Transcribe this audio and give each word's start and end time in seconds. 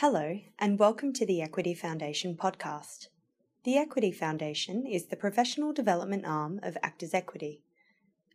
Hello, 0.00 0.38
and 0.60 0.78
welcome 0.78 1.12
to 1.14 1.26
the 1.26 1.42
Equity 1.42 1.74
Foundation 1.74 2.36
podcast. 2.36 3.08
The 3.64 3.76
Equity 3.76 4.12
Foundation 4.12 4.86
is 4.86 5.06
the 5.06 5.16
professional 5.16 5.72
development 5.72 6.24
arm 6.24 6.60
of 6.62 6.78
Actors 6.84 7.14
Equity. 7.14 7.62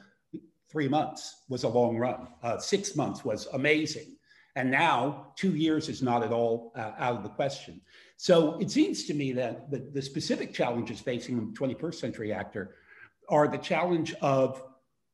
three 0.71 0.87
months 0.87 1.43
was 1.49 1.63
a 1.63 1.67
long 1.67 1.97
run, 1.97 2.27
uh, 2.43 2.57
six 2.59 2.95
months 2.95 3.25
was 3.25 3.47
amazing. 3.53 4.15
And 4.55 4.71
now 4.71 5.27
two 5.35 5.55
years 5.55 5.89
is 5.89 6.01
not 6.01 6.23
at 6.23 6.31
all 6.31 6.71
uh, 6.75 6.91
out 6.97 7.15
of 7.15 7.23
the 7.23 7.29
question. 7.29 7.81
So 8.17 8.59
it 8.59 8.69
seems 8.69 9.05
to 9.05 9.13
me 9.13 9.31
that 9.33 9.71
the, 9.71 9.89
the 9.93 10.01
specific 10.01 10.53
challenges 10.53 10.99
facing 10.99 11.37
the 11.37 11.57
21st 11.57 11.95
century 11.95 12.33
actor 12.33 12.75
are 13.29 13.47
the 13.47 13.57
challenge 13.57 14.13
of 14.21 14.63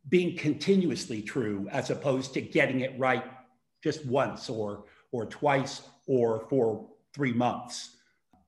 being 0.10 0.38
continuously 0.38 1.22
true 1.22 1.68
as 1.72 1.90
opposed 1.90 2.34
to 2.34 2.42
getting 2.42 2.82
it 2.82 2.98
right 2.98 3.26
just 3.84 4.06
once 4.06 4.50
or, 4.50 4.86
or 5.16 5.26
twice 5.26 5.82
or 6.08 6.46
for 6.50 6.88
three 7.14 7.34
months 7.34 7.96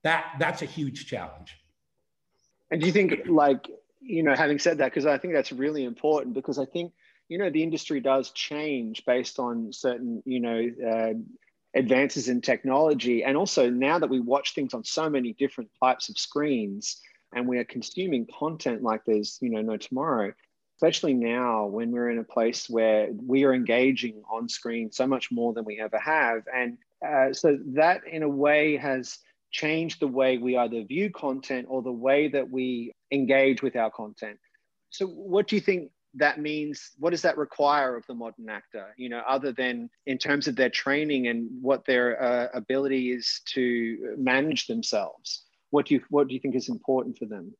that 0.07 0.35
that's 0.39 0.61
a 0.61 0.65
huge 0.65 1.07
challenge. 1.07 1.57
And 2.71 2.79
do 2.79 2.87
you 2.87 2.93
think, 2.93 3.27
like, 3.27 3.69
you 4.01 4.23
know, 4.23 4.35
having 4.35 4.59
said 4.59 4.77
that, 4.77 4.91
because 4.91 5.05
I 5.05 5.17
think 5.17 5.33
that's 5.33 5.51
really 5.51 5.83
important, 5.83 6.33
because 6.33 6.59
I 6.59 6.65
think, 6.65 6.93
you 7.27 7.37
know, 7.37 7.49
the 7.49 7.63
industry 7.63 7.99
does 7.99 8.31
change 8.31 9.05
based 9.05 9.39
on 9.39 9.73
certain, 9.73 10.23
you 10.25 10.39
know, 10.39 10.69
uh, 10.91 11.13
advances 11.77 12.29
in 12.29 12.39
technology. 12.41 13.23
And 13.23 13.35
also 13.35 13.69
now 13.69 13.99
that 13.99 14.09
we 14.09 14.19
watch 14.19 14.53
things 14.53 14.73
on 14.73 14.83
so 14.83 15.09
many 15.09 15.33
different 15.33 15.69
types 15.83 16.09
of 16.09 16.17
screens 16.17 17.01
and 17.35 17.47
we 17.47 17.57
are 17.57 17.65
consuming 17.65 18.27
content 18.39 18.81
like 18.81 19.01
there's, 19.05 19.37
you 19.41 19.49
know, 19.49 19.61
no 19.61 19.77
tomorrow, 19.77 20.31
especially 20.77 21.13
now 21.15 21.65
when 21.65 21.91
we're 21.91 22.11
in 22.11 22.19
a 22.19 22.23
place 22.23 22.69
where 22.69 23.09
we 23.11 23.43
are 23.45 23.53
engaging 23.53 24.21
on 24.31 24.47
screen 24.47 24.91
so 24.91 25.07
much 25.07 25.31
more 25.31 25.51
than 25.51 25.65
we 25.65 25.79
ever 25.79 25.97
have. 25.97 26.43
And 26.53 26.77
uh, 27.05 27.33
so 27.33 27.57
that 27.73 28.01
in 28.05 28.21
a 28.21 28.29
way 28.29 28.77
has 28.77 29.17
changed 29.49 29.99
the 29.99 30.07
way 30.07 30.37
we 30.37 30.55
either 30.55 30.83
view 30.83 31.09
content 31.09 31.65
or 31.67 31.81
the 31.81 31.91
way 31.91 32.27
that 32.27 32.51
we 32.51 32.93
engage 33.11 33.63
with 33.63 33.75
our 33.75 33.89
content. 33.89 34.37
So, 34.91 35.07
what 35.07 35.47
do 35.47 35.55
you 35.55 35.61
think 35.61 35.89
that 36.13 36.39
means? 36.39 36.91
What 36.99 37.09
does 37.09 37.23
that 37.23 37.37
require 37.39 37.95
of 37.95 38.05
the 38.05 38.13
modern 38.13 38.47
actor? 38.47 38.93
You 38.97 39.09
know, 39.09 39.23
other 39.27 39.51
than 39.51 39.89
in 40.05 40.19
terms 40.19 40.47
of 40.47 40.55
their 40.55 40.69
training 40.69 41.27
and 41.27 41.49
what 41.59 41.85
their 41.85 42.21
uh, 42.21 42.47
ability 42.53 43.11
is 43.11 43.41
to 43.53 44.15
manage 44.17 44.67
themselves. 44.67 45.45
What 45.71 45.87
do 45.87 45.95
you 45.95 46.01
what 46.09 46.27
do 46.27 46.35
you 46.35 46.39
think 46.39 46.55
is 46.55 46.69
important 46.69 47.17
for 47.17 47.25
them? 47.25 47.53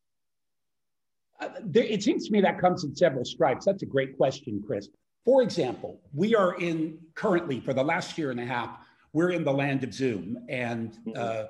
Uh, 1.40 1.50
there, 1.64 1.84
it 1.84 2.03
seems 2.03 2.25
to 2.25 2.31
me 2.31 2.42
that 2.42 2.59
comes 2.59 2.84
in 2.84 2.96
several 2.96 3.25
stripes. 3.25 3.66
That's 3.66 3.84
a 3.84 3.86
great 3.86 4.18
question, 4.18 4.64
Chris. 4.66 4.90
For 5.25 5.44
example, 5.44 6.00
we 6.14 6.36
are 6.36 6.56
in 6.59 7.00
currently 7.14 7.59
for 7.59 7.74
the 7.74 7.84
last 7.84 8.18
year 8.18 8.31
and 8.31 8.40
a 8.40 8.46
half, 8.46 8.78
we're 9.14 9.31
in 9.31 9.44
the 9.44 9.52
land 9.52 9.84
of 9.84 9.94
Zoom, 9.94 10.38
and 10.47 10.92
mm-hmm. 10.92 11.12
uh, 11.16 11.44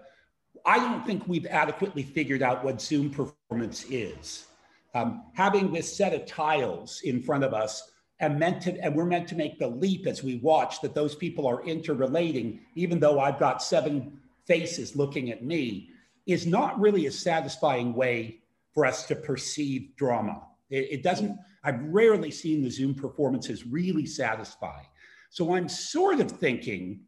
I 0.66 0.80
don't 0.80 1.06
think 1.06 1.28
we've 1.28 1.46
adequately 1.46 2.04
figured 2.04 2.42
out 2.42 2.64
what 2.64 2.82
Zoom 2.82 3.10
performance 3.10 3.86
is. 3.90 4.46
Um, 4.94 5.24
having 5.34 5.72
this 5.72 5.96
set 5.96 6.14
of 6.14 6.26
tiles 6.26 7.02
in 7.04 7.22
front 7.22 7.44
of 7.44 7.54
us 7.54 7.92
and 8.20 8.40
meant 8.40 8.64
to, 8.64 8.80
and 8.84 8.96
we're 8.96 9.06
meant 9.06 9.28
to 9.30 9.36
make 9.36 9.60
the 9.60 9.68
leap 9.68 10.08
as 10.08 10.24
we 10.24 10.38
watch 10.38 10.82
that 10.82 10.96
those 10.96 11.16
people 11.16 11.46
are 11.46 11.64
interrelating, 11.66 12.62
even 12.76 13.00
though 13.00 13.20
I've 13.20 13.40
got 13.40 13.62
seven 13.62 14.20
faces 14.48 14.96
looking 14.96 15.30
at 15.30 15.44
me, 15.44 15.90
is 16.26 16.48
not 16.48 16.80
really 16.80 17.06
a 17.06 17.12
satisfying 17.12 17.94
way 17.94 18.40
for 18.78 18.86
us 18.86 19.08
to 19.08 19.16
perceive 19.16 19.96
drama. 19.96 20.40
It, 20.70 20.88
it 20.92 21.02
doesn't, 21.02 21.36
I've 21.64 21.82
rarely 21.86 22.30
seen 22.30 22.62
the 22.62 22.70
Zoom 22.70 22.94
performances 22.94 23.66
really 23.66 24.06
satisfy. 24.06 24.84
So 25.32 25.56
I'm 25.56 25.68
sort 25.68 26.20
of 26.20 26.30
thinking 26.30 27.00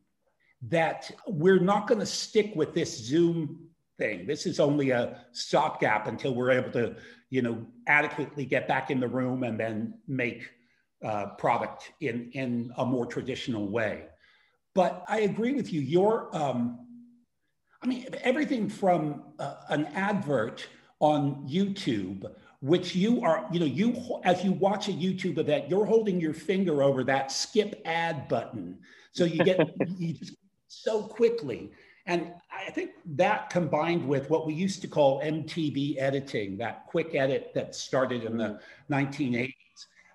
that 0.63 1.11
we're 1.27 1.59
not 1.59 1.85
going 1.85 1.99
to 1.99 2.07
stick 2.07 2.53
with 2.55 2.73
this 2.73 2.97
Zoom 2.97 3.67
thing. 3.99 4.25
This 4.25 4.47
is 4.47 4.59
only 4.59 4.89
a 4.89 5.23
stopgap 5.31 6.07
until 6.07 6.33
we're 6.33 6.49
able 6.49 6.71
to, 6.71 6.95
you 7.29 7.43
know, 7.43 7.63
adequately 7.85 8.45
get 8.45 8.67
back 8.67 8.89
in 8.89 8.99
the 8.99 9.07
room 9.07 9.43
and 9.43 9.59
then 9.59 9.93
make 10.07 10.49
uh, 11.05 11.27
product 11.37 11.91
in 12.01 12.31
in 12.33 12.73
a 12.77 12.85
more 12.85 13.05
traditional 13.05 13.69
way. 13.69 14.05
But 14.73 15.05
I 15.07 15.19
agree 15.19 15.53
with 15.53 15.71
you. 15.71 15.81
Your, 15.81 16.35
um, 16.35 16.87
I 17.83 17.85
mean, 17.85 18.07
everything 18.23 18.69
from 18.69 19.21
uh, 19.37 19.57
an 19.69 19.85
advert 19.93 20.67
on 20.99 21.47
YouTube 21.47 22.29
which 22.61 22.93
you 22.93 23.21
are, 23.23 23.47
you 23.51 23.59
know, 23.59 23.65
you 23.65 24.19
as 24.23 24.43
you 24.43 24.51
watch 24.51 24.89
a 24.89 24.91
YouTube 24.91 25.37
event, 25.37 25.69
you're 25.69 25.85
holding 25.85 26.19
your 26.19 26.33
finger 26.33 26.83
over 26.83 27.03
that 27.05 27.31
skip 27.31 27.81
ad 27.85 28.27
button. 28.27 28.77
So 29.13 29.23
you 29.23 29.43
get 29.43 29.59
you 29.97 30.13
just 30.13 30.35
so 30.67 31.03
quickly. 31.03 31.71
And 32.05 32.33
I 32.51 32.71
think 32.71 32.91
that 33.05 33.49
combined 33.49 34.07
with 34.07 34.29
what 34.29 34.47
we 34.47 34.53
used 34.53 34.81
to 34.81 34.87
call 34.87 35.21
MTV 35.21 35.95
editing, 35.99 36.57
that 36.57 36.87
quick 36.87 37.13
edit 37.13 37.51
that 37.53 37.75
started 37.75 38.23
in 38.23 38.37
the 38.37 38.59
1980s, 38.89 39.53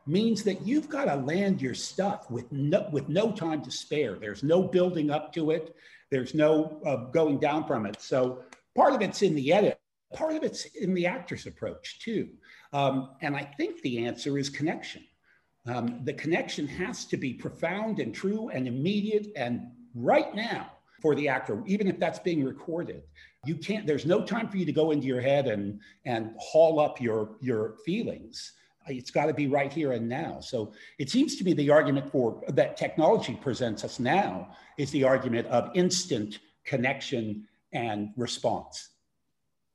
means 0.06 0.43
that 0.43 0.67
you've 0.67 0.88
got 0.88 1.05
to 1.05 1.14
land 1.14 1.62
your 1.62 1.75
stuff 1.75 2.31
with 2.31 2.50
no, 2.50 2.88
with 2.91 3.09
no 3.09 3.32
time 3.32 3.62
to 3.62 3.70
spare. 3.70 4.17
There's 4.17 4.43
no 4.43 4.62
building 4.62 5.11
up 5.11 5.32
to 5.35 5.53
it. 5.53 5.76
There's 6.11 6.35
no 6.35 6.81
uh, 6.85 7.11
going 7.11 7.38
down 7.38 7.67
from 7.67 7.87
it. 7.87 8.03
So 8.03 8.41
part 8.75 8.93
of 8.93 9.00
it's 9.00 9.23
in 9.23 9.35
the 9.35 9.53
edit, 9.53 9.79
part 10.14 10.37
of 10.37 10.43
it's 10.43 10.64
in 10.64 10.94
the 10.94 11.06
actor's 11.06 11.46
approach 11.46 11.99
too. 12.00 12.28
Um, 12.72 13.11
and 13.20 13.37
I 13.37 13.44
think 13.56 13.82
the 13.82 14.06
answer 14.06 14.38
is 14.38 14.49
connection. 14.49 15.05
Um, 15.66 16.00
the 16.05 16.12
connection 16.12 16.66
has 16.66 17.05
to 17.06 17.16
be 17.16 17.34
profound 17.34 17.99
and 17.99 18.14
true 18.14 18.49
and 18.50 18.69
immediate 18.69 19.28
and 19.37 19.70
right 19.94 20.34
now 20.34 20.70
for 21.00 21.14
the 21.14 21.28
actor, 21.28 21.62
even 21.66 21.87
if 21.87 21.99
that's 21.99 22.19
being 22.19 22.44
recorded. 22.44 23.02
You 23.44 23.56
can't, 23.56 23.87
there's 23.87 24.06
no 24.06 24.25
time 24.25 24.49
for 24.49 24.56
you 24.56 24.64
to 24.64 24.72
go 24.72 24.90
into 24.90 25.06
your 25.06 25.20
head 25.20 25.46
and, 25.46 25.81
and 26.05 26.34
haul 26.38 26.81
up 26.81 27.00
your, 27.00 27.37
your 27.40 27.76
feelings. 27.84 28.52
It's 28.87 29.11
got 29.11 29.26
to 29.26 29.34
be 29.34 29.46
right 29.46 29.72
here 29.72 29.93
and 29.93 30.08
now. 30.08 30.40
So 30.40 30.72
it 30.99 31.11
seems 31.11 31.37
to 31.37 31.44
be 31.44 31.55
the 31.55 31.70
argument 31.70 32.11
for 32.11 32.43
that 32.49 32.76
technology 32.76 33.38
presents 33.40 33.84
us 33.84 33.99
now 33.99 34.50
is 34.76 34.90
the 34.90 35.05
argument 35.05 35.46
of 35.49 35.70
instant 35.75 36.40
connection 36.64 37.46
and 37.72 38.11
response. 38.16 38.90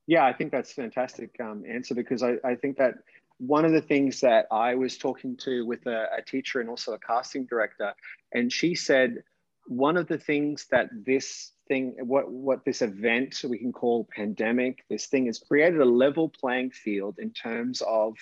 Yeah, 0.10 0.26
I 0.26 0.34
think 0.34 0.52
that's 0.52 0.74
fantastic 0.74 1.36
um, 1.40 1.64
answer 1.70 1.94
because 1.94 2.24
I, 2.24 2.38
I 2.44 2.56
think 2.56 2.80
that 2.80 2.96
one 3.38 3.64
of 3.64 3.74
the 3.74 3.82
things 3.82 4.22
that 4.22 4.48
I 4.52 4.74
was 4.74 4.98
talking 4.98 5.38
to 5.44 5.64
with 5.68 5.86
a, 5.86 6.08
a 6.18 6.24
teacher 6.24 6.60
and 6.62 6.68
also 6.68 6.94
a 6.94 7.00
casting 7.00 7.46
director, 7.46 7.94
and 8.34 8.52
she 8.52 8.74
said 8.74 9.22
one 9.68 9.98
of 9.98 10.08
the 10.08 10.18
things 10.18 10.66
that 10.72 10.90
this 11.06 11.52
thing, 11.68 11.96
what 12.00 12.28
what 12.32 12.66
this 12.66 12.82
event 12.82 13.40
we 13.48 13.60
can 13.60 13.72
call 13.72 14.08
pandemic, 14.12 14.84
this 14.90 15.06
thing 15.06 15.28
has 15.28 15.38
created 15.38 15.80
a 15.80 15.86
level 15.86 16.28
playing 16.28 16.72
field 16.72 17.20
in 17.20 17.30
terms 17.30 17.84
of 17.86 18.16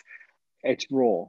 it's 0.63 0.87
raw. 0.91 1.23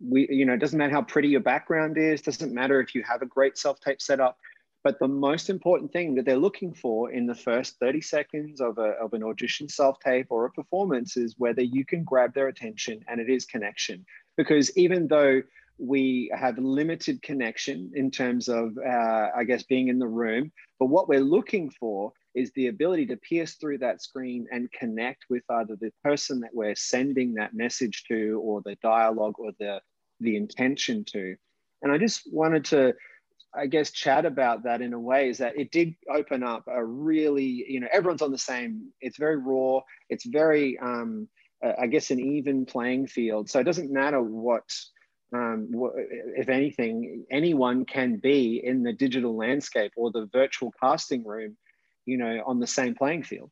We, 0.00 0.26
you 0.28 0.44
know, 0.44 0.54
it 0.54 0.60
doesn't 0.60 0.76
matter 0.76 0.92
how 0.92 1.02
pretty 1.02 1.28
your 1.28 1.40
background 1.40 1.98
is, 1.98 2.20
doesn't 2.20 2.52
matter 2.52 2.80
if 2.80 2.96
you 2.96 3.04
have 3.04 3.22
a 3.22 3.26
great 3.26 3.56
self-tape 3.56 4.02
setup, 4.02 4.38
but 4.84 4.98
the 4.98 5.08
most 5.08 5.50
important 5.50 5.92
thing 5.92 6.14
that 6.14 6.26
they're 6.26 6.36
looking 6.36 6.72
for 6.74 7.10
in 7.10 7.26
the 7.26 7.34
first 7.34 7.78
30 7.80 8.02
seconds 8.02 8.60
of, 8.60 8.78
a, 8.78 8.90
of 9.02 9.14
an 9.14 9.24
audition 9.24 9.68
self-tape 9.68 10.26
or 10.30 10.44
a 10.44 10.50
performance 10.52 11.16
is 11.16 11.34
whether 11.38 11.62
you 11.62 11.84
can 11.84 12.04
grab 12.04 12.34
their 12.34 12.48
attention 12.48 13.02
and 13.08 13.20
it 13.20 13.30
is 13.30 13.46
connection. 13.46 14.04
Because 14.36 14.76
even 14.76 15.08
though 15.08 15.42
we 15.78 16.30
have 16.34 16.58
limited 16.58 17.22
connection 17.22 17.90
in 17.94 18.10
terms 18.10 18.48
of, 18.48 18.76
uh, 18.78 19.28
I 19.36 19.44
guess, 19.44 19.64
being 19.64 19.88
in 19.88 19.98
the 19.98 20.06
room. 20.06 20.52
But 20.78 20.86
what 20.86 21.08
we're 21.08 21.20
looking 21.20 21.70
for 21.70 22.12
is 22.34 22.52
the 22.52 22.68
ability 22.68 23.06
to 23.06 23.16
pierce 23.16 23.54
through 23.54 23.78
that 23.78 24.02
screen 24.02 24.46
and 24.52 24.70
connect 24.72 25.24
with 25.28 25.42
either 25.50 25.76
the 25.76 25.92
person 26.02 26.40
that 26.40 26.54
we're 26.54 26.76
sending 26.76 27.34
that 27.34 27.54
message 27.54 28.04
to, 28.08 28.40
or 28.42 28.62
the 28.64 28.76
dialogue, 28.82 29.34
or 29.38 29.52
the 29.58 29.80
the 30.20 30.36
intention 30.36 31.04
to. 31.04 31.36
And 31.82 31.92
I 31.92 31.98
just 31.98 32.22
wanted 32.32 32.64
to, 32.66 32.94
I 33.56 33.66
guess, 33.66 33.90
chat 33.90 34.24
about 34.26 34.64
that 34.64 34.80
in 34.80 34.92
a 34.92 35.00
way 35.00 35.28
is 35.28 35.38
that 35.38 35.58
it 35.58 35.70
did 35.70 35.94
open 36.12 36.42
up 36.42 36.64
a 36.66 36.84
really, 36.84 37.64
you 37.68 37.80
know, 37.80 37.88
everyone's 37.92 38.22
on 38.22 38.32
the 38.32 38.38
same. 38.38 38.90
It's 39.00 39.18
very 39.18 39.36
raw. 39.36 39.80
It's 40.08 40.26
very, 40.26 40.78
um, 40.78 41.28
I 41.62 41.86
guess, 41.86 42.10
an 42.10 42.20
even 42.20 42.66
playing 42.66 43.06
field. 43.06 43.48
So 43.48 43.60
it 43.60 43.64
doesn't 43.64 43.92
matter 43.92 44.20
what 44.20 44.64
um, 45.34 45.70
if 46.36 46.48
anything, 46.48 47.24
anyone 47.30 47.84
can 47.84 48.16
be 48.16 48.62
in 48.64 48.82
the 48.82 48.92
digital 48.92 49.36
landscape 49.36 49.92
or 49.96 50.10
the 50.12 50.28
virtual 50.32 50.72
casting 50.80 51.24
room, 51.24 51.56
you 52.06 52.16
know, 52.16 52.42
on 52.46 52.60
the 52.60 52.66
same 52.66 52.94
playing 52.94 53.24
field. 53.24 53.50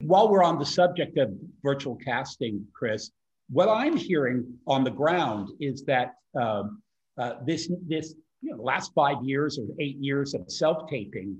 While 0.00 0.28
we're 0.28 0.44
on 0.44 0.58
the 0.58 0.66
subject 0.66 1.18
of 1.18 1.30
virtual 1.62 1.96
casting, 1.96 2.64
Chris, 2.74 3.10
what 3.48 3.68
I'm 3.68 3.96
hearing 3.96 4.44
on 4.66 4.84
the 4.84 4.90
ground 4.90 5.50
is 5.58 5.84
that 5.84 6.14
um, 6.38 6.82
uh, 7.18 7.34
this 7.46 7.70
this 7.88 8.14
you 8.46 8.56
know, 8.56 8.62
last 8.62 8.92
five 8.94 9.16
years 9.24 9.58
or 9.58 9.64
eight 9.80 9.96
years 9.96 10.32
of 10.34 10.44
self 10.46 10.88
taping 10.88 11.36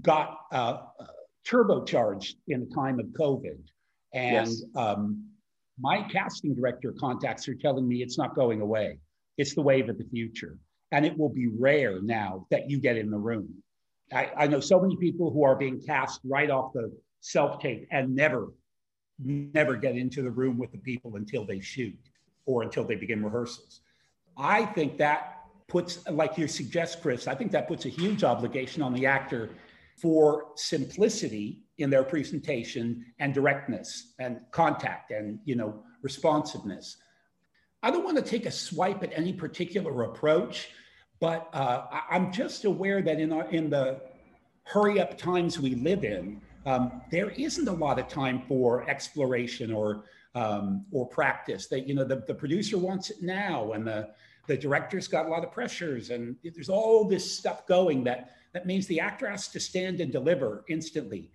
got 0.00 0.40
uh, 0.50 0.78
turbocharged 1.46 2.34
in 2.48 2.60
the 2.60 2.74
time 2.74 2.98
of 2.98 3.06
COVID, 3.06 3.58
and 4.12 4.48
yes. 4.48 4.64
um, 4.74 5.24
my 5.78 6.02
casting 6.02 6.54
director 6.54 6.92
contacts 6.98 7.48
are 7.48 7.54
telling 7.54 7.86
me 7.86 8.02
it's 8.02 8.18
not 8.18 8.34
going 8.34 8.60
away. 8.60 8.98
It's 9.38 9.54
the 9.54 9.62
wave 9.62 9.88
of 9.88 9.98
the 9.98 10.04
future. 10.04 10.58
And 10.90 11.06
it 11.06 11.16
will 11.16 11.30
be 11.30 11.46
rare 11.46 12.02
now 12.02 12.46
that 12.50 12.68
you 12.68 12.78
get 12.78 12.96
in 12.96 13.10
the 13.10 13.18
room. 13.18 13.48
I, 14.12 14.30
I 14.36 14.46
know 14.46 14.60
so 14.60 14.78
many 14.78 14.96
people 14.96 15.30
who 15.30 15.44
are 15.44 15.56
being 15.56 15.80
cast 15.80 16.20
right 16.24 16.50
off 16.50 16.72
the 16.74 16.92
self 17.20 17.60
tape 17.60 17.86
and 17.90 18.14
never, 18.14 18.52
never 19.18 19.76
get 19.76 19.96
into 19.96 20.22
the 20.22 20.30
room 20.30 20.58
with 20.58 20.72
the 20.72 20.78
people 20.78 21.16
until 21.16 21.46
they 21.46 21.60
shoot 21.60 21.96
or 22.44 22.62
until 22.62 22.84
they 22.84 22.96
begin 22.96 23.24
rehearsals. 23.24 23.80
I 24.36 24.66
think 24.66 24.98
that 24.98 25.41
puts, 25.68 26.06
like 26.08 26.36
you 26.38 26.48
suggest, 26.48 27.02
Chris, 27.02 27.26
I 27.26 27.34
think 27.34 27.52
that 27.52 27.68
puts 27.68 27.86
a 27.86 27.88
huge 27.88 28.24
obligation 28.24 28.82
on 28.82 28.92
the 28.92 29.06
actor 29.06 29.50
for 29.96 30.48
simplicity 30.56 31.62
in 31.78 31.90
their 31.90 32.04
presentation 32.04 33.04
and 33.18 33.32
directness 33.32 34.14
and 34.18 34.40
contact 34.50 35.10
and 35.10 35.38
you 35.44 35.54
know 35.54 35.82
responsiveness 36.02 36.96
I 37.82 37.90
don't 37.90 38.04
want 38.04 38.16
to 38.16 38.22
take 38.22 38.46
a 38.46 38.50
swipe 38.50 39.02
at 39.02 39.12
any 39.12 39.32
particular 39.32 40.04
approach, 40.04 40.70
but 41.18 41.48
uh, 41.52 41.86
I'm 42.08 42.32
just 42.32 42.64
aware 42.64 43.02
that 43.02 43.18
in, 43.18 43.32
our, 43.32 43.50
in 43.50 43.70
the 43.70 44.00
hurry 44.62 45.00
up 45.00 45.18
times 45.18 45.58
we 45.58 45.74
live 45.74 46.04
in, 46.04 46.40
um, 46.64 47.02
there 47.10 47.30
isn't 47.30 47.66
a 47.66 47.72
lot 47.72 47.98
of 47.98 48.06
time 48.06 48.42
for 48.46 48.88
exploration 48.88 49.72
or 49.72 50.04
um, 50.34 50.86
or 50.92 51.06
practice. 51.08 51.66
That 51.66 51.88
you 51.88 51.94
know 51.94 52.04
the, 52.04 52.22
the 52.26 52.34
producer 52.34 52.78
wants 52.78 53.10
it 53.10 53.20
now, 53.20 53.72
and 53.72 53.84
the 53.84 54.10
the 54.46 54.56
director's 54.56 55.08
got 55.08 55.26
a 55.26 55.28
lot 55.28 55.44
of 55.44 55.52
pressures, 55.52 56.10
and 56.10 56.36
there's 56.42 56.68
all 56.68 57.04
this 57.04 57.38
stuff 57.38 57.66
going 57.66 58.04
that 58.04 58.32
that 58.52 58.66
means 58.66 58.86
the 58.86 59.00
actor 59.00 59.28
has 59.28 59.48
to 59.48 59.60
stand 59.60 60.00
and 60.00 60.12
deliver 60.12 60.64
instantly, 60.68 61.30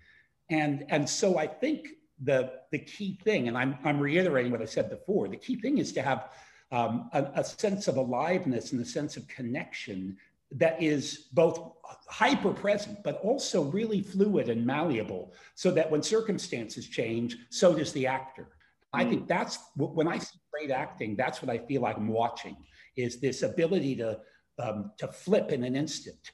and 0.50 0.86
and 0.90 1.08
so 1.08 1.38
I 1.38 1.48
think 1.48 1.88
the 2.24 2.52
the 2.72 2.80
key 2.80 3.20
thing, 3.24 3.48
and 3.48 3.58
I'm 3.58 3.78
I'm 3.84 4.00
reiterating 4.00 4.52
what 4.52 4.62
I 4.62 4.66
said 4.66 4.90
before. 4.90 5.28
The 5.28 5.38
key 5.38 5.60
thing 5.60 5.78
is 5.78 5.94
to 5.94 6.02
have 6.02 6.32
um, 6.72 7.10
a, 7.14 7.24
a 7.36 7.44
sense 7.44 7.88
of 7.88 7.98
aliveness 7.98 8.74
and 8.74 8.82
a 8.82 8.86
sense 8.86 9.16
of 9.16 9.28
connection 9.28 10.18
that 10.52 10.82
is 10.82 11.28
both 11.34 11.74
hyper 12.08 12.52
present, 12.54 13.04
but 13.04 13.20
also 13.22 13.64
really 13.64 14.02
fluid 14.02 14.50
and 14.50 14.66
malleable, 14.66 15.34
so 15.56 15.72
that 15.72 15.90
when 15.90 16.04
circumstances 16.04 16.88
change, 16.88 17.38
so 17.50 17.74
does 17.74 17.94
the 17.94 18.08
actor. 18.08 18.48
I 18.94 19.04
think 19.04 19.24
mm. 19.24 19.28
that's 19.28 19.60
when 19.76 20.08
I 20.08 20.18
see 20.18 20.40
great 20.52 20.72
acting, 20.72 21.16
that's 21.16 21.42
what 21.42 21.50
I 21.50 21.58
feel 21.58 21.82
like 21.82 21.98
I'm 21.98 22.08
watching 22.08 22.56
is 22.98 23.20
this 23.20 23.44
ability 23.44 23.96
to, 23.98 24.20
um, 24.60 24.92
to 24.98 25.08
flip 25.08 25.52
in 25.52 25.64
an 25.64 25.76
instant 25.76 26.32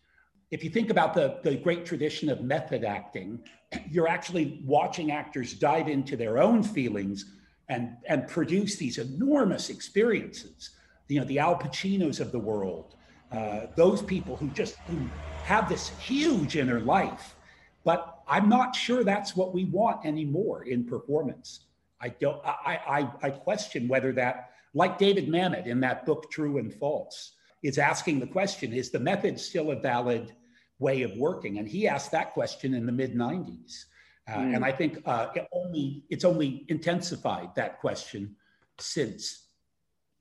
if 0.54 0.64
you 0.64 0.70
think 0.70 0.92
about 0.92 1.16
the, 1.16 1.40
the 1.42 1.56
great 1.56 1.84
tradition 1.84 2.30
of 2.30 2.44
method 2.44 2.84
acting, 2.84 3.40
you're 3.90 4.08
actually 4.08 4.62
watching 4.64 5.12
actors 5.12 5.56
dive 5.56 5.88
into 5.88 6.16
their 6.16 6.38
own 6.38 6.62
feelings 6.62 7.26
and, 7.70 7.98
and 8.08 8.28
produce 8.28 8.76
these 8.76 9.00
enormous 9.00 9.72
experiences. 9.72 10.70
You 11.08 11.22
know, 11.22 11.26
the 11.26 11.40
Al 11.40 11.56
Pacinos 11.58 12.20
of 12.20 12.32
the 12.32 12.38
world, 12.38 12.96
uh, 13.32 13.62
those 13.76 14.04
people 14.04 14.36
who 14.36 14.48
just 14.50 14.76
who 14.88 15.00
have 15.44 15.68
this 15.68 15.90
huge 15.98 16.56
inner 16.56 16.80
life. 16.80 17.36
But 17.84 18.20
I'm 18.28 18.48
not 18.48 18.76
sure 18.76 19.04
that's 19.04 19.36
what 19.36 19.56
we 19.56 19.66
want 19.66 20.06
anymore 20.06 20.66
in 20.66 20.86
performance. 20.86 21.62
I 22.00 22.10
don't. 22.10 22.40
I, 22.46 23.10
I, 23.22 23.28
I 23.28 23.30
question 23.32 23.88
whether 23.88 24.12
that, 24.14 24.52
like 24.74 24.98
David 24.98 25.28
Mamet 25.28 25.68
in 25.68 25.80
that 25.82 26.06
book 26.06 26.32
True 26.32 26.58
and 26.58 26.74
False, 26.74 27.34
is 27.64 27.78
asking 27.78 28.20
the 28.20 28.28
question: 28.28 28.74
Is 28.74 28.92
the 28.92 29.00
method 29.00 29.40
still 29.40 29.72
a 29.72 29.76
valid 29.76 30.34
way 30.80 31.04
of 31.04 31.16
working? 31.18 31.60
And 31.60 31.68
he 31.68 31.88
asked 31.88 32.12
that 32.12 32.34
question 32.34 32.74
in 32.74 32.86
the 32.86 32.92
mid 32.92 33.16
90s. 33.16 33.86
Uh, 34.28 34.36
mm. 34.36 34.56
And 34.56 34.66
I 34.66 34.72
think 34.72 35.02
uh, 35.06 35.28
it 35.36 35.48
only 35.52 36.04
it's 36.10 36.26
only 36.26 36.66
intensified 36.70 37.50
that 37.56 37.80
question 37.80 38.36
since. 38.80 39.40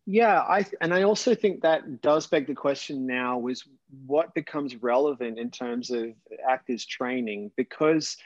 Yeah, 0.04 0.40
I 0.40 0.66
and 0.80 0.92
I 0.92 1.02
also 1.02 1.34
think 1.34 1.62
that 1.62 2.00
does 2.00 2.26
beg 2.26 2.48
the 2.48 2.54
question 2.54 3.06
now 3.06 3.46
is 3.46 3.64
what 4.06 4.34
becomes 4.34 4.82
relevant 4.82 5.38
in 5.38 5.50
terms 5.50 5.90
of 5.90 6.10
actors 6.48 6.84
training 6.84 7.52
because 7.56 8.16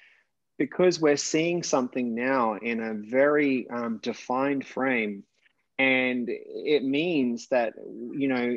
because 0.59 0.99
we're 0.99 1.19
seeing 1.19 1.63
something 1.63 2.15
now 2.15 2.55
in 2.55 2.81
a 2.81 2.95
very 2.95 3.69
um, 3.69 3.99
defined 4.03 4.67
frame 4.67 5.23
and 5.79 6.29
it 6.29 6.85
means 6.85 7.49
that 7.49 7.75
you 8.13 8.29
know 8.29 8.57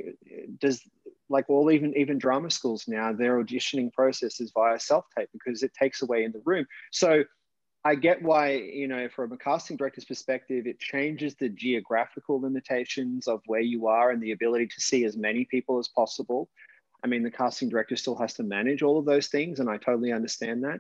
does 0.60 0.82
like 1.28 1.50
all 1.50 1.70
even 1.72 1.96
even 1.98 2.18
drama 2.18 2.50
schools 2.50 2.88
now 2.88 3.12
their 3.12 3.44
auditioning 3.44 3.92
process 3.92 4.40
is 4.40 4.52
via 4.52 4.80
self-tape 4.80 5.30
because 5.34 5.62
it 5.62 5.74
takes 5.74 6.02
away 6.02 6.24
in 6.24 6.32
the 6.32 6.42
room. 6.46 6.66
So 6.92 7.24
i 7.86 7.96
get 7.96 8.22
why 8.22 8.52
you 8.52 8.88
know 8.88 9.08
from 9.08 9.32
a 9.32 9.38
casting 9.38 9.78
director's 9.78 10.04
perspective 10.04 10.68
it 10.68 10.80
changes 10.80 11.36
the 11.36 11.48
geographical 11.48 12.42
limitations 12.42 13.28
of 13.28 13.42
where 13.46 13.62
you 13.62 13.88
are 13.88 14.12
and 14.12 14.22
the 14.22 14.32
ability 14.32 14.68
to 14.68 14.82
see 14.82 15.06
as 15.06 15.16
many 15.16 15.46
people 15.46 15.78
as 15.78 15.88
possible. 15.88 16.50
I 17.04 17.08
mean 17.08 17.24
the 17.24 17.32
casting 17.32 17.70
director 17.70 17.96
still 17.96 18.16
has 18.16 18.34
to 18.36 18.44
manage 18.44 18.82
all 18.82 18.98
of 19.00 19.06
those 19.06 19.28
things 19.28 19.60
and 19.60 19.70
i 19.70 19.78
totally 19.78 20.14
understand 20.14 20.64
that. 20.64 20.80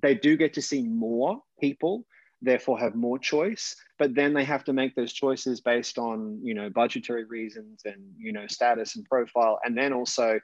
They 0.00 0.14
do 0.14 0.36
get 0.36 0.54
to 0.54 0.62
see 0.62 0.82
more 0.82 1.42
people 1.60 2.06
therefore 2.42 2.78
have 2.78 2.94
more 2.94 3.18
choice 3.18 3.76
but 3.98 4.14
then 4.14 4.34
they 4.34 4.44
have 4.44 4.64
to 4.64 4.72
make 4.72 4.94
those 4.94 5.12
choices 5.12 5.60
based 5.60 5.98
on 5.98 6.38
you 6.42 6.54
know 6.54 6.68
budgetary 6.68 7.24
reasons 7.24 7.82
and 7.84 8.02
you 8.18 8.32
know 8.32 8.46
status 8.46 8.96
and 8.96 9.04
profile 9.04 9.58
and 9.64 9.76
then 9.78 9.92
also 9.92 10.38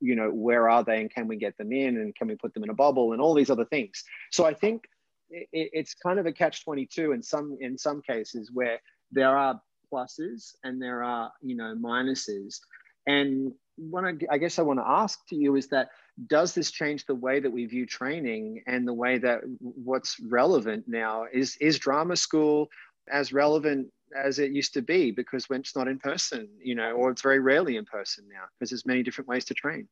you 0.00 0.14
know 0.14 0.30
where 0.30 0.68
are 0.68 0.84
they 0.84 1.00
and 1.00 1.10
can 1.10 1.28
we 1.28 1.36
get 1.36 1.56
them 1.58 1.72
in 1.72 1.96
and 1.98 2.14
can 2.16 2.28
we 2.28 2.34
put 2.34 2.54
them 2.54 2.64
in 2.64 2.70
a 2.70 2.74
bubble 2.74 3.12
and 3.12 3.20
all 3.20 3.34
these 3.34 3.50
other 3.50 3.64
things. 3.64 4.04
So 4.30 4.44
i 4.44 4.54
think 4.54 4.84
it, 5.30 5.48
it's 5.52 5.94
kind 5.94 6.18
of 6.18 6.26
a 6.26 6.32
catch 6.32 6.64
22 6.64 7.12
in 7.12 7.22
some 7.22 7.56
in 7.60 7.76
some 7.78 8.02
cases 8.02 8.50
where 8.52 8.78
there 9.10 9.36
are 9.36 9.60
pluses 9.92 10.54
and 10.64 10.80
there 10.80 11.02
are 11.02 11.32
you 11.42 11.56
know 11.56 11.74
minuses. 11.76 12.58
And 13.06 13.52
what 13.76 14.04
I, 14.04 14.14
I 14.30 14.38
guess 14.38 14.58
I 14.58 14.62
want 14.62 14.78
to 14.78 14.88
ask 14.88 15.18
to 15.28 15.36
you 15.36 15.56
is 15.56 15.68
that 15.68 15.88
does 16.26 16.54
this 16.54 16.70
change 16.70 17.06
the 17.06 17.14
way 17.14 17.40
that 17.40 17.50
we 17.50 17.66
view 17.66 17.86
training 17.86 18.62
and 18.66 18.86
the 18.86 18.92
way 18.92 19.18
that 19.18 19.40
what's 19.60 20.16
relevant 20.20 20.84
now 20.86 21.24
is 21.32 21.56
is 21.60 21.78
drama 21.78 22.16
school 22.16 22.68
as 23.10 23.32
relevant 23.32 23.88
as 24.16 24.38
it 24.38 24.52
used 24.52 24.72
to 24.74 24.82
be 24.82 25.10
because 25.10 25.48
when 25.48 25.60
it's 25.60 25.74
not 25.74 25.88
in 25.88 25.98
person 25.98 26.48
you 26.62 26.74
know 26.74 26.92
or 26.92 27.10
it's 27.10 27.22
very 27.22 27.40
rarely 27.40 27.76
in 27.76 27.84
person 27.84 28.24
now 28.32 28.44
because 28.58 28.70
there's 28.70 28.86
many 28.86 29.02
different 29.02 29.28
ways 29.28 29.44
to 29.44 29.54
train 29.54 29.88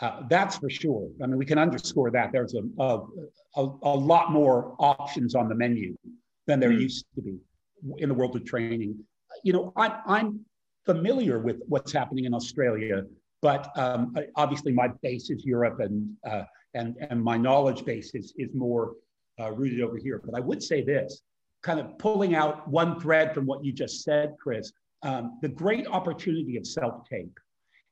Uh, 0.00 0.22
that's 0.28 0.56
for 0.58 0.68
sure. 0.68 1.06
I 1.22 1.26
mean, 1.28 1.38
we 1.38 1.46
can 1.46 1.58
underscore 1.66 2.10
that. 2.10 2.32
There's 2.32 2.54
a, 2.62 2.64
a, 2.82 3.62
a, 3.94 3.96
lot 4.12 4.32
more 4.32 4.74
options 4.80 5.36
on 5.36 5.48
the 5.48 5.54
menu 5.54 5.94
than 6.48 6.58
there 6.58 6.74
mm. 6.74 6.80
used 6.86 7.06
to 7.14 7.22
be 7.22 7.38
in 8.02 8.08
the 8.08 8.14
world 8.14 8.34
of 8.34 8.44
training. 8.44 8.98
You 9.44 9.52
know, 9.52 9.72
I, 9.76 9.86
I'm 10.04 10.44
familiar 10.84 11.38
with 11.38 11.58
what's 11.68 11.92
happening 11.92 12.24
in 12.24 12.34
Australia, 12.34 13.04
but 13.44 13.78
um, 13.78 14.16
obviously 14.36 14.72
my 14.72 14.88
base 15.02 15.28
is 15.28 15.44
Europe 15.44 15.78
and, 15.80 16.16
uh, 16.26 16.44
and, 16.72 16.96
and 17.10 17.22
my 17.22 17.36
knowledge 17.36 17.84
base 17.84 18.14
is, 18.14 18.32
is 18.38 18.48
more 18.54 18.94
uh, 19.38 19.52
rooted 19.52 19.82
over 19.82 19.98
here. 19.98 20.22
But 20.24 20.34
I 20.34 20.40
would 20.40 20.62
say 20.62 20.82
this, 20.82 21.20
kind 21.62 21.78
of 21.78 21.98
pulling 21.98 22.34
out 22.34 22.66
one 22.66 22.98
thread 22.98 23.34
from 23.34 23.44
what 23.44 23.62
you 23.62 23.70
just 23.70 24.02
said, 24.02 24.34
Chris, 24.42 24.72
um, 25.02 25.38
the 25.42 25.50
great 25.50 25.86
opportunity 25.86 26.56
of 26.56 26.66
self-tape 26.66 27.38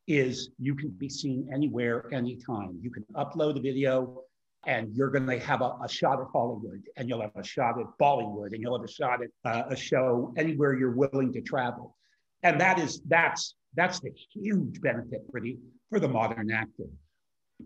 is 0.09 0.49
you 0.59 0.75
can 0.75 0.89
be 0.89 1.11
seen 1.11 1.47
anywhere, 1.53 2.07
anytime. 2.15 2.79
You 2.81 2.91
can 2.91 3.05
upload 3.15 3.59
a 3.59 3.61
video 3.61 4.23
and 4.65 4.97
you're 4.97 5.11
going 5.11 5.27
to 5.27 5.39
have 5.39 5.61
a, 5.61 5.77
a, 5.85 5.89
shot 5.89 6.19
at 6.19 6.29
Hollywood 6.33 6.83
and 6.97 7.11
you'll 7.11 7.21
have 7.21 7.37
a 7.37 7.45
shot 7.45 7.79
at 7.79 7.87
Bollywood 8.01 8.55
and 8.55 8.63
you'll 8.63 8.79
have 8.79 8.89
a 8.89 8.91
shot 8.91 9.21
at 9.23 9.29
uh, 9.45 9.65
a 9.69 9.77
show 9.77 10.33
anywhere 10.39 10.79
you're 10.79 10.97
willing 10.97 11.31
to 11.35 11.43
travel. 11.43 11.95
And 12.43 12.59
that 12.59 12.79
is, 12.79 13.03
that's, 13.07 13.55
that's 13.75 14.01
the 14.01 14.11
huge 14.33 14.81
benefit 14.81 15.23
for 15.31 15.41
the, 15.41 15.59
for 15.89 15.99
the 16.01 16.09
modern 16.09 16.51
actor. 16.51 16.85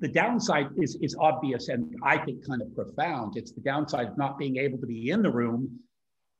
The 0.00 0.08
downside 0.08 0.68
is, 0.76 0.96
is 1.00 1.16
obvious 1.18 1.68
and 1.68 1.94
I 2.02 2.18
think 2.18 2.46
kind 2.46 2.62
of 2.62 2.74
profound. 2.74 3.36
It's 3.36 3.52
the 3.52 3.62
downside 3.62 4.08
of 4.08 4.18
not 4.18 4.38
being 4.38 4.56
able 4.58 4.78
to 4.78 4.86
be 4.86 5.10
in 5.10 5.22
the 5.22 5.30
room 5.30 5.80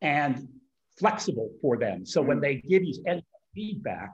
and 0.03 0.47
flexible 0.99 1.51
for 1.63 1.77
them. 1.79 2.05
So 2.05 2.21
when 2.23 2.39
mm. 2.39 2.43
they 2.43 2.55
give 2.57 2.85
you 2.85 3.03
any 3.07 3.25
feedback, 3.55 4.11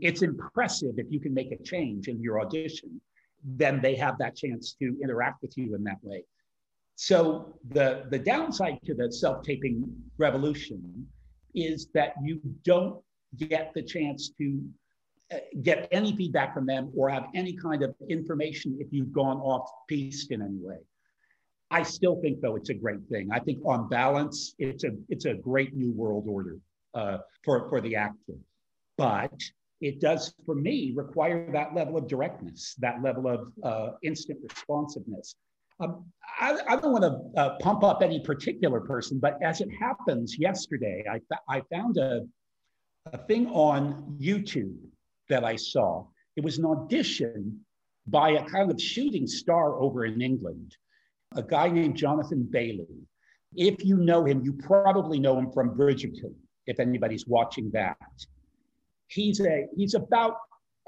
it's 0.00 0.22
impressive 0.22 0.94
if 0.96 1.06
you 1.10 1.20
can 1.20 1.34
make 1.34 1.52
a 1.52 1.62
change 1.62 2.08
in 2.08 2.22
your 2.22 2.40
audition, 2.40 3.00
then 3.44 3.80
they 3.80 3.94
have 3.96 4.18
that 4.18 4.36
chance 4.36 4.74
to 4.80 4.96
interact 5.02 5.42
with 5.42 5.56
you 5.56 5.74
in 5.74 5.84
that 5.84 5.98
way. 6.02 6.24
So 6.96 7.58
the, 7.70 8.04
the 8.10 8.18
downside 8.18 8.78
to 8.84 8.94
the 8.94 9.10
self-taping 9.10 9.84
revolution 10.18 11.06
is 11.54 11.88
that 11.94 12.14
you 12.22 12.40
don't 12.64 13.02
get 13.36 13.72
the 13.74 13.82
chance 13.82 14.30
to 14.38 14.62
uh, 15.32 15.38
get 15.62 15.88
any 15.92 16.14
feedback 16.16 16.54
from 16.54 16.66
them 16.66 16.90
or 16.96 17.08
have 17.08 17.26
any 17.34 17.52
kind 17.52 17.82
of 17.82 17.94
information 18.08 18.76
if 18.80 18.88
you've 18.90 19.12
gone 19.12 19.38
off 19.38 19.70
piste 19.88 20.32
in 20.32 20.42
any 20.42 20.58
way. 20.58 20.78
I 21.70 21.84
still 21.84 22.20
think, 22.20 22.40
though, 22.40 22.56
it's 22.56 22.70
a 22.70 22.74
great 22.74 23.06
thing. 23.08 23.30
I 23.30 23.38
think, 23.38 23.60
on 23.64 23.88
balance, 23.88 24.54
it's 24.58 24.82
a 24.84 24.90
it's 25.08 25.24
a 25.24 25.34
great 25.34 25.74
new 25.74 25.92
world 25.92 26.24
order 26.26 26.58
uh, 26.94 27.18
for 27.44 27.68
for 27.68 27.80
the 27.80 27.94
actor. 27.94 28.34
But 28.98 29.40
it 29.80 30.00
does, 30.00 30.34
for 30.44 30.54
me, 30.54 30.92
require 30.94 31.50
that 31.52 31.74
level 31.74 31.96
of 31.96 32.06
directness, 32.06 32.74
that 32.80 33.02
level 33.02 33.28
of 33.28 33.52
uh, 33.62 33.92
instant 34.02 34.40
responsiveness. 34.42 35.36
Um, 35.78 36.04
I, 36.38 36.58
I, 36.68 36.76
don't 36.76 36.92
want 36.92 37.04
to 37.04 37.40
uh, 37.40 37.56
pump 37.60 37.82
up 37.82 38.02
any 38.02 38.20
particular 38.20 38.80
person, 38.80 39.18
but 39.18 39.42
as 39.42 39.62
it 39.62 39.70
happens, 39.80 40.38
yesterday 40.38 41.02
I, 41.10 41.20
I 41.48 41.62
found 41.72 41.96
a, 41.96 42.26
a 43.06 43.18
thing 43.18 43.46
on 43.48 44.16
YouTube 44.20 44.76
that 45.28 45.44
I 45.44 45.56
saw. 45.56 46.06
It 46.36 46.44
was 46.44 46.58
an 46.58 46.64
audition 46.66 47.60
by 48.06 48.30
a 48.30 48.44
kind 48.48 48.70
of 48.70 48.80
shooting 48.80 49.26
star 49.26 49.80
over 49.80 50.04
in 50.04 50.20
England, 50.20 50.76
a 51.36 51.42
guy 51.42 51.68
named 51.68 51.96
Jonathan 51.96 52.46
Bailey. 52.50 52.86
If 53.56 53.84
you 53.84 53.96
know 53.96 54.24
him, 54.24 54.42
you 54.44 54.52
probably 54.52 55.18
know 55.18 55.38
him 55.38 55.50
from 55.52 55.76
Bridgerton, 55.76 56.34
if 56.66 56.78
anybody's 56.80 57.26
watching 57.26 57.70
that 57.72 57.96
he's 59.10 59.40
a 59.40 59.66
he's 59.76 59.94
about 59.94 60.36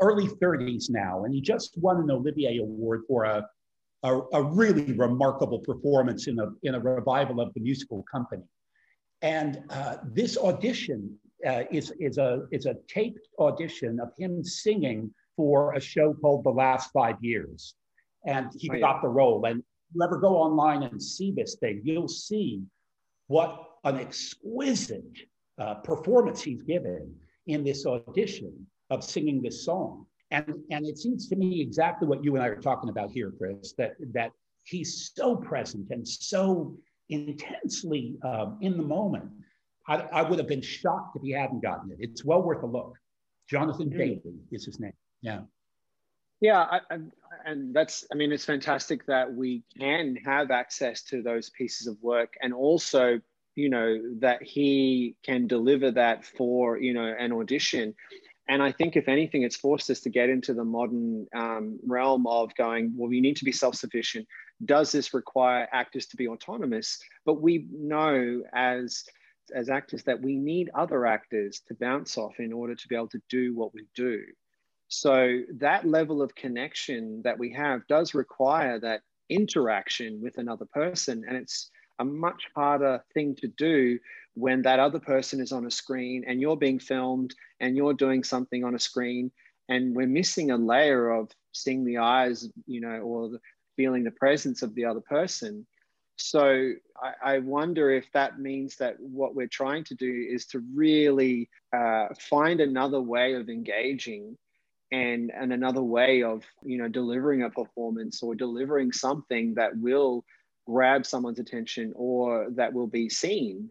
early 0.01 0.27
30s 0.27 0.91
now, 0.91 1.25
and 1.25 1.35
he 1.35 1.41
just 1.41 1.77
won 1.79 1.99
an 1.99 2.11
Olivier 2.11 2.59
Award 2.59 3.03
for 3.07 3.25
a, 3.25 3.47
a, 4.03 4.21
a, 4.33 4.43
really 4.43 4.93
remarkable 4.95 5.61
performance 5.61 6.27
in 6.27 6.39
a, 6.41 6.47
in 6.63 6.75
a 6.75 6.81
revival 6.81 7.41
of 7.41 7.53
the 7.55 7.61
musical 7.61 8.05
company. 8.11 8.43
And 9.21 9.61
uh, 9.71 9.99
this 10.03 10.37
audition 10.37 11.17
uh, 11.47 11.65
is, 11.71 11.93
is, 11.99 12.19
a, 12.19 12.47
is 12.51 12.67
a 12.67 12.77
taped 12.89 13.29
audition 13.39 14.01
of 14.01 14.11
him 14.19 14.45
singing 14.45 15.13
for 15.37 15.75
a 15.75 15.81
show 15.81 16.15
called 16.15 16.45
The 16.45 16.51
Last 16.51 16.91
Five 16.93 17.17
Years. 17.21 17.75
And 18.27 18.51
he 18.57 18.71
oh, 18.71 18.75
yeah. 18.75 18.81
got 18.81 19.03
the 19.03 19.09
role. 19.09 19.45
And 19.47 19.63
you 19.95 20.03
ever 20.03 20.19
go 20.19 20.37
online 20.37 20.83
and 20.85 21.03
see 21.03 21.33
this 21.33 21.57
thing, 21.57 21.83
you'll 21.85 22.09
see 22.09 22.63
what 23.27 23.65
an 23.85 23.99
exquisite 23.99 25.19
uh, 25.59 25.75
performance 25.75 26.43
he's 26.43 26.63
given 26.63 27.15
in 27.47 27.65
this 27.65 27.87
audition 27.87 28.67
of 28.91 29.03
singing 29.03 29.43
this 29.43 29.65
song. 29.65 30.07
And, 30.31 30.55
and 30.71 30.87
it 30.87 30.99
seems 30.99 31.29
to 31.29 31.37
me 31.37 31.61
exactly 31.61 32.09
what 32.09 32.25
you 32.25 32.35
and 32.37 32.45
I 32.45 32.49
are 32.49 32.57
talking 32.61 32.89
about 32.89 33.11
here, 33.11 33.33
Chris, 33.37 33.75
that, 33.79 33.93
that 34.13 34.31
he's 34.65 35.13
so 35.15 35.37
present 35.37 35.89
and 35.91 36.07
so 36.07 36.75
intensely 37.11 38.17
um, 38.25 38.59
in 38.61 38.77
the 38.77 38.83
moment. 38.83 39.25
I, 39.89 39.97
I, 39.97 40.23
would 40.23 40.39
have 40.39 40.49
been 40.49 40.63
shocked 40.63 41.17
if 41.17 41.23
he 41.23 41.33
hadn't 41.33 41.63
gotten 41.63 41.91
it. 41.91 41.99
It's 42.01 42.25
well 42.25 42.43
worth 42.43 42.63
a 42.63 42.67
look. 42.67 42.95
Jonathan 43.51 43.91
mm. 43.91 43.99
Bailey 43.99 44.39
is 44.51 44.65
his 44.65 44.79
name. 44.79 44.93
Yeah. 45.21 45.41
Yeah, 46.41 46.61
I, 46.61 46.81
I, 46.91 46.99
and 47.47 47.75
that's, 47.75 48.05
I 48.13 48.17
mean, 48.17 48.33
it's 48.33 48.45
fantastic 48.45 49.07
that 49.07 49.33
we 49.33 49.63
can 49.79 50.17
have 50.25 50.51
access 50.51 51.03
to 51.05 51.23
those 51.23 51.51
pieces 51.51 51.87
of 51.87 51.97
work 52.03 52.35
and 52.43 52.53
also 52.53 53.21
you 53.55 53.69
know 53.69 54.01
that 54.21 54.43
he 54.43 55.17
can 55.25 55.47
deliver 55.47 55.91
that 55.91 56.25
for 56.25 56.79
you 56.79 56.95
know 56.95 57.15
an 57.19 57.33
audition 57.33 57.95
and 58.49 58.63
i 58.63 58.73
think 58.73 58.97
if 58.97 59.09
anything 59.09 59.43
it's 59.43 59.57
forced 59.57 59.91
us 59.91 60.01
to 60.01 60.11
get 60.11 60.29
into 60.29 60.55
the 60.55 60.65
modern 60.65 61.27
um, 61.35 61.79
realm 61.87 62.27
of 62.27 62.55
going 62.55 62.93
well 62.97 63.09
we 63.09 63.21
need 63.21 63.37
to 63.37 63.45
be 63.45 63.53
self-sufficient 63.53 64.27
does 64.65 64.93
this 64.93 65.13
require 65.13 65.69
actors 65.73 66.07
to 66.07 66.17
be 66.17 66.29
autonomous 66.29 66.99
but 67.27 67.43
we 67.43 67.67
know 67.73 68.43
as 68.55 69.05
as 69.55 69.69
actors 69.69 70.03
that 70.05 70.21
we 70.21 70.37
need 70.37 70.71
other 70.75 71.07
actors 71.07 71.61
to 71.69 71.75
bounce 71.75 72.17
off 72.17 72.39
in 72.39 72.53
order 72.53 72.75
to 72.75 72.89
be 72.89 72.95
able 72.95 73.09
to 73.09 73.23
do 73.29 73.55
what 73.55 73.75
we 73.75 73.87
do. 73.95 74.23
So 74.89 75.41
that 75.55 75.87
level 75.87 76.21
of 76.21 76.35
connection 76.35 77.23
that 77.23 77.39
we 77.39 77.53
have 77.55 77.87
does 77.87 78.15
require 78.15 78.79
that 78.81 79.01
interaction 79.31 80.21
with 80.21 80.37
another 80.39 80.67
person 80.67 81.25
and 81.27 81.37
it's 81.37 81.71
a 81.99 82.05
much 82.05 82.49
harder 82.55 83.03
thing 83.15 83.35
to 83.37 83.49
do 83.49 83.99
when 84.35 84.63
that 84.63 84.79
other 84.79 84.99
person 84.99 85.41
is 85.41 85.53
on 85.53 85.67
a 85.67 85.71
screen 85.71 86.25
and 86.27 86.41
you're 86.41 86.57
being 86.57 86.79
filmed 86.79 87.35
and 87.61 87.77
you're 87.77 87.95
doing 87.95 88.23
something 88.25 88.65
on 88.65 88.75
a 88.75 88.79
screen 88.79 89.31
and 89.69 89.95
we're 89.95 90.07
missing 90.07 90.51
a 90.51 90.57
layer 90.57 91.11
of 91.11 91.31
seeing 91.53 91.85
the 91.85 91.99
eyes 91.99 92.49
you 92.67 92.81
know 92.81 92.99
or 93.01 93.29
the, 93.31 93.39
feeling 93.77 94.05
the 94.05 94.11
presence 94.11 94.63
of 94.63 94.75
the 94.75 94.85
other 94.85 95.01
person 95.01 95.67
so 96.17 96.73
I, 97.03 97.35
I, 97.35 97.39
wonder 97.39 97.91
if 97.91 98.05
that 98.13 98.39
means 98.39 98.77
that 98.77 98.97
what 99.01 99.35
we're 99.35 99.49
trying 99.49 99.85
to 99.85 99.95
do 99.95 100.29
is 100.31 100.47
to 100.47 100.63
really 100.75 101.49
uh, 101.75 102.09
find 102.19 102.61
another 102.61 103.01
way 103.01 103.35
of 103.35 103.49
engaging 103.49 104.37
and, 104.93 105.33
and 105.35 105.53
another 105.53 105.83
way 105.83 106.23
of 106.23 106.45
you 106.63 106.79
know 106.79 106.89
delivering 106.89 107.43
a 107.43 107.51
performance 107.51 108.23
or 108.23 108.35
delivering 108.35 108.93
something 108.93 109.55
that 109.55 109.77
will 109.77 110.25
grab 110.67 111.05
someone's 111.07 111.39
attention 111.39 111.93
or 111.97 112.49
that 112.51 112.73
will 112.73 112.87
be 112.87 113.09
seen. 113.09 113.71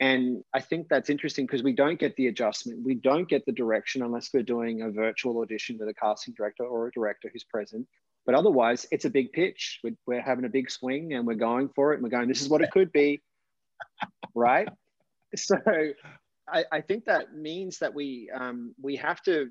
And 0.00 0.42
I 0.54 0.60
think 0.60 0.88
that's 0.88 1.10
interesting 1.10 1.44
because 1.44 1.62
we 1.62 1.74
don't 1.74 1.98
get 1.98 2.16
the 2.16 2.28
adjustment, 2.28 2.82
we 2.82 2.94
don't 2.94 3.28
get 3.28 3.44
the 3.44 3.52
direction 3.52 4.02
unless 4.02 4.30
we're 4.32 4.42
doing 4.42 4.80
a 4.80 4.90
virtual 4.90 5.42
audition 5.42 5.76
with 5.78 5.88
a 5.88 5.94
casting 5.94 6.32
director 6.34 6.64
or 6.64 6.86
a 6.86 6.92
director 6.92 7.28
who's 7.30 7.44
present. 7.44 7.86
But 8.26 8.34
otherwise, 8.34 8.86
it's 8.90 9.04
a 9.04 9.10
big 9.10 9.32
pitch. 9.32 9.80
We're, 9.82 9.96
we're 10.06 10.22
having 10.22 10.44
a 10.44 10.48
big 10.48 10.70
swing 10.70 11.14
and 11.14 11.26
we're 11.26 11.34
going 11.34 11.70
for 11.74 11.92
it. 11.92 11.96
And 11.96 12.02
we're 12.02 12.10
going, 12.10 12.28
this 12.28 12.42
is 12.42 12.48
what 12.48 12.62
it 12.62 12.70
could 12.70 12.92
be. 12.92 13.20
right. 14.34 14.68
So 15.36 15.56
I, 16.52 16.64
I, 16.72 16.80
think 16.80 17.04
that 17.04 17.36
means 17.36 17.78
that 17.78 17.94
we 17.94 18.28
um, 18.34 18.74
we 18.82 18.96
have 18.96 19.22
to 19.22 19.48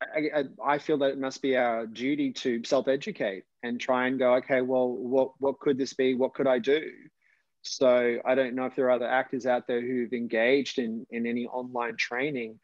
I, 0.00 0.44
I, 0.64 0.78
feel 0.78 0.98
that 0.98 1.10
it 1.10 1.18
must 1.18 1.42
be 1.42 1.56
our 1.56 1.86
duty 1.86 2.32
to 2.34 2.62
self-educate 2.64 3.44
and 3.62 3.80
try 3.80 4.06
and 4.06 4.18
go, 4.18 4.34
okay, 4.36 4.60
well, 4.60 4.88
what 4.88 5.32
what 5.38 5.58
could 5.58 5.76
this 5.76 5.92
be? 5.92 6.14
What 6.14 6.34
could 6.34 6.46
I 6.46 6.58
do? 6.58 6.90
So 7.62 8.18
I 8.24 8.34
don't 8.34 8.54
know 8.54 8.66
if 8.66 8.76
there 8.76 8.86
are 8.86 8.92
other 8.92 9.08
actors 9.08 9.46
out 9.46 9.66
there 9.66 9.80
who've 9.80 10.12
engaged 10.12 10.78
in 10.78 11.06
in 11.10 11.26
any 11.26 11.46
online 11.46 11.96
training, 11.96 12.60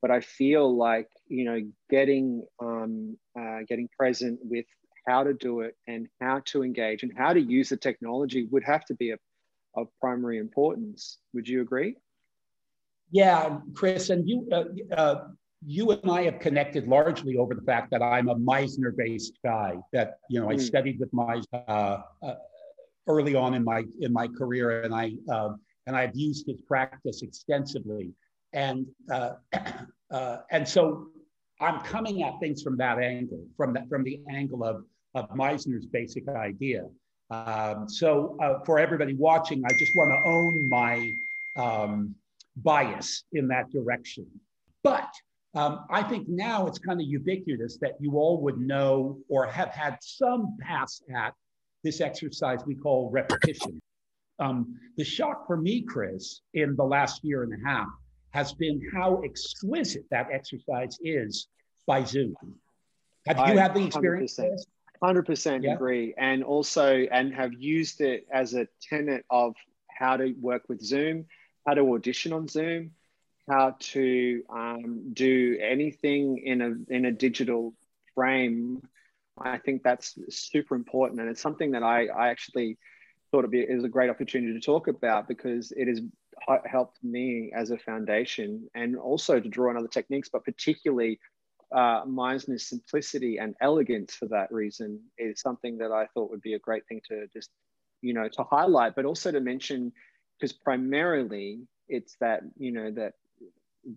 but 0.00 0.10
I 0.10 0.20
feel 0.20 0.76
like 0.76 1.08
you 1.26 1.44
know 1.44 1.60
getting 1.90 2.46
um, 2.62 3.18
uh, 3.38 3.60
getting 3.68 3.88
present 3.98 4.38
with 4.42 4.66
how 5.06 5.22
to 5.22 5.32
do 5.32 5.60
it 5.60 5.76
and 5.86 6.08
how 6.20 6.40
to 6.46 6.62
engage 6.62 7.02
and 7.02 7.12
how 7.16 7.32
to 7.32 7.40
use 7.40 7.68
the 7.68 7.76
technology 7.76 8.46
would 8.50 8.64
have 8.64 8.84
to 8.86 8.94
be 8.94 9.10
a, 9.10 9.18
of 9.74 9.88
primary 10.00 10.38
importance. 10.38 11.18
Would 11.34 11.48
you 11.48 11.60
agree? 11.62 11.96
Yeah, 13.10 13.58
Chris, 13.74 14.10
and 14.10 14.28
you. 14.28 14.48
Uh, 14.50 14.64
uh, 14.94 15.28
you 15.64 15.90
and 15.90 16.10
I 16.10 16.22
have 16.24 16.38
connected 16.38 16.86
largely 16.86 17.36
over 17.36 17.54
the 17.54 17.62
fact 17.62 17.90
that 17.90 18.02
I'm 18.02 18.28
a 18.28 18.36
Meisner-based 18.36 19.38
guy. 19.44 19.76
That 19.92 20.18
you 20.28 20.40
know, 20.40 20.50
I 20.50 20.54
mm. 20.54 20.60
studied 20.60 21.00
with 21.00 21.10
Meisner 21.12 21.64
uh, 21.66 22.02
uh, 22.22 22.34
early 23.08 23.34
on 23.34 23.54
in 23.54 23.64
my 23.64 23.84
in 24.00 24.12
my 24.12 24.28
career, 24.28 24.82
and 24.82 24.94
I 24.94 25.12
uh, 25.30 25.50
and 25.86 25.96
I've 25.96 26.14
used 26.14 26.46
his 26.46 26.60
practice 26.62 27.22
extensively. 27.22 28.12
And 28.52 28.86
uh, 29.10 29.32
uh, 30.10 30.38
and 30.50 30.68
so 30.68 31.08
I'm 31.60 31.80
coming 31.80 32.22
at 32.22 32.38
things 32.38 32.62
from 32.62 32.76
that 32.78 32.98
angle, 32.98 33.44
from 33.56 33.72
that 33.74 33.88
from 33.88 34.04
the 34.04 34.20
angle 34.30 34.62
of 34.62 34.84
of 35.16 35.30
Meisner's 35.30 35.86
basic 35.86 36.28
idea. 36.28 36.82
Um, 37.30 37.88
so 37.88 38.36
uh, 38.40 38.62
for 38.64 38.78
everybody 38.78 39.14
watching, 39.14 39.64
I 39.64 39.72
just 39.78 39.92
want 39.96 40.10
to 40.10 40.30
own 40.30 40.68
my 40.68 41.10
um, 41.56 42.14
bias 42.56 43.24
in 43.32 43.48
that 43.48 43.70
direction. 43.72 44.26
But 44.84 45.08
um, 45.54 45.86
I 45.90 46.02
think 46.02 46.28
now 46.28 46.66
it's 46.66 46.78
kind 46.78 47.00
of 47.00 47.06
ubiquitous 47.06 47.78
that 47.80 47.92
you 47.98 48.12
all 48.18 48.42
would 48.42 48.58
know 48.58 49.18
or 49.28 49.46
have 49.46 49.70
had 49.70 49.96
some 50.02 50.56
pass 50.60 51.02
at 51.12 51.32
this 51.82 52.00
exercise 52.00 52.60
we 52.66 52.74
call 52.74 53.10
repetition. 53.10 53.80
Um, 54.38 54.76
the 54.98 55.04
shock 55.04 55.46
for 55.46 55.56
me, 55.56 55.80
Chris, 55.80 56.42
in 56.52 56.76
the 56.76 56.84
last 56.84 57.24
year 57.24 57.42
and 57.42 57.52
a 57.54 57.66
half 57.66 57.88
has 58.30 58.52
been 58.52 58.82
how 58.94 59.22
exquisite 59.24 60.04
that 60.10 60.26
exercise 60.30 60.98
is 61.02 61.48
by 61.86 62.04
Zoom. 62.04 62.34
Have 63.26 63.38
you 63.38 63.44
I 63.44 63.56
had 63.56 63.74
the 63.74 63.86
experience? 63.86 64.38
100% 65.02 65.62
yeah. 65.62 65.74
agree. 65.74 66.14
And 66.16 66.42
also, 66.44 67.06
and 67.10 67.34
have 67.34 67.52
used 67.52 68.00
it 68.00 68.26
as 68.30 68.54
a 68.54 68.68
tenet 68.80 69.24
of 69.30 69.54
how 69.88 70.16
to 70.16 70.34
work 70.40 70.62
with 70.68 70.82
Zoom, 70.82 71.26
how 71.66 71.74
to 71.74 71.94
audition 71.94 72.32
on 72.32 72.48
Zoom, 72.48 72.92
how 73.48 73.76
to 73.78 74.42
um, 74.50 75.12
do 75.12 75.58
anything 75.60 76.38
in 76.38 76.60
a, 76.60 76.94
in 76.94 77.06
a 77.06 77.12
digital 77.12 77.74
frame. 78.14 78.82
I 79.38 79.58
think 79.58 79.82
that's 79.82 80.18
super 80.30 80.74
important. 80.74 81.20
And 81.20 81.28
it's 81.28 81.40
something 81.40 81.72
that 81.72 81.82
I, 81.82 82.06
I 82.06 82.28
actually 82.28 82.78
thought 83.30 83.40
it'd 83.40 83.50
be, 83.50 83.60
it 83.60 83.74
was 83.74 83.84
a 83.84 83.88
great 83.88 84.10
opportunity 84.10 84.52
to 84.52 84.60
talk 84.60 84.88
about 84.88 85.28
because 85.28 85.72
it 85.72 85.88
has 85.88 86.00
helped 86.64 87.02
me 87.02 87.50
as 87.54 87.70
a 87.70 87.78
foundation 87.78 88.68
and 88.74 88.96
also 88.96 89.40
to 89.40 89.48
draw 89.48 89.70
on 89.70 89.76
other 89.76 89.88
techniques, 89.88 90.28
but 90.28 90.44
particularly 90.44 91.18
uh, 91.74 92.04
Meisner's 92.04 92.68
simplicity 92.68 93.38
and 93.38 93.54
elegance 93.60 94.14
for 94.14 94.26
that 94.28 94.52
reason 94.52 95.00
is 95.18 95.40
something 95.40 95.78
that 95.78 95.90
I 95.92 96.06
thought 96.14 96.30
would 96.30 96.42
be 96.42 96.54
a 96.54 96.58
great 96.58 96.86
thing 96.88 97.00
to 97.08 97.26
just, 97.32 97.50
you 98.02 98.14
know, 98.14 98.28
to 98.28 98.44
highlight, 98.44 98.94
but 98.94 99.04
also 99.04 99.32
to 99.32 99.40
mention, 99.40 99.92
because 100.38 100.52
primarily 100.52 101.60
it's 101.88 102.16
that, 102.20 102.42
you 102.56 102.72
know, 102.72 102.90
that 102.92 103.14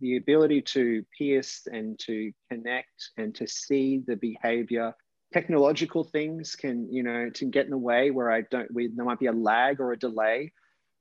the 0.02 0.18
ability 0.18 0.62
to 0.62 1.04
pierce 1.18 1.68
and 1.72 1.98
to 2.00 2.32
connect 2.50 3.10
and 3.18 3.34
to 3.36 3.48
see 3.48 4.04
the 4.06 4.16
behavior. 4.16 4.94
Technological 5.34 6.04
things 6.04 6.56
can 6.56 6.92
you 6.92 7.04
know 7.04 7.30
to 7.32 7.46
get 7.46 7.66
in 7.66 7.72
the 7.72 7.78
way 7.78 8.10
where 8.10 8.32
i 8.32 8.42
don't 8.50 8.74
we, 8.74 8.88
there 8.88 9.06
might 9.06 9.20
be 9.20 9.28
a 9.28 9.32
lag 9.32 9.80
or 9.80 9.92
a 9.92 10.00
delay 10.00 10.52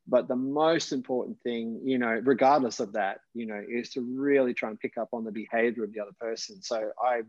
but 0.08 0.26
the 0.26 0.36
most 0.36 0.92
important 0.92 1.36
thing 1.42 1.80
you 1.84 1.98
know 1.98 2.20
regardless 2.24 2.80
of 2.80 2.92
that 2.92 3.18
you 3.34 3.46
know 3.46 3.62
is 3.68 3.90
to 3.90 4.00
really 4.00 4.54
try 4.54 4.70
and 4.70 4.80
pick 4.80 4.96
up 4.98 5.08
on 5.12 5.24
the 5.24 5.32
behavior 5.32 5.84
of 5.84 5.92
the 5.92 6.00
other 6.00 6.16
person. 6.20 6.62
So 6.62 6.90
i 7.04 7.20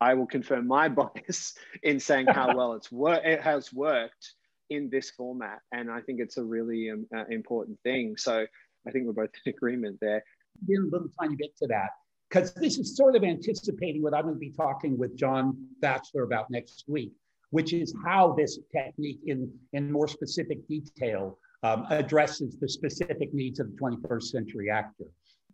i 0.00 0.14
will 0.14 0.26
confirm 0.26 0.66
my 0.66 0.88
bias 1.00 1.54
in 1.82 1.98
saying 2.00 2.26
how 2.26 2.56
well 2.56 2.74
it's 2.74 2.92
worked 2.92 3.26
it 3.26 3.40
has 3.42 3.72
worked 3.72 4.34
in 4.70 4.88
this 4.90 5.10
format. 5.10 5.60
And 5.72 5.90
i 5.90 6.00
think 6.00 6.20
it's 6.20 6.36
a 6.36 6.44
really 6.44 6.90
um, 6.90 7.06
uh, 7.14 7.24
important 7.28 7.78
thing. 7.82 8.16
So 8.16 8.46
i 8.86 8.90
think 8.90 9.06
we're 9.06 9.12
both 9.12 9.30
in 9.44 9.52
agreement 9.54 9.98
there. 10.00 10.22
A 10.68 10.80
little 10.80 11.08
tiny 11.20 11.34
bit 11.36 11.56
to 11.58 11.66
that 11.68 11.90
because 12.28 12.52
this 12.54 12.78
is 12.78 12.96
sort 12.96 13.16
of 13.16 13.24
anticipating 13.24 14.02
what 14.02 14.14
i'm 14.14 14.22
going 14.22 14.34
to 14.34 14.38
be 14.38 14.50
talking 14.50 14.96
with 14.98 15.16
john 15.16 15.56
batchelor 15.80 16.24
about 16.24 16.50
next 16.50 16.84
week 16.86 17.12
which 17.50 17.72
is 17.72 17.94
how 18.04 18.32
this 18.32 18.58
technique 18.74 19.20
in 19.26 19.50
in 19.72 19.90
more 19.90 20.08
specific 20.08 20.66
detail 20.68 21.38
um, 21.62 21.86
addresses 21.90 22.56
the 22.58 22.68
specific 22.68 23.32
needs 23.32 23.60
of 23.60 23.70
the 23.70 23.76
21st 23.76 24.24
century 24.24 24.70
actor. 24.70 25.04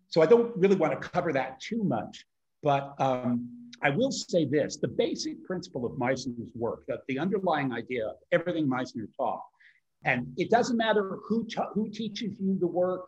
So 0.09 0.23
I 0.23 0.27
don't 0.27 0.57
really 0.57 0.77
want 0.77 1.00
to 1.00 1.09
cover 1.09 1.33
that 1.35 1.61
too 1.61 1.85
much, 1.85 2.25
but 2.62 2.95
um, 2.99 3.49
I 3.83 3.91
will 3.91 4.11
say 4.11 4.47
this 4.47 4.79
the 4.79 4.88
basic 4.88 5.45
principle 5.45 5.85
of 5.85 5.93
Meisner's 5.93 6.50
work, 6.55 6.85
that 6.88 7.00
the 7.09 7.19
underlying 7.19 7.73
idea 7.73 8.07
of 8.07 8.17
everything 8.33 8.67
Meisner 8.67 9.07
taught, 9.17 9.43
and 10.05 10.33
it 10.38 10.50
doesn't 10.50 10.77
matter 10.77 11.19
who, 11.27 11.47
who 11.75 11.91
teaches 11.91 12.33
you 12.41 12.57
the 12.59 12.67
work, 12.67 13.05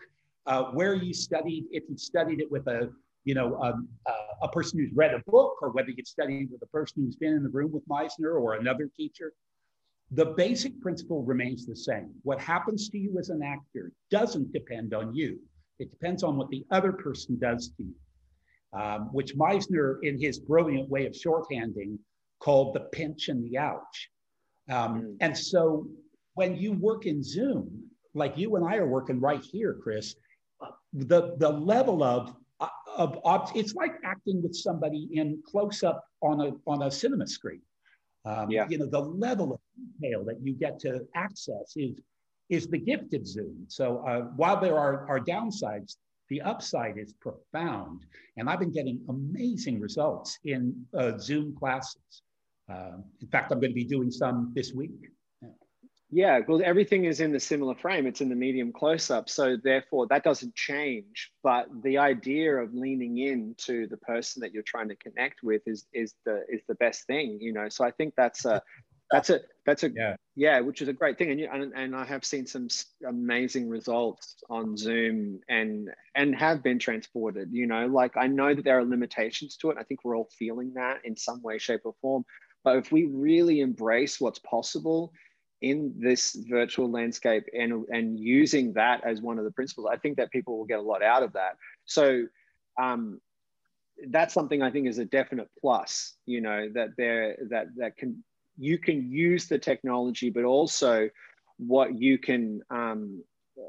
uh, 0.47 0.65
where 0.73 0.95
you 0.95 1.15
studied, 1.15 1.65
if 1.71 1.85
you 1.89 1.97
studied 1.97 2.41
it 2.41 2.51
with 2.51 2.67
a 2.67 2.91
you 3.25 3.35
know, 3.35 3.61
um, 3.61 3.89
uh, 4.07 4.13
a 4.43 4.49
person 4.49 4.79
who's 4.79 4.93
read 4.95 5.13
a 5.13 5.19
book 5.31 5.59
or 5.61 5.71
whether 5.71 5.91
you 5.91 6.05
studied 6.05 6.49
with 6.51 6.63
a 6.63 6.67
person 6.67 7.03
who's 7.03 7.17
been 7.17 7.35
in 7.35 7.43
the 7.43 7.51
room 7.51 7.71
with 7.71 7.87
Meisner 7.87 8.41
or 8.41 8.55
another 8.55 8.89
teacher, 8.97 9.33
the 10.13 10.27
basic 10.27 10.81
principle 10.81 11.23
remains 11.23 11.67
the 11.67 11.77
same. 11.77 12.11
What 12.23 12.41
happens 12.41 12.89
to 12.89 12.99
you 12.99 13.19
as 13.19 13.29
an 13.29 13.43
actor 13.43 13.93
doesn't 14.11 14.53
depend 14.53 14.93
on 14.93 15.15
you. 15.15 15.39
It 15.79 15.91
depends 15.91 16.23
on 16.25 16.37
what 16.37 16.51
the 16.51 16.65
other 16.71 16.93
person 16.93 17.39
does 17.39 17.71
to 17.77 17.85
you, 17.85 18.79
um, 18.79 19.09
which 19.13 19.37
Meisner, 19.37 19.99
in 20.03 20.21
his 20.21 20.39
brilliant 20.39 20.89
way 20.89 21.07
of 21.07 21.13
shorthanding, 21.13 21.99
called 22.41 22.75
the 22.75 22.81
pinch 22.81 23.29
and 23.29 23.45
the 23.45 23.59
ouch. 23.59 24.11
Um, 24.69 25.03
mm. 25.03 25.17
And 25.21 25.37
so 25.37 25.87
when 26.35 26.57
you 26.57 26.73
work 26.73 27.07
in 27.07 27.23
Zoom, 27.23 27.85
like 28.15 28.37
you 28.37 28.57
and 28.57 28.67
I 28.67 28.77
are 28.77 28.89
working 28.89 29.21
right 29.21 29.43
here, 29.43 29.79
Chris, 29.81 30.17
the, 30.93 31.37
the 31.39 31.49
level 31.49 32.03
of, 32.03 32.35
of, 32.97 33.19
of 33.25 33.53
it's 33.55 33.75
like 33.75 33.93
acting 34.05 34.43
with 34.43 34.55
somebody 34.55 35.09
in 35.13 35.41
close 35.47 35.83
up 35.83 36.05
on 36.21 36.41
a, 36.41 36.53
on 36.67 36.83
a 36.83 36.91
cinema 36.91 37.27
screen. 37.27 37.63
Um, 38.25 38.51
yeah. 38.51 38.67
You 38.69 38.79
know, 38.79 38.87
the 38.87 39.01
level 39.01 39.53
of 39.55 39.61
detail 40.01 40.25
that 40.25 40.41
you 40.43 40.53
get 40.55 40.79
to 40.81 41.07
access 41.15 41.75
is 41.77 41.99
is 42.51 42.67
the 42.67 42.79
gift 42.79 43.15
of 43.15 43.27
Zoom. 43.27 43.65
So 43.69 44.05
uh, 44.07 44.23
while 44.35 44.61
there 44.61 44.77
are, 44.77 45.09
are 45.09 45.21
downsides, 45.21 45.97
the 46.29 46.41
upside 46.43 46.99
is 46.99 47.13
profound. 47.13 48.05
And 48.37 48.51
I've 48.51 48.59
been 48.59 48.73
getting 48.73 49.01
amazing 49.09 49.81
results 49.81 50.39
in 50.45 50.85
uh, 50.93 51.17
Zoom 51.19 51.55
classes. 51.55 52.23
Uh, 52.69 52.99
in 53.21 53.29
fact, 53.29 53.53
I'm 53.53 53.61
going 53.61 53.71
to 53.71 53.75
be 53.75 53.85
doing 53.85 54.11
some 54.11 54.53
this 54.55 54.73
week. 54.73 55.11
Yeah, 56.13 56.41
well, 56.49 56.61
everything 56.65 57.05
is 57.05 57.21
in 57.21 57.31
the 57.31 57.39
similar 57.39 57.77
frame. 57.77 58.05
It's 58.05 58.21
in 58.21 58.29
the 58.29 58.35
medium 58.35 58.73
close 58.73 59.11
up. 59.11 59.29
So, 59.31 59.57
therefore, 59.63 60.09
that 60.09 60.25
doesn't 60.25 60.57
change. 60.57 61.31
But 61.45 61.69
the 61.85 61.99
idea 61.99 62.57
of 62.57 62.75
leaning 62.75 63.19
in 63.19 63.55
to 63.59 63.87
the 63.87 63.97
person 63.97 64.41
that 64.41 64.53
you're 64.53 64.65
trying 64.65 64.89
to 64.89 64.97
connect 64.97 65.45
with 65.45 65.63
is, 65.67 65.87
is, 65.93 66.15
the, 66.27 66.45
is 66.49 66.63
the 66.67 66.75
best 66.75 67.07
thing, 67.07 67.39
you 67.41 67.53
know? 67.53 67.69
So, 67.69 67.85
I 67.85 67.93
think 67.93 68.15
that's 68.17 68.45
a, 68.45 68.61
that's 69.13 69.31
a, 69.31 69.41
that's 69.67 69.85
a, 69.85 69.91
yeah, 69.95 70.17
yeah 70.35 70.61
which 70.61 70.83
is 70.83 70.89
a 70.89 70.93
great 70.93 71.17
thing. 71.17 71.31
And, 71.31 71.39
you, 71.39 71.49
and, 71.53 71.73
and 71.75 71.95
I 71.95 72.05
have 72.05 72.25
seen 72.25 72.45
some 72.45 72.67
amazing 73.07 73.69
results 73.69 74.35
on 74.51 74.77
Zoom 74.77 75.41
and, 75.49 75.91
and 76.17 76.35
have 76.35 76.61
been 76.61 76.81
transported, 76.81 77.51
you 77.53 77.69
know? 77.69 77.87
Like, 77.87 78.17
I 78.17 78.27
know 78.27 78.53
that 78.53 78.65
there 78.65 78.79
are 78.81 78.85
limitations 78.85 79.57
to 79.59 79.71
it. 79.71 79.77
I 79.79 79.85
think 79.85 80.01
we're 80.03 80.17
all 80.17 80.31
feeling 80.37 80.75
that 80.75 81.05
in 81.05 81.17
some 81.17 81.41
way, 81.41 81.59
shape, 81.59 81.83
or 81.85 81.95
form. 82.01 82.25
But 82.65 82.79
if 82.79 82.91
we 82.91 83.07
really 83.07 83.61
embrace 83.61 84.21
what's 84.21 84.41
possible, 84.41 85.13
in 85.61 85.95
this 85.99 86.35
virtual 86.49 86.91
landscape 86.91 87.45
and, 87.53 87.85
and 87.89 88.19
using 88.19 88.73
that 88.73 89.05
as 89.05 89.21
one 89.21 89.39
of 89.39 89.45
the 89.45 89.51
principles, 89.51 89.89
I 89.91 89.97
think 89.97 90.17
that 90.17 90.31
people 90.31 90.57
will 90.57 90.65
get 90.65 90.79
a 90.79 90.83
lot 90.83 91.03
out 91.03 91.23
of 91.23 91.35
that. 91.35 91.57
So 91.85 92.27
um, 92.81 93.21
that's 94.09 94.33
something 94.33 94.63
I 94.63 94.71
think 94.71 94.89
is 94.89 94.99
a 94.99 95.05
definite 95.05 95.49
plus, 95.61 96.15
you 96.27 96.41
know, 96.41 96.69
that 96.75 96.91
there 96.97 97.37
that 97.51 97.67
that 97.77 97.97
can 97.97 98.25
you 98.57 98.79
can 98.79 99.11
use 99.11 99.47
the 99.47 99.59
technology, 99.59 100.31
but 100.31 100.45
also 100.45 101.11
what 101.59 101.99
you 102.01 102.19
can 102.19 102.63
um, 102.71 103.23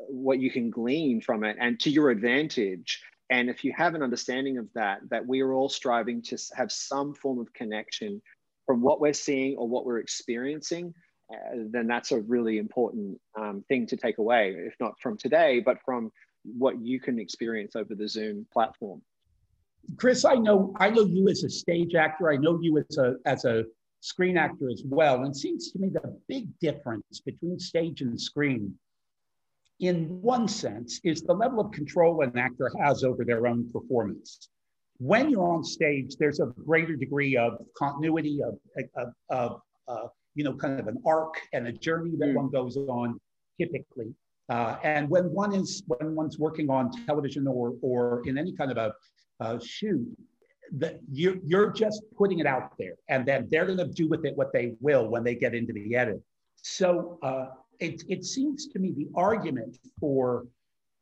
what 0.08 0.40
you 0.40 0.50
can 0.50 0.70
glean 0.70 1.20
from 1.22 1.44
it 1.44 1.58
and 1.60 1.80
to 1.82 1.90
your 1.90 2.10
advantage. 2.10 3.02
And 3.30 3.50
if 3.50 3.64
you 3.64 3.74
have 3.78 3.96
an 3.96 4.04
understanding 4.04 4.58
of 4.58 4.68
that, 4.76 5.00
that 5.10 5.26
we 5.26 5.42
are 5.42 5.54
all 5.54 5.70
striving 5.70 6.22
to 6.24 6.38
have 6.56 6.72
some 6.72 7.14
form 7.14 7.40
of 7.40 7.54
connection 7.54 8.22
from 8.66 8.82
what 8.82 9.00
we're 9.00 9.14
seeing 9.14 9.58
or 9.58 9.68
what 9.68 9.86
we're 9.86 10.00
experiencing 10.00 10.94
then 11.70 11.88
that's 11.88 12.12
a 12.12 12.22
really 12.22 12.58
important 12.58 13.20
um, 13.40 13.64
thing 13.68 13.86
to 13.88 13.98
take 13.98 14.18
away, 14.18 14.56
if 14.58 14.76
not 14.80 15.00
from 15.00 15.18
today, 15.18 15.60
but 15.60 15.78
from 15.84 16.12
what 16.44 16.82
you 16.82 17.00
can 17.00 17.20
experience 17.20 17.76
over 17.76 17.96
the 17.96 18.08
Zoom 18.08 18.46
platform. 18.52 19.02
Chris, 19.98 20.26
I 20.26 20.36
know 20.36 20.74
I 20.80 20.90
know 20.90 21.06
you 21.06 21.28
as 21.30 21.44
a 21.44 21.50
stage 21.50 21.96
actor. 21.96 22.32
I 22.32 22.38
know 22.38 22.60
you 22.62 22.78
as 22.78 22.98
a 22.98 23.16
as 23.26 23.46
a 23.46 23.66
screen 24.02 24.38
actor 24.38 24.70
as 24.70 24.84
well. 24.86 25.24
And 25.24 25.28
it 25.28 25.36
seems 25.36 25.72
to 25.72 25.80
me 25.80 25.90
the 25.90 26.20
big 26.28 26.48
difference 26.60 27.22
between 27.24 27.60
stage 27.60 28.02
and 28.02 28.20
screen, 28.20 28.74
in 29.80 30.22
one 30.22 30.48
sense, 30.48 31.00
is 31.04 31.22
the 31.22 31.34
level 31.34 31.60
of 31.60 31.72
control 31.72 32.22
an 32.22 32.38
actor 32.38 32.72
has 32.80 33.04
over 33.04 33.24
their 33.24 33.48
own 33.48 33.70
performance. 33.72 34.50
When 34.98 35.30
you're 35.30 35.52
on 35.52 35.64
stage, 35.64 36.16
there's 36.18 36.40
a 36.40 36.54
greater 36.66 36.96
degree 36.96 37.36
of 37.38 37.66
continuity 37.76 38.42
of, 38.44 38.60
of, 38.96 39.14
of 39.30 39.62
uh, 39.88 40.08
you 40.36 40.44
know, 40.44 40.54
kind 40.54 40.80
of 40.80 40.88
an 40.88 40.98
arc 41.06 41.36
and 41.54 41.68
a 41.68 41.72
journey 41.72 42.12
that 42.18 42.30
mm. 42.30 42.36
one 42.36 42.50
goes 42.50 42.78
on 42.78 43.20
typically. 43.60 44.14
Uh, 44.50 44.78
and 44.84 45.10
when 45.10 45.26
one 45.26 45.54
is 45.54 45.84
when 45.88 46.16
one's 46.16 46.38
working 46.38 46.70
on 46.70 46.92
television 47.06 47.48
or 47.48 47.74
or 47.82 48.22
in 48.26 48.38
any 48.38 48.54
kind 48.54 48.72
of 48.72 48.78
a, 48.78 48.94
a 49.40 49.60
shoot, 49.64 50.06
that 50.74 51.00
you're 51.12 51.38
you're 51.46 51.72
just 51.72 52.02
putting 52.18 52.40
it 52.40 52.46
out 52.46 52.74
there, 52.78 52.96
and 53.08 53.26
then 53.26 53.48
they're 53.50 53.66
going 53.66 53.78
to 53.78 53.88
do 53.88 54.08
with 54.08 54.26
it 54.26 54.36
what 54.36 54.52
they 54.52 54.74
will 54.82 55.08
when 55.08 55.24
they 55.24 55.36
get 55.36 55.54
into 55.54 55.74
the 55.74 55.96
edit. 55.96 56.22
So 56.58 57.18
uh, 57.24 57.48
it 57.80 58.04
it 58.10 58.26
seems 58.26 58.68
to 58.68 58.80
me 58.80 58.92
the 58.92 59.08
argument 59.16 59.78
for 60.00 60.48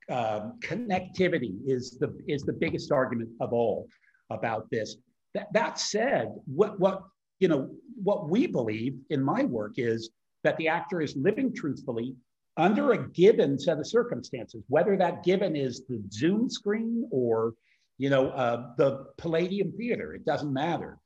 um, 0.09 0.59
connectivity 0.61 1.55
is 1.65 1.97
the 1.99 2.15
is 2.27 2.43
the 2.43 2.53
biggest 2.53 2.91
argument 2.91 3.29
of 3.39 3.53
all 3.53 3.87
about 4.29 4.69
this. 4.69 4.95
That, 5.35 5.47
that 5.53 5.79
said, 5.79 6.33
what, 6.45 6.79
what, 6.79 7.03
you 7.39 7.47
know, 7.47 7.69
what 8.01 8.29
we 8.29 8.47
believe 8.47 8.97
in 9.09 9.23
my 9.23 9.43
work 9.43 9.73
is 9.77 10.09
that 10.43 10.57
the 10.57 10.67
actor 10.67 11.01
is 11.01 11.15
living 11.15 11.53
truthfully 11.53 12.15
under 12.57 12.91
a 12.91 13.09
given 13.09 13.57
set 13.57 13.79
of 13.79 13.87
circumstances, 13.87 14.63
whether 14.67 14.97
that 14.97 15.23
given 15.23 15.55
is 15.55 15.85
the 15.87 16.01
Zoom 16.11 16.49
screen 16.49 17.07
or, 17.11 17.53
you 17.97 18.09
know, 18.09 18.29
uh, 18.29 18.73
the 18.77 19.05
Palladium 19.17 19.71
Theater, 19.71 20.13
it 20.13 20.25
doesn't 20.25 20.51
matter. 20.51 20.97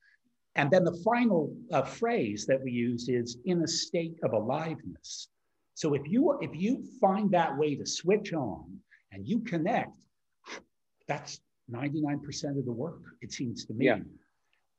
And 0.55 0.69
then 0.69 0.83
the 0.83 0.99
final 1.03 1.55
uh, 1.71 1.83
phrase 1.83 2.45
that 2.47 2.61
we 2.61 2.71
use 2.71 3.09
is 3.09 3.37
in 3.45 3.63
a 3.63 3.67
state 3.67 4.19
of 4.23 4.33
aliveness. 4.33 5.29
So 5.75 5.95
if 5.95 6.03
you 6.05 6.37
if 6.41 6.51
you 6.53 6.83
find 7.01 7.31
that 7.31 7.57
way 7.57 7.75
to 7.75 7.85
switch 7.85 8.33
on 8.33 8.65
and 9.11 9.27
you 9.27 9.39
connect, 9.39 9.97
that's 11.07 11.39
99% 11.71 12.57
of 12.59 12.65
the 12.65 12.71
work, 12.71 13.01
it 13.21 13.31
seems 13.31 13.65
to 13.65 13.73
me. 13.73 13.85
Yeah. 13.87 13.99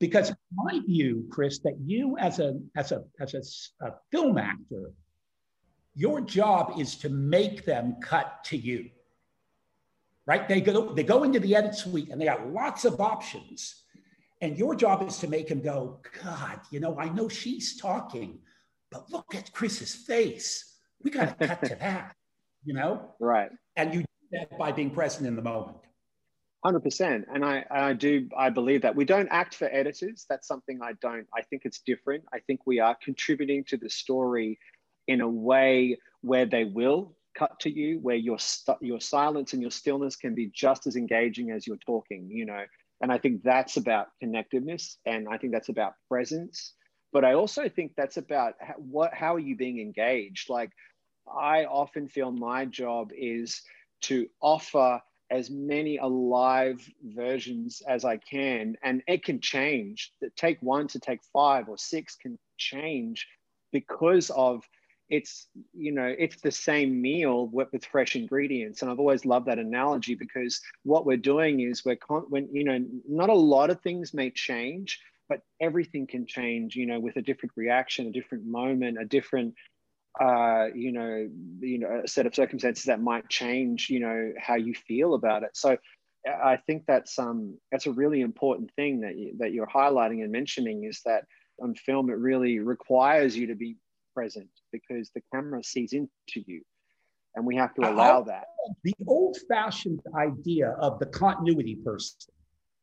Because 0.01 0.33
my 0.53 0.81
view, 0.81 1.27
Chris, 1.31 1.61
that 1.61 1.77
you 1.81 2.17
as 2.19 2.39
a 2.41 2.59
as 2.77 2.93
a 2.93 3.05
as 3.21 3.35
a, 3.35 3.87
a 3.87 3.93
film 4.11 4.39
actor, 4.39 4.93
your 5.95 6.21
job 6.21 6.75
is 6.79 6.97
to 6.97 7.09
make 7.09 7.65
them 7.65 7.97
cut 8.03 8.45
to 8.45 8.57
you. 8.57 8.91
Right? 10.27 10.49
They 10.49 10.61
go 10.61 10.93
they 10.93 11.05
go 11.05 11.23
into 11.23 11.39
the 11.39 11.55
edit 11.55 11.75
suite 11.75 12.09
and 12.11 12.21
they 12.21 12.25
got 12.25 12.53
lots 12.53 12.85
of 12.85 13.01
options. 13.01 13.83
And 14.41 14.59
your 14.59 14.75
job 14.75 15.07
is 15.07 15.19
to 15.19 15.29
make 15.29 15.49
them 15.49 15.61
go, 15.61 16.01
God, 16.23 16.61
you 16.71 16.81
know, 16.81 16.99
I 16.99 17.09
know 17.09 17.29
she's 17.29 17.81
talking, 17.81 18.41
but 18.91 19.11
look 19.11 19.35
at 19.35 19.53
Chris's 19.53 19.95
face. 19.95 20.77
We 21.03 21.11
got 21.11 21.39
to 21.39 21.47
cut 21.47 21.65
to 21.65 21.75
that, 21.81 22.15
you 22.65 22.75
know? 22.75 23.15
Right. 23.21 23.51
And 23.77 23.95
you 23.95 24.01
do 24.01 24.07
that 24.33 24.59
by 24.59 24.73
being 24.73 24.91
present 24.91 25.27
in 25.27 25.37
the 25.37 25.43
moment. 25.43 25.79
Hundred 26.65 26.81
percent, 26.81 27.27
and 27.31 27.45
I, 27.45 27.63
I 27.71 27.93
do 27.93 28.27
I 28.35 28.49
believe 28.49 28.81
that 28.83 28.97
we 28.97 29.05
don't 29.05 29.29
act 29.29 29.55
for 29.55 29.67
editors. 29.67 30.25
That's 30.31 30.49
something 30.49 30.81
I 30.83 30.95
don't. 31.03 31.27
I 31.37 31.43
think 31.43 31.63
it's 31.67 31.81
different. 31.81 32.25
I 32.33 32.39
think 32.39 32.61
we 32.65 32.81
are 32.81 32.97
contributing 33.05 33.65
to 33.65 33.77
the 33.77 33.91
story 33.91 34.59
in 35.07 35.21
a 35.21 35.29
way 35.29 35.99
where 36.23 36.47
they 36.47 36.65
will 36.65 37.17
cut 37.37 37.61
to 37.61 37.71
you, 37.71 37.99
where 38.01 38.17
your 38.17 38.39
your 38.81 38.99
silence 38.99 39.53
and 39.53 39.61
your 39.61 39.71
stillness 39.71 40.17
can 40.17 40.35
be 40.35 40.51
just 40.55 40.87
as 40.87 40.97
engaging 40.97 41.51
as 41.51 41.67
you're 41.67 41.77
talking. 41.85 42.31
You 42.31 42.47
know, 42.47 42.65
and 43.03 43.13
I 43.13 43.19
think 43.19 43.43
that's 43.43 43.77
about 43.77 44.07
connectiveness, 44.23 44.97
and 45.05 45.29
I 45.31 45.37
think 45.37 45.53
that's 45.53 45.69
about 45.69 45.93
presence. 46.09 46.73
But 47.13 47.27
I 47.27 47.35
also 47.35 47.69
think 47.69 47.93
that's 47.95 48.17
about 48.17 48.55
what 48.79 49.13
how 49.13 49.35
are 49.35 49.39
you 49.39 49.55
being 49.55 49.81
engaged? 49.81 50.49
Like, 50.49 50.71
I 51.29 51.67
often 51.67 52.09
feel 52.09 52.33
my 52.33 52.65
job 52.65 53.11
is 53.15 53.61
to 54.05 54.29
offer 54.41 55.03
as 55.31 55.51
many 55.51 55.97
alive 55.99 56.87
versions 57.03 57.83
as 57.89 58.05
I 58.05 58.19
can. 58.19 58.77
And 58.83 59.03
it 59.07 59.25
can 59.25 59.41
change. 59.41 60.13
That 60.21 60.37
take 60.37 60.59
one 60.61 60.89
to 60.89 60.99
take 60.99 61.21
five 61.33 61.69
or 61.69 61.79
six 61.79 62.17
can 62.17 62.39
change 62.59 63.27
because 63.73 64.31
of 64.31 64.63
it's 65.11 65.49
you 65.75 65.93
know 65.93 66.15
it's 66.19 66.41
the 66.41 66.51
same 66.51 67.01
meal 67.01 67.49
with, 67.49 67.69
with 67.73 67.85
fresh 67.85 68.17
ingredients 68.17 68.81
and 68.81 68.91
i've 68.91 68.99
always 68.99 69.27
loved 69.27 69.47
that 69.47 69.59
analogy 69.59 70.15
because 70.15 70.61
what 70.83 71.05
we're 71.05 71.17
doing 71.17 71.61
is 71.61 71.85
we're 71.85 71.97
con- 71.97 72.25
when 72.31 72.49
you 72.53 72.65
know 72.65 72.79
not 73.07 73.29
a 73.29 73.35
lot 73.35 73.69
of 73.69 73.81
things 73.83 74.15
may 74.15 74.31
change 74.31 74.99
but 75.29 75.41
everything 75.61 76.07
can 76.07 76.27
change 76.27 76.75
you 76.75 76.87
know 76.87 76.99
with 76.99 77.17
a 77.17 77.23
different 77.23 77.53
reaction 77.55 78.07
a 78.07 78.13
different 78.13 78.47
moment 78.47 78.99
a 78.99 79.05
different 79.05 79.55
uh, 80.21 80.67
you 80.75 80.93
know, 80.93 81.29
you 81.61 81.79
know, 81.79 82.03
a 82.05 82.09
set 82.09 82.27
of 82.27 82.35
circumstances 82.35 82.85
that 82.85 83.01
might 83.01 83.29
change, 83.29 83.91
you 83.91 84.01
know, 84.01 84.33
how 84.39 84.55
you 84.55 84.75
feel 84.75 85.15
about 85.15 85.43
it. 85.43 85.51
So 85.55 85.77
I 86.27 86.57
think 86.57 86.85
that's 86.87 87.19
um 87.19 87.59
that's 87.71 87.87
a 87.87 87.93
really 87.93 88.21
important 88.21 88.71
thing 88.77 89.01
that 89.01 89.17
you, 89.17 89.35
that 89.39 89.53
you're 89.53 89.67
highlighting 89.67 90.23
and 90.23 90.33
mentioning 90.33 90.85
is 90.85 91.01
that 91.05 91.25
on 91.61 91.75
film 91.75 92.11
it 92.11 92.19
really 92.19 92.61
requires 92.61 93.37
you 93.37 93.49
to 93.49 93.55
be 93.55 93.77
present 94.15 94.49
because 94.73 95.11
the 95.15 95.23
camera 95.33 95.63
sees 95.63 95.93
into 95.93 96.09
you, 96.47 96.63
and 97.35 97.45
we 97.45 97.57
have 97.57 97.75
to 97.75 97.83
allow 97.83 98.23
that. 98.23 98.45
The 98.85 98.95
old-fashioned 99.07 100.01
idea 100.17 100.71
of 100.81 100.99
the 100.99 101.07
continuity 101.07 101.75
person, 101.75 102.33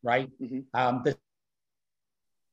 right? 0.04 0.30
Mm-hmm. 0.42 0.60
Um, 0.74 1.02
the 1.04 1.18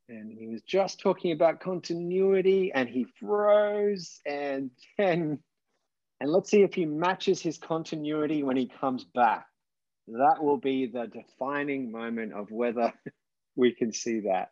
and 0.08 0.32
he 0.32 0.46
was 0.48 0.62
just 0.62 1.00
talking 1.00 1.32
about 1.32 1.60
continuity 1.60 2.72
and 2.74 2.88
he 2.88 3.06
froze 3.20 4.20
and 4.24 4.70
then 4.96 5.38
and 6.20 6.30
let's 6.30 6.50
see 6.50 6.62
if 6.62 6.74
he 6.74 6.84
matches 6.84 7.40
his 7.40 7.58
continuity 7.58 8.42
when 8.42 8.56
he 8.56 8.66
comes 8.66 9.04
back. 9.04 9.46
That 10.08 10.42
will 10.42 10.56
be 10.56 10.86
the 10.86 11.06
defining 11.06 11.92
moment 11.92 12.32
of 12.32 12.50
whether 12.50 12.92
we 13.56 13.72
can 13.72 13.92
see 13.92 14.20
that. 14.20 14.48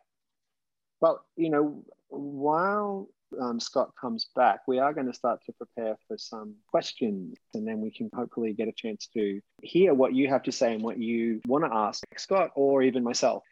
But 1.01 1.17
you 1.35 1.49
know 1.49 1.83
while 2.09 3.09
um, 3.41 3.59
scott 3.59 3.91
comes 3.99 4.29
back 4.33 4.61
we 4.67 4.79
are 4.79 4.93
going 4.93 5.07
to 5.07 5.13
start 5.13 5.41
to 5.45 5.51
prepare 5.51 5.97
for 6.07 6.17
some 6.17 6.55
questions 6.69 7.37
and 7.53 7.67
then 7.67 7.81
we 7.81 7.91
can 7.91 8.09
hopefully 8.15 8.53
get 8.53 8.69
a 8.69 8.71
chance 8.71 9.09
to 9.13 9.41
hear 9.61 9.93
what 9.93 10.13
you 10.13 10.29
have 10.29 10.43
to 10.43 10.51
say 10.53 10.73
and 10.73 10.81
what 10.81 10.97
you 10.97 11.41
want 11.45 11.65
to 11.65 11.73
ask 11.73 12.05
scott 12.17 12.51
or 12.55 12.81
even 12.81 13.03
myself 13.03 13.43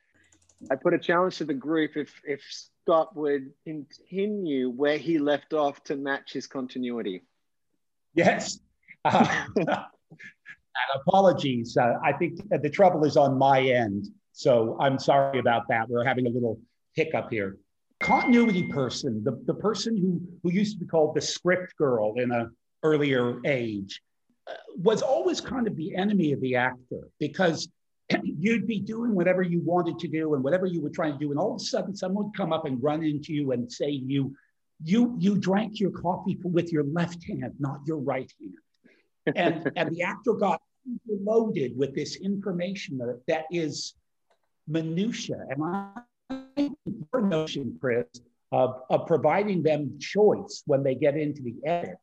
I 0.72 0.76
put 0.76 0.94
a 0.94 1.00
challenge 1.00 1.38
to 1.38 1.46
the 1.46 1.54
group 1.54 1.96
if 1.96 2.22
if 2.24 2.42
Scott 2.50 3.16
would 3.16 3.52
continue 3.66 4.70
where 4.70 4.98
he 4.98 5.20
left 5.20 5.54
off 5.54 5.84
to 5.86 5.96
match 5.96 6.34
his 6.34 6.48
continuity. 6.48 7.24
Yes. 8.14 8.60
Uh, 10.78 11.00
apologies. 11.08 11.78
Uh, 11.78 11.94
I 12.04 12.12
think 12.12 12.38
the 12.50 12.70
trouble 12.70 13.06
is 13.06 13.16
on 13.16 13.38
my 13.38 13.62
end. 13.62 14.08
So 14.34 14.76
I'm 14.80 15.00
sorry 15.00 15.40
about 15.40 15.64
that. 15.70 15.88
We're 15.88 16.04
having 16.04 16.28
a 16.28 16.30
little 16.30 16.60
hiccup 16.96 17.30
here. 17.30 17.58
Continuity 18.02 18.64
person, 18.64 19.24
the, 19.24 19.42
the 19.46 19.54
person 19.54 19.96
who, 19.96 20.20
who 20.44 20.54
used 20.54 20.74
to 20.74 20.80
be 20.84 20.86
called 20.86 21.16
the 21.16 21.22
script 21.22 21.78
girl 21.78 22.16
in 22.18 22.32
an 22.32 22.54
earlier 22.84 23.40
age, 23.46 24.02
uh, 24.48 24.54
was 24.78 25.02
always 25.02 25.40
kind 25.40 25.66
of 25.66 25.78
the 25.78 25.96
enemy 25.96 26.34
of 26.34 26.42
the 26.42 26.58
actor 26.58 27.08
because 27.20 27.70
you'd 28.24 28.68
be 28.68 28.80
doing 28.80 29.16
whatever 29.16 29.42
you 29.42 29.62
wanted 29.62 30.00
to 30.00 30.08
do 30.08 30.34
and 30.34 30.44
whatever 30.44 30.66
you 30.66 30.82
were 30.82 30.90
trying 30.90 31.14
to 31.14 31.20
do 31.20 31.32
and 31.32 31.40
all 31.40 31.56
of 31.56 31.62
a 31.62 31.64
sudden 31.64 31.96
someone 31.96 32.26
would 32.26 32.38
come 32.38 32.54
up 32.54 32.66
and 32.66 32.82
run 32.82 33.04
into 33.04 33.34
you 33.34 33.52
and 33.52 33.72
say 33.72 33.90
you 33.90 34.36
you 34.84 35.16
you 35.20 35.38
drank 35.38 35.80
your 35.80 35.92
coffee 35.92 36.38
with 36.44 36.72
your 36.72 36.84
left 36.84 37.24
hand 37.26 37.54
not 37.60 37.80
your 37.86 37.98
right 37.98 38.32
hand. 38.40 38.54
And 39.36 39.72
and 39.76 39.96
the 39.96 40.04
actor 40.04 40.34
got 40.34 40.62
loaded 41.08 41.76
with 41.76 41.96
this 41.96 42.18
information 42.18 43.00
that, 43.00 43.22
that 43.28 43.46
is 43.50 43.96
minutia 44.68 45.38
and 45.50 45.64
I 45.64 46.42
think 46.56 46.78
your 47.12 47.22
notion 47.24 47.78
chris 47.82 48.06
of, 48.52 48.84
of 48.92 49.08
providing 49.08 49.64
them 49.64 49.98
choice 50.00 50.62
when 50.68 50.84
they 50.84 50.94
get 50.94 51.18
into 51.18 51.42
the 51.42 51.56
edit 51.66 51.98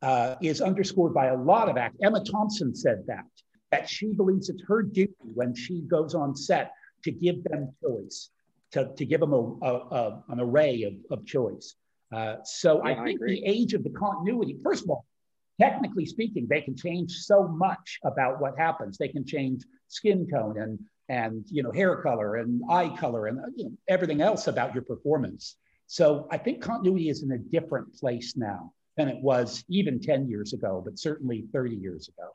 uh, 0.00 0.36
is 0.40 0.62
underscored 0.62 1.12
by 1.12 1.26
a 1.26 1.36
lot 1.36 1.68
of 1.68 1.76
act 1.76 1.96
emma 2.02 2.24
thompson 2.24 2.74
said 2.74 3.04
that 3.08 3.26
that 3.74 3.88
she 3.88 4.12
believes 4.12 4.48
it's 4.48 4.62
her 4.68 4.82
duty 4.82 5.12
when 5.34 5.52
she 5.52 5.80
goes 5.80 6.14
on 6.14 6.36
set 6.36 6.74
to 7.02 7.10
give 7.10 7.42
them 7.42 7.74
choice, 7.82 8.30
to, 8.70 8.88
to 8.96 9.04
give 9.04 9.18
them 9.18 9.32
a, 9.32 9.42
a, 9.62 9.72
a 10.00 10.24
an 10.28 10.38
array 10.38 10.84
of, 10.84 10.94
of 11.10 11.26
choice. 11.26 11.74
Uh, 12.14 12.36
so 12.44 12.80
yeah, 12.84 12.92
I 12.92 13.04
think 13.04 13.20
I 13.20 13.26
the 13.26 13.44
age 13.44 13.74
of 13.74 13.82
the 13.82 13.90
continuity, 13.90 14.56
first 14.62 14.84
of 14.84 14.90
all, 14.90 15.04
technically 15.60 16.06
speaking, 16.06 16.46
they 16.48 16.60
can 16.60 16.76
change 16.76 17.10
so 17.10 17.48
much 17.48 17.98
about 18.04 18.40
what 18.40 18.56
happens. 18.56 18.96
They 18.96 19.08
can 19.08 19.26
change 19.26 19.64
skin 19.88 20.28
tone 20.28 20.56
and 20.60 20.78
and 21.08 21.44
you 21.50 21.64
know 21.64 21.72
hair 21.72 21.96
color 21.96 22.36
and 22.36 22.62
eye 22.70 22.96
color 22.96 23.26
and 23.26 23.40
you 23.56 23.64
know, 23.64 23.72
everything 23.88 24.20
else 24.20 24.46
about 24.46 24.72
your 24.72 24.84
performance. 24.84 25.56
So 25.88 26.28
I 26.30 26.38
think 26.38 26.62
continuity 26.62 27.08
is 27.08 27.24
in 27.24 27.32
a 27.32 27.38
different 27.38 27.92
place 27.96 28.36
now 28.36 28.72
than 28.96 29.08
it 29.08 29.20
was 29.20 29.64
even 29.68 30.00
10 30.00 30.28
years 30.28 30.52
ago, 30.52 30.80
but 30.84 30.96
certainly 30.96 31.44
30 31.52 31.74
years 31.74 32.08
ago. 32.08 32.28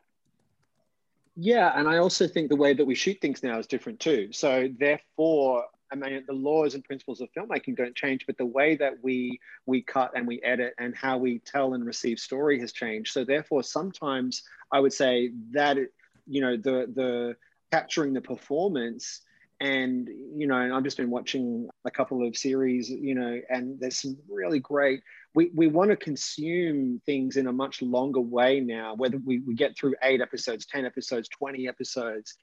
Yeah, 1.41 1.71
and 1.73 1.88
I 1.88 1.99
also 1.99 2.28
think 2.28 2.49
the 2.49 2.58
way 2.58 2.73
that 2.73 2.84
we 2.84 2.95
shoot 2.95 3.21
things 3.21 3.43
now 3.43 3.58
is 3.60 3.65
different 3.65 4.02
too. 4.02 4.28
So 4.34 4.67
therefore, 4.78 5.63
I 5.89 5.95
mean, 5.95 6.21
the 6.28 6.34
laws 6.34 6.75
and 6.75 6.84
principles 6.84 7.21
of 7.21 7.30
filmmaking 7.32 7.78
don't 7.78 7.95
change, 7.95 8.25
but 8.25 8.38
the 8.38 8.45
way 8.45 8.75
that 8.75 8.95
we 9.02 9.39
we 9.65 9.82
cut 9.82 10.12
and 10.15 10.28
we 10.28 10.41
edit 10.41 10.73
and 10.78 10.93
how 10.93 11.17
we 11.17 11.39
tell 11.39 11.75
and 11.75 11.86
receive 11.86 12.19
story 12.19 12.60
has 12.60 12.73
changed. 12.73 13.13
So 13.13 13.23
therefore, 13.23 13.63
sometimes 13.63 14.43
I 14.73 14.82
would 14.82 14.91
say 14.91 15.32
that 15.52 15.78
you 16.28 16.41
know 16.41 16.58
the 16.58 16.91
the 16.93 17.38
capturing 17.71 18.12
the 18.12 18.21
performance 18.21 19.21
and 19.62 20.08
you 20.08 20.48
know 20.48 20.58
and 20.58 20.74
i've 20.74 20.84
just 20.84 20.98
been 20.98 21.10
watching 21.10 21.67
a 21.86 21.91
couple 21.91 22.26
of 22.26 22.38
series 22.38 22.89
you 22.89 23.13
know 23.13 23.39
and 23.50 23.80
there's 23.80 24.02
some 24.02 24.17
really 24.30 24.60
great 24.60 25.02
we, 25.36 25.52
we 25.54 25.67
want 25.67 25.91
to 25.91 25.95
consume 25.95 27.02
things 27.06 27.38
in 27.38 27.48
a 27.48 27.54
much 27.54 27.82
longer 27.82 28.19
way 28.19 28.60
now, 28.60 28.95
whether 28.95 29.17
we, 29.17 29.39
we 29.39 29.54
get 29.54 29.78
through 29.78 29.95
eight 30.04 30.22
episodes, 30.22 30.65
10 30.65 30.86
episodes, 30.86 31.30
20 31.30 31.67
episodes. 31.67 32.36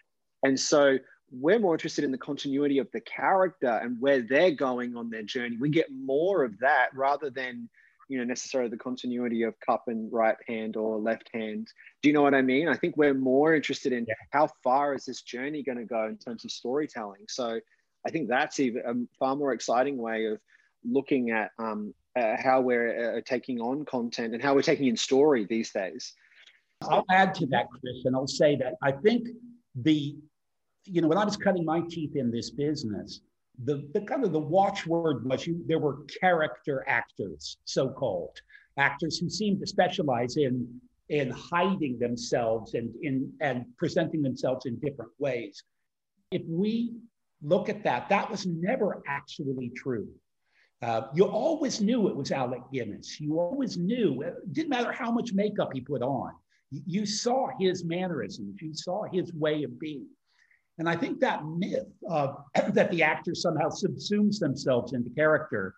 And 0.43 0.59
so 0.59 0.99
we're 1.33 1.59
more 1.59 1.75
interested 1.75 2.05
in 2.05 2.13
the 2.13 2.19
continuity 2.19 2.79
of 2.79 2.89
the 2.93 3.01
character 3.01 3.81
and 3.83 4.01
where 4.01 4.23
they're 4.23 4.53
going 4.53 4.97
on 4.97 5.11
their 5.11 5.25
journey. 5.25 5.57
We 5.59 5.69
get 5.69 5.89
more 5.91 6.45
of 6.45 6.59
that 6.61 6.89
rather 6.95 7.31
than, 7.31 7.69
you 8.09 8.19
know, 8.19 8.25
necessarily 8.25 8.71
the 8.71 8.77
continuity 8.77 9.43
of 9.43 9.59
cup 9.61 9.85
and 9.89 10.13
right 10.13 10.37
hand 10.47 10.77
or 10.77 10.99
left 10.99 11.29
hand. 11.33 11.69
Do 12.03 12.09
you 12.09 12.13
know 12.13 12.23
what 12.23 12.35
I 12.35 12.43
mean? 12.43 12.69
I 12.69 12.77
think 12.77 12.97
we're 12.97 13.15
more 13.15 13.55
interested 13.55 13.93
in 13.93 14.05
yeah. 14.07 14.15
how 14.31 14.49
far 14.63 14.95
is 14.95 15.05
this 15.05 15.23
journey 15.23 15.63
going 15.63 15.79
to 15.79 15.85
go 15.85 16.07
in 16.07 16.17
terms 16.17 16.45
of 16.45 16.51
storytelling. 16.51 17.25
So 17.29 17.59
I 18.07 18.11
think 18.11 18.29
that's 18.29 18.61
even 18.61 18.83
a 18.87 18.95
far 19.19 19.35
more 19.35 19.53
exciting 19.53 19.97
way 19.97 20.27
of 20.27 20.39
looking 20.85 21.31
at 21.31 21.51
um, 21.59 21.93
uh, 22.17 22.37
how 22.39 22.61
we're 22.61 23.17
uh, 23.17 23.21
taking 23.25 23.61
on 23.61 23.85
content 23.85 24.35
and 24.35 24.43
how 24.43 24.55
we're 24.55 24.63
taking 24.63 24.87
in 24.87 24.97
story 24.97 25.45
these 25.45 25.73
days. 25.73 26.15
I'll 26.83 27.05
add 27.11 27.35
to 27.37 27.47
that, 27.47 27.67
Chris, 27.71 28.05
and 28.05 28.15
I'll 28.15 28.27
say 28.27 28.57
that 28.57 28.75
I 28.83 28.93
think 28.93 29.29
the, 29.75 30.17
you 30.85 31.01
know, 31.01 31.09
when 31.09 31.19
I 31.19 31.25
was 31.25 31.37
cutting 31.37 31.65
my 31.65 31.81
teeth 31.89 32.15
in 32.15 32.31
this 32.31 32.51
business, 32.51 33.21
the, 33.65 33.89
the 33.95 34.01
kind 34.03 34.25
of 34.25 34.33
the 34.33 34.39
watchword 34.39 35.25
was 35.25 35.47
you, 35.47 35.63
there 35.67 35.79
were 35.79 35.99
character 36.21 36.85
actors, 36.87 37.59
so-called 37.65 38.37
actors 38.79 39.19
who 39.19 39.31
seemed 39.31 39.61
to 39.61 39.67
specialize 39.67 40.37
in 40.37 40.81
in 41.09 41.31
hiding 41.31 41.99
themselves 41.99 42.75
and 42.75 42.93
in 43.03 43.33
and 43.41 43.65
presenting 43.79 44.23
themselves 44.23 44.67
in 44.67 44.77
different 44.81 45.11
ways. 45.19 45.63
If 46.33 46.43
we 46.49 46.95
look 47.43 47.69
at 47.69 47.85
that, 47.85 48.09
that 48.09 48.31
was 48.31 48.47
never 48.47 49.03
actually 49.07 49.71
true. 49.77 50.09
Uh, 50.83 51.03
you 51.15 51.25
always 51.25 51.81
knew 51.81 52.09
it 52.09 52.17
was 52.17 52.33
Alec 52.33 52.61
Guinness. 52.73 53.21
You 53.21 53.39
always 53.39 53.77
knew. 53.77 54.23
It 54.23 54.53
didn't 54.53 54.69
matter 54.69 54.93
how 54.93 55.11
much 55.11 55.33
makeup 55.33 55.71
he 55.73 55.81
put 55.81 56.03
on. 56.03 56.33
You 56.71 57.07
saw 57.07 57.49
his 57.59 57.85
mannerisms. 57.85 58.61
You 58.61 58.75
saw 58.75 59.05
his 59.05 59.33
way 59.33 59.63
of 59.63 59.79
being. 59.79 60.07
And 60.79 60.89
I 60.89 60.97
think 60.97 61.21
that 61.21 61.45
myth 61.47 61.87
of 62.09 62.37
that 62.75 62.91
the 62.91 63.03
actor 63.03 63.35
somehow 63.35 63.69
subsumes 63.69 64.39
themselves 64.39 64.93
into 64.93 65.11
character 65.11 65.75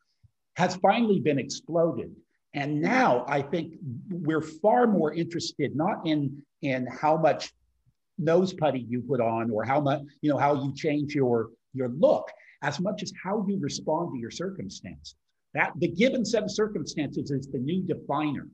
has 0.57 0.77
finally 0.77 1.21
been 1.21 1.39
exploded. 1.39 2.15
And 2.55 2.81
now 2.81 3.25
I 3.29 3.43
think 3.43 3.75
we're 4.11 4.43
far 4.43 4.87
more 4.87 5.13
interested 5.13 5.77
not 5.77 6.07
in 6.07 6.43
in 6.63 6.87
how 6.87 7.17
much 7.17 7.53
nose 8.19 8.53
putty 8.53 8.81
you 8.81 9.01
put 9.03 9.21
on 9.21 9.51
or 9.51 9.65
how 9.65 9.81
much 9.81 10.03
you 10.23 10.31
know 10.31 10.39
how 10.39 10.55
you 10.55 10.75
change 10.75 11.15
your 11.15 11.51
your 11.75 11.89
look 11.91 12.29
as 12.63 12.81
much 12.81 13.03
as 13.03 13.13
how 13.23 13.45
you 13.47 13.59
respond 13.61 14.13
to 14.13 14.19
your 14.19 14.31
circumstances. 14.31 15.15
That 15.55 15.73
the 15.77 15.89
given 15.89 16.25
set 16.25 16.43
of 16.43 16.51
circumstances 16.51 17.31
is 17.31 17.49
the 17.49 17.59
new 17.59 17.83
definer, 17.83 18.49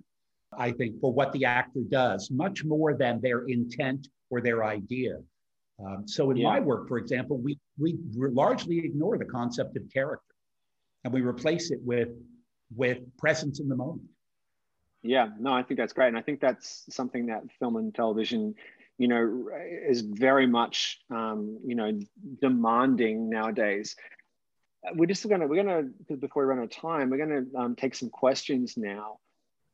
I 0.56 0.72
think, 0.72 1.00
for 1.00 1.12
what 1.12 1.32
the 1.32 1.44
actor 1.44 1.80
does, 1.88 2.30
much 2.30 2.64
more 2.64 2.94
than 2.94 3.20
their 3.20 3.46
intent 3.46 4.08
or 4.30 4.40
their 4.40 4.64
idea. 4.64 5.18
Um, 5.84 6.06
so 6.06 6.30
in 6.30 6.36
yeah. 6.36 6.50
my 6.50 6.60
work, 6.60 6.88
for 6.88 6.98
example, 6.98 7.38
we 7.38 7.58
we 7.78 7.98
largely 8.12 8.78
ignore 8.78 9.18
the 9.18 9.24
concept 9.24 9.76
of 9.76 9.82
character, 9.92 10.34
and 11.02 11.12
we 11.12 11.20
replace 11.22 11.70
it 11.70 11.80
with 11.82 12.10
with 12.74 12.98
presence 13.18 13.60
in 13.60 13.68
the 13.68 13.76
moment. 13.76 14.08
Yeah, 15.02 15.28
no, 15.38 15.52
I 15.52 15.62
think 15.62 15.78
that's 15.78 15.92
great, 15.92 16.08
and 16.08 16.18
I 16.18 16.22
think 16.22 16.40
that's 16.40 16.84
something 16.94 17.26
that 17.26 17.42
film 17.58 17.76
and 17.76 17.94
television, 17.94 18.54
you 18.98 19.08
know, 19.08 19.48
is 19.86 20.00
very 20.00 20.46
much, 20.46 21.00
um, 21.10 21.58
you 21.64 21.74
know, 21.74 21.98
demanding 22.40 23.28
nowadays. 23.28 23.96
We're 24.94 25.06
just 25.06 25.28
gonna 25.28 25.46
we're 25.46 25.62
gonna 25.62 25.88
before 26.18 26.44
we 26.44 26.48
run 26.48 26.58
out 26.58 26.64
of 26.64 26.70
time, 26.70 27.10
we're 27.10 27.18
gonna 27.18 27.44
um, 27.56 27.74
take 27.74 27.94
some 27.96 28.10
questions 28.10 28.74
now. 28.76 29.18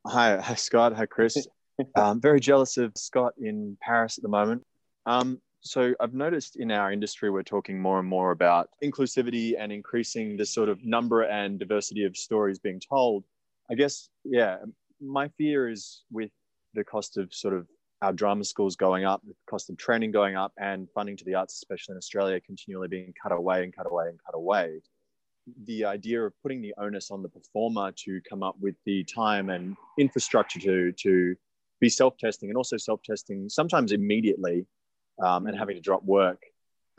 Hi, 0.07 0.39
hi 0.39 0.55
Scott, 0.55 0.95
hi 0.95 1.05
Chris. 1.05 1.47
I'm 1.95 2.21
very 2.23 2.41
jealous 2.41 2.79
of 2.79 2.93
Scott 2.97 3.35
in 3.39 3.77
Paris 3.83 4.17
at 4.17 4.23
the 4.23 4.29
moment. 4.29 4.65
Um, 5.05 5.41
so 5.63 5.95
I've 6.01 6.15
noticed 6.15 6.57
in 6.57 6.71
our 6.71 6.93
industry, 6.93 7.31
we're 7.31 7.43
talking 7.43 7.81
more 7.81 7.99
and 7.99 8.09
more 8.09 8.31
about 8.31 8.71
inclusivity 8.83 9.55
and 9.59 9.71
increasing 9.71 10.37
the 10.37 10.47
sort 10.47 10.69
of 10.69 10.85
number 10.85 11.23
and 11.23 11.59
diversity 11.59 12.05
of 12.05 12.17
stories 12.17 12.59
being 12.59 12.81
told. 12.81 13.25
I 13.71 13.75
guess, 13.75 14.09
yeah, 14.25 14.57
my 15.01 15.29
fear 15.37 15.69
is 15.69 16.03
with 16.11 16.31
the 16.75 16.85
cost 16.85 17.19
of 17.19 17.33
sort 17.35 17.55
of 17.55 17.67
our 18.03 18.13
drama 18.13 18.45
schools 18.45 18.77
going 18.77 19.05
up, 19.05 19.21
the 19.27 19.35
cost 19.49 19.69
of 19.69 19.77
training 19.77 20.13
going 20.13 20.35
up, 20.35 20.53
and 20.59 20.89
funding 20.95 21.17
to 21.19 21.25
the 21.25 21.35
arts, 21.35 21.55
especially 21.55 21.93
in 21.93 21.99
Australia, 21.99 22.41
continually 22.41 22.89
being 22.89 23.13
cut 23.23 23.33
away 23.33 23.63
and 23.63 23.77
cut 23.77 23.87
away 23.87 24.07
and 24.09 24.19
cut 24.25 24.35
away. 24.35 24.81
The 25.67 25.85
idea 25.85 26.23
of 26.25 26.33
putting 26.43 26.63
the 26.63 26.75
onus 26.79 27.11
on 27.11 27.23
the 27.23 27.29
performer 27.29 27.93
to 28.05 28.21
come 28.29 28.43
up 28.43 28.57
with 28.61 28.77
the 28.87 29.05
time 29.05 29.51
and 29.51 29.77
infrastructure 29.99 30.61
to 30.61 30.93
to 30.93 31.35
be 31.81 31.89
self-testing 31.89 32.51
and 32.51 32.57
also 32.57 32.77
self-testing 32.77 33.49
sometimes 33.49 33.93
immediately 33.93 34.67
um, 35.23 35.47
and 35.47 35.57
having 35.57 35.77
to 35.77 35.81
drop 35.81 36.05
work. 36.05 36.43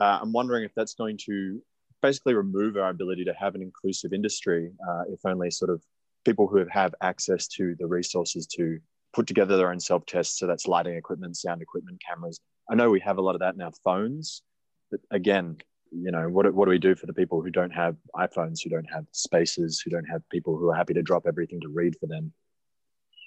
Uh, 0.00 0.18
I'm 0.20 0.32
wondering 0.32 0.64
if 0.64 0.72
that's 0.74 0.94
going 0.94 1.18
to 1.26 1.62
basically 2.00 2.34
remove 2.34 2.76
our 2.76 2.90
ability 2.90 3.24
to 3.24 3.34
have 3.34 3.54
an 3.54 3.62
inclusive 3.62 4.12
industry, 4.12 4.72
uh, 4.88 5.02
if 5.08 5.20
only 5.24 5.50
sort 5.50 5.70
of 5.70 5.82
people 6.24 6.48
who 6.48 6.64
have 6.70 6.94
access 7.02 7.46
to 7.48 7.74
the 7.78 7.86
resources 7.86 8.46
to 8.46 8.78
put 9.12 9.26
together 9.26 9.56
their 9.56 9.70
own 9.70 9.80
self 9.80 10.04
tests. 10.06 10.38
So 10.38 10.46
that's 10.46 10.66
lighting 10.66 10.96
equipment, 10.96 11.36
sound 11.36 11.62
equipment, 11.62 12.00
cameras. 12.06 12.40
I 12.70 12.74
know 12.74 12.90
we 12.90 13.00
have 13.00 13.18
a 13.18 13.22
lot 13.22 13.34
of 13.34 13.40
that 13.40 13.54
in 13.54 13.62
our 13.62 13.72
phones, 13.84 14.42
but 14.90 15.00
again, 15.10 15.58
you 15.90 16.10
know, 16.10 16.28
what, 16.28 16.52
what 16.54 16.64
do 16.64 16.70
we 16.70 16.78
do 16.78 16.94
for 16.94 17.06
the 17.06 17.12
people 17.12 17.42
who 17.42 17.50
don't 17.50 17.72
have 17.72 17.96
iPhones, 18.16 18.62
who 18.62 18.70
don't 18.70 18.90
have 18.90 19.04
spaces, 19.12 19.80
who 19.84 19.90
don't 19.90 20.06
have 20.06 20.22
people 20.30 20.56
who 20.56 20.70
are 20.70 20.74
happy 20.74 20.94
to 20.94 21.02
drop 21.02 21.24
everything 21.26 21.60
to 21.60 21.68
read 21.68 21.94
for 22.00 22.06
them? 22.06 22.32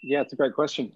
Yeah, 0.02 0.22
it's 0.22 0.34
a 0.34 0.36
great 0.36 0.54
question. 0.54 0.92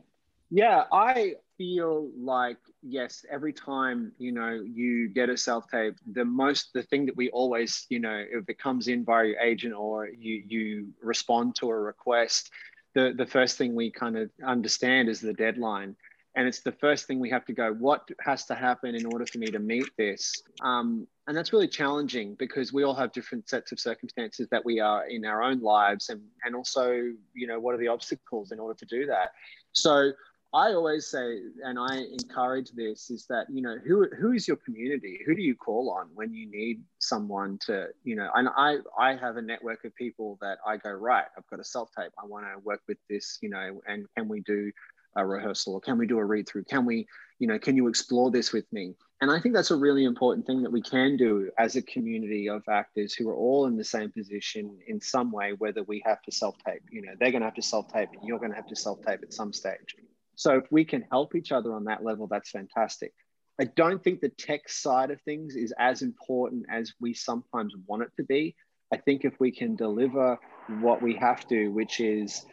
Yeah, 0.49 0.85
I 0.91 1.35
feel 1.59 2.09
like 2.17 2.57
yes, 2.81 3.25
every 3.29 3.51
time 3.51 4.13
you 4.17 4.31
know 4.31 4.63
you 4.65 5.09
get 5.09 5.29
a 5.29 5.37
self 5.37 5.69
tape, 5.69 5.95
the 6.13 6.23
most 6.23 6.69
the 6.73 6.81
thing 6.83 7.05
that 7.05 7.17
we 7.17 7.29
always 7.31 7.85
you 7.89 7.99
know 7.99 8.23
if 8.31 8.47
it 8.47 8.57
comes 8.57 8.87
in 8.87 9.03
via 9.03 9.27
your 9.27 9.39
agent 9.39 9.75
or 9.75 10.07
you 10.07 10.41
you 10.47 10.87
respond 11.03 11.55
to 11.55 11.69
a 11.69 11.77
request, 11.77 12.49
the 12.95 13.13
the 13.15 13.25
first 13.25 13.57
thing 13.57 13.75
we 13.75 13.91
kind 13.91 14.17
of 14.17 14.29
understand 14.43 15.09
is 15.09 15.19
the 15.19 15.33
deadline. 15.33 15.95
And 16.35 16.47
it's 16.47 16.61
the 16.61 16.71
first 16.71 17.07
thing 17.07 17.19
we 17.19 17.31
have 17.31 17.43
to 17.45 17.53
go, 17.53 17.73
what 17.73 18.07
has 18.21 18.45
to 18.45 18.55
happen 18.55 18.95
in 18.95 19.05
order 19.07 19.25
for 19.25 19.39
me 19.39 19.47
to 19.47 19.59
meet 19.59 19.89
this? 19.97 20.41
Um, 20.61 21.07
and 21.27 21.35
that's 21.35 21.51
really 21.51 21.67
challenging 21.67 22.35
because 22.35 22.71
we 22.71 22.83
all 22.83 22.93
have 22.93 23.11
different 23.11 23.49
sets 23.49 23.71
of 23.71 23.79
circumstances 23.79 24.47
that 24.51 24.63
we 24.63 24.79
are 24.79 25.07
in 25.07 25.25
our 25.25 25.41
own 25.41 25.59
lives 25.59 26.09
and, 26.09 26.21
and 26.45 26.55
also, 26.55 26.91
you 27.33 27.47
know, 27.47 27.59
what 27.59 27.73
are 27.73 27.79
the 27.79 27.87
obstacles 27.87 28.51
in 28.51 28.59
order 28.59 28.77
to 28.77 28.85
do 28.85 29.07
that? 29.07 29.31
So 29.73 30.11
I 30.51 30.73
always 30.73 31.05
say, 31.05 31.41
and 31.63 31.77
I 31.77 31.97
encourage 31.97 32.71
this, 32.71 33.11
is 33.11 33.27
that 33.27 33.45
you 33.51 33.61
know 33.61 33.77
who 33.85 34.07
who 34.19 34.31
is 34.31 34.47
your 34.47 34.57
community? 34.57 35.19
Who 35.27 35.35
do 35.35 35.41
you 35.43 35.55
call 35.55 35.91
on 35.91 36.09
when 36.15 36.33
you 36.33 36.49
need 36.49 36.81
someone 36.97 37.59
to, 37.67 37.87
you 38.03 38.15
know? 38.15 38.29
And 38.33 38.49
I 38.57 38.77
I 38.97 39.15
have 39.15 39.37
a 39.37 39.43
network 39.43 39.85
of 39.85 39.93
people 39.95 40.39
that 40.41 40.57
I 40.65 40.77
go 40.77 40.89
right. 40.89 41.25
I've 41.37 41.47
got 41.51 41.59
a 41.59 41.63
self 41.63 41.91
tape. 41.95 42.11
I 42.21 42.25
want 42.25 42.45
to 42.45 42.57
work 42.63 42.81
with 42.87 42.97
this, 43.09 43.37
you 43.41 43.49
know, 43.49 43.81
and 43.87 44.07
can 44.17 44.27
we 44.27 44.41
do 44.41 44.71
a 45.15 45.25
rehearsal 45.25 45.75
or 45.75 45.81
can 45.81 45.99
we 45.99 46.07
do 46.07 46.17
a 46.17 46.25
read 46.25 46.47
through? 46.47 46.63
Can 46.63 46.83
we, 46.83 47.07
you 47.37 47.47
know, 47.47 47.59
can 47.59 47.75
you 47.75 47.87
explore 47.87 48.31
this 48.31 48.51
with 48.51 48.71
me? 48.73 48.95
And 49.21 49.29
I 49.29 49.39
think 49.39 49.53
that's 49.53 49.71
a 49.71 49.75
really 49.75 50.05
important 50.05 50.47
thing 50.47 50.63
that 50.63 50.71
we 50.71 50.81
can 50.81 51.15
do 51.15 51.51
as 51.59 51.75
a 51.75 51.81
community 51.83 52.49
of 52.49 52.63
actors 52.69 53.13
who 53.13 53.29
are 53.29 53.35
all 53.35 53.67
in 53.67 53.77
the 53.77 53.83
same 53.83 54.11
position 54.11 54.79
in 54.87 54.99
some 54.99 55.31
way, 55.31 55.53
whether 55.57 55.83
we 55.83 56.01
have 56.07 56.23
to 56.23 56.31
self 56.31 56.55
tape. 56.65 56.81
You 56.89 57.03
know, 57.03 57.11
they're 57.19 57.31
going 57.31 57.41
to 57.41 57.47
have 57.47 57.55
to 57.55 57.61
self 57.61 57.87
tape, 57.93 58.09
and 58.13 58.27
you're 58.27 58.39
going 58.39 58.51
to 58.51 58.55
have 58.55 58.67
to 58.67 58.75
self 58.75 58.99
tape 59.05 59.19
at 59.21 59.31
some 59.31 59.53
stage 59.53 59.95
so 60.39 60.55
if 60.55 60.71
we 60.71 60.85
can 60.85 61.05
help 61.11 61.35
each 61.35 61.51
other 61.51 61.73
on 61.73 61.83
that 61.83 62.01
level, 62.01 62.25
that's 62.25 62.51
fantastic. 62.51 63.13
I 63.59 63.65
don't 63.65 64.01
think 64.01 64.21
the 64.21 64.29
tech 64.29 64.69
side 64.69 65.11
of 65.11 65.19
things 65.23 65.57
is 65.57 65.73
as 65.77 66.01
important 66.01 66.63
as 66.71 66.93
we 67.01 67.13
sometimes 67.13 67.73
want 67.87 68.03
it 68.03 68.11
to 68.15 68.23
be. 68.23 68.55
I 68.89 68.95
think 68.95 69.25
if 69.25 69.37
we 69.41 69.51
can 69.51 69.75
deliver 69.75 70.39
what 70.79 71.01
we 71.01 71.13
have 71.15 71.45
to, 71.49 71.67
which 71.73 71.99
is, 71.99 72.45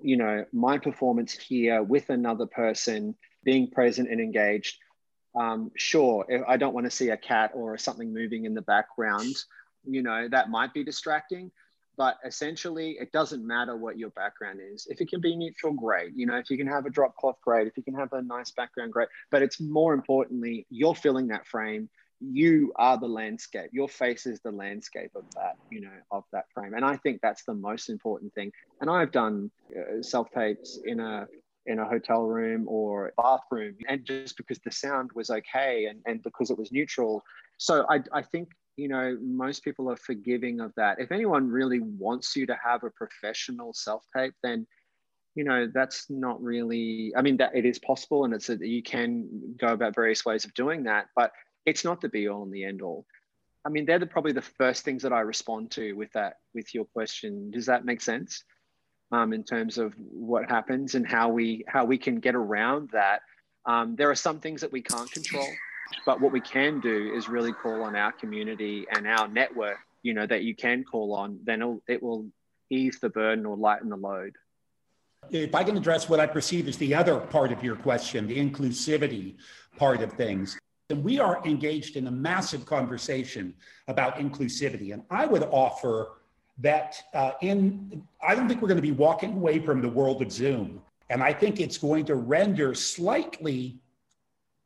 you 0.00 0.16
know, 0.16 0.44
my 0.52 0.78
performance 0.78 1.32
here 1.32 1.82
with 1.82 2.10
another 2.10 2.46
person, 2.46 3.16
being 3.42 3.72
present 3.72 4.08
and 4.08 4.20
engaged. 4.20 4.76
Um, 5.34 5.72
sure, 5.76 6.44
I 6.46 6.56
don't 6.56 6.74
want 6.74 6.86
to 6.86 6.92
see 6.92 7.08
a 7.08 7.16
cat 7.16 7.50
or 7.54 7.76
something 7.76 8.14
moving 8.14 8.44
in 8.44 8.54
the 8.54 8.62
background, 8.62 9.34
you 9.84 10.04
know, 10.04 10.28
that 10.30 10.48
might 10.48 10.72
be 10.72 10.84
distracting 10.84 11.50
but 11.96 12.18
essentially 12.24 12.96
it 13.00 13.12
doesn't 13.12 13.46
matter 13.46 13.76
what 13.76 13.98
your 13.98 14.10
background 14.10 14.60
is. 14.62 14.86
If 14.88 15.00
it 15.00 15.08
can 15.08 15.20
be 15.20 15.36
neutral 15.36 15.72
great. 15.72 16.12
You 16.14 16.26
know 16.26 16.36
if 16.36 16.50
you 16.50 16.56
can 16.56 16.66
have 16.66 16.86
a 16.86 16.90
drop 16.90 17.16
cloth 17.16 17.38
great. 17.42 17.66
If 17.66 17.76
you 17.76 17.82
can 17.82 17.94
have 17.94 18.12
a 18.12 18.22
nice 18.22 18.50
background 18.50 18.92
great. 18.92 19.08
But 19.30 19.42
it's 19.42 19.60
more 19.60 19.94
importantly 19.94 20.66
you're 20.70 20.94
filling 20.94 21.28
that 21.28 21.46
frame. 21.46 21.88
You 22.20 22.72
are 22.76 22.98
the 22.98 23.08
landscape. 23.08 23.70
Your 23.72 23.88
face 23.88 24.26
is 24.26 24.40
the 24.40 24.50
landscape 24.50 25.10
of 25.14 25.24
that 25.34 25.54
you 25.70 25.80
know 25.80 25.98
of 26.10 26.24
that 26.32 26.46
frame. 26.52 26.74
And 26.74 26.84
i 26.84 26.96
think 26.96 27.20
that's 27.22 27.44
the 27.44 27.54
most 27.54 27.88
important 27.88 28.32
thing. 28.34 28.52
And 28.80 28.90
i've 28.90 29.12
done 29.12 29.50
uh, 29.76 30.02
self 30.02 30.30
tapes 30.30 30.78
in 30.84 31.00
a 31.00 31.26
in 31.66 31.80
a 31.80 31.84
hotel 31.84 32.22
room 32.22 32.64
or 32.68 33.12
bathroom 33.16 33.74
and 33.88 34.04
just 34.04 34.36
because 34.36 34.58
the 34.64 34.70
sound 34.70 35.10
was 35.14 35.30
okay 35.30 35.86
and, 35.86 36.00
and 36.06 36.22
because 36.22 36.50
it 36.50 36.56
was 36.56 36.70
neutral. 36.70 37.22
So 37.58 37.84
I, 37.90 38.00
I 38.12 38.22
think 38.22 38.50
you 38.76 38.88
know, 38.88 39.16
most 39.22 39.64
people 39.64 39.90
are 39.90 39.96
forgiving 39.96 40.60
of 40.60 40.72
that. 40.76 41.00
If 41.00 41.10
anyone 41.10 41.48
really 41.48 41.80
wants 41.80 42.36
you 42.36 42.46
to 42.46 42.56
have 42.62 42.84
a 42.84 42.90
professional 42.90 43.72
self 43.72 44.04
tape, 44.14 44.34
then 44.42 44.66
you 45.34 45.44
know 45.44 45.70
that's 45.72 46.08
not 46.10 46.42
really. 46.42 47.12
I 47.16 47.22
mean, 47.22 47.38
that 47.38 47.56
it 47.56 47.64
is 47.64 47.78
possible, 47.78 48.24
and 48.24 48.34
it's 48.34 48.50
a, 48.50 48.56
you 48.56 48.82
can 48.82 49.56
go 49.58 49.68
about 49.68 49.94
various 49.94 50.24
ways 50.24 50.44
of 50.44 50.54
doing 50.54 50.84
that, 50.84 51.06
but 51.16 51.32
it's 51.64 51.84
not 51.84 52.00
the 52.00 52.08
be 52.08 52.28
all 52.28 52.42
and 52.42 52.52
the 52.52 52.64
end 52.64 52.82
all. 52.82 53.06
I 53.64 53.68
mean, 53.68 53.84
they're 53.84 53.98
the, 53.98 54.06
probably 54.06 54.32
the 54.32 54.42
first 54.42 54.84
things 54.84 55.02
that 55.02 55.12
I 55.12 55.20
respond 55.20 55.72
to 55.72 55.94
with 55.94 56.12
that 56.12 56.34
with 56.54 56.72
your 56.74 56.84
question. 56.84 57.50
Does 57.50 57.66
that 57.66 57.84
make 57.84 58.00
sense? 58.00 58.44
Um, 59.12 59.32
in 59.32 59.44
terms 59.44 59.78
of 59.78 59.94
what 59.98 60.50
happens 60.50 60.96
and 60.96 61.06
how 61.06 61.28
we 61.28 61.64
how 61.66 61.84
we 61.84 61.96
can 61.96 62.20
get 62.20 62.34
around 62.34 62.90
that. 62.92 63.22
Um, 63.64 63.96
there 63.96 64.10
are 64.10 64.16
some 64.16 64.38
things 64.38 64.60
that 64.60 64.70
we 64.70 64.82
can't 64.82 65.10
control 65.10 65.46
But 66.04 66.20
what 66.20 66.32
we 66.32 66.40
can 66.40 66.80
do 66.80 67.12
is 67.14 67.28
really 67.28 67.52
call 67.52 67.82
on 67.82 67.96
our 67.96 68.12
community 68.12 68.86
and 68.94 69.06
our 69.06 69.28
network, 69.28 69.78
you 70.02 70.14
know, 70.14 70.26
that 70.26 70.42
you 70.42 70.54
can 70.54 70.84
call 70.84 71.14
on, 71.14 71.38
then 71.44 71.60
it'll, 71.62 71.82
it 71.88 72.02
will 72.02 72.26
ease 72.70 72.98
the 73.00 73.08
burden 73.08 73.46
or 73.46 73.56
lighten 73.56 73.88
the 73.88 73.96
load. 73.96 74.34
If 75.30 75.54
I 75.54 75.64
can 75.64 75.76
address 75.76 76.08
what 76.08 76.20
I 76.20 76.26
perceive 76.26 76.68
as 76.68 76.76
the 76.76 76.94
other 76.94 77.18
part 77.18 77.50
of 77.50 77.62
your 77.64 77.76
question, 77.76 78.26
the 78.26 78.36
inclusivity 78.36 79.36
part 79.76 80.00
of 80.02 80.12
things. 80.12 80.58
And 80.90 81.02
we 81.02 81.18
are 81.18 81.44
engaged 81.44 81.96
in 81.96 82.06
a 82.06 82.10
massive 82.10 82.64
conversation 82.64 83.54
about 83.88 84.16
inclusivity. 84.16 84.92
And 84.92 85.02
I 85.10 85.26
would 85.26 85.42
offer 85.44 86.12
that 86.58 87.02
uh, 87.12 87.32
in, 87.40 88.06
I 88.26 88.34
don't 88.34 88.48
think 88.48 88.62
we're 88.62 88.68
going 88.68 88.76
to 88.76 88.82
be 88.82 88.92
walking 88.92 89.32
away 89.32 89.58
from 89.58 89.82
the 89.82 89.88
world 89.88 90.22
of 90.22 90.30
Zoom. 90.30 90.80
And 91.10 91.22
I 91.22 91.32
think 91.32 91.60
it's 91.60 91.78
going 91.78 92.04
to 92.06 92.14
render 92.14 92.74
slightly 92.74 93.80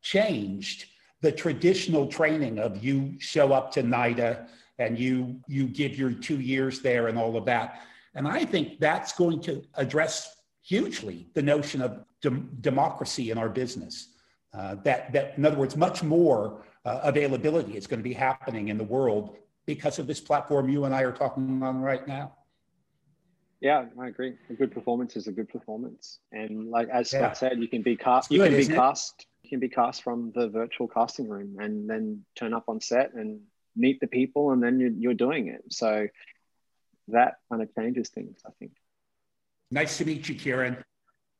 changed 0.01 0.85
the 1.21 1.31
traditional 1.31 2.07
training 2.07 2.59
of 2.59 2.83
you 2.83 3.15
show 3.19 3.53
up 3.53 3.71
to 3.73 3.83
NIDA 3.83 4.47
and 4.79 4.97
you 4.97 5.39
you 5.47 5.67
give 5.67 5.97
your 5.97 6.11
two 6.11 6.39
years 6.39 6.81
there 6.81 7.07
and 7.07 7.17
all 7.17 7.37
of 7.37 7.45
that. 7.45 7.81
And 8.15 8.27
I 8.27 8.43
think 8.43 8.79
that's 8.79 9.13
going 9.13 9.39
to 9.41 9.63
address 9.75 10.35
hugely 10.61 11.27
the 11.33 11.41
notion 11.41 11.81
of 11.81 12.03
dem- 12.21 12.49
democracy 12.61 13.31
in 13.31 13.37
our 13.37 13.49
business. 13.49 14.09
Uh, 14.53 14.75
that, 14.83 15.13
that, 15.13 15.37
in 15.37 15.45
other 15.45 15.55
words, 15.55 15.77
much 15.77 16.03
more 16.03 16.65
uh, 16.83 16.99
availability 17.03 17.77
is 17.77 17.87
going 17.87 17.99
to 17.99 18.03
be 18.03 18.13
happening 18.13 18.67
in 18.67 18.77
the 18.77 18.83
world 18.83 19.37
because 19.65 19.97
of 19.97 20.07
this 20.07 20.19
platform 20.19 20.67
you 20.67 20.83
and 20.85 20.93
I 20.93 21.03
are 21.03 21.11
talking 21.13 21.63
on 21.63 21.79
right 21.79 22.05
now. 22.07 22.33
Yeah, 23.61 23.85
I 23.99 24.07
agree. 24.07 24.33
A 24.49 24.53
good 24.53 24.71
performance 24.71 25.15
is 25.15 25.27
a 25.27 25.31
good 25.31 25.47
performance, 25.47 26.17
and 26.31 26.71
like 26.71 26.89
as 26.89 27.11
Scott 27.11 27.21
yeah. 27.21 27.33
said, 27.33 27.59
you 27.59 27.67
can 27.67 27.83
be 27.83 27.95
cast. 27.95 28.31
You 28.31 28.41
can 28.41 28.57
be 28.57 28.65
cast. 28.65 29.13
You 29.19 29.30
can 29.47 29.59
be 29.59 29.69
cast 29.69 30.03
from 30.03 30.31
the 30.33 30.49
virtual 30.49 30.87
casting 30.87 31.27
room, 31.27 31.57
and 31.59 31.89
then 31.89 32.25
turn 32.35 32.53
up 32.53 32.65
on 32.67 32.81
set 32.81 33.13
and 33.13 33.41
meet 33.75 33.99
the 33.99 34.07
people, 34.07 34.51
and 34.51 34.61
then 34.61 34.79
you're, 34.79 34.91
you're 34.91 35.13
doing 35.13 35.47
it. 35.47 35.61
So 35.69 36.07
that 37.09 37.35
kind 37.49 37.61
of 37.61 37.73
changes 37.75 38.09
things, 38.09 38.41
I 38.45 38.51
think. 38.59 38.71
Nice 39.69 39.97
to 39.99 40.05
meet 40.05 40.27
you, 40.27 40.35
Kieran. 40.35 40.77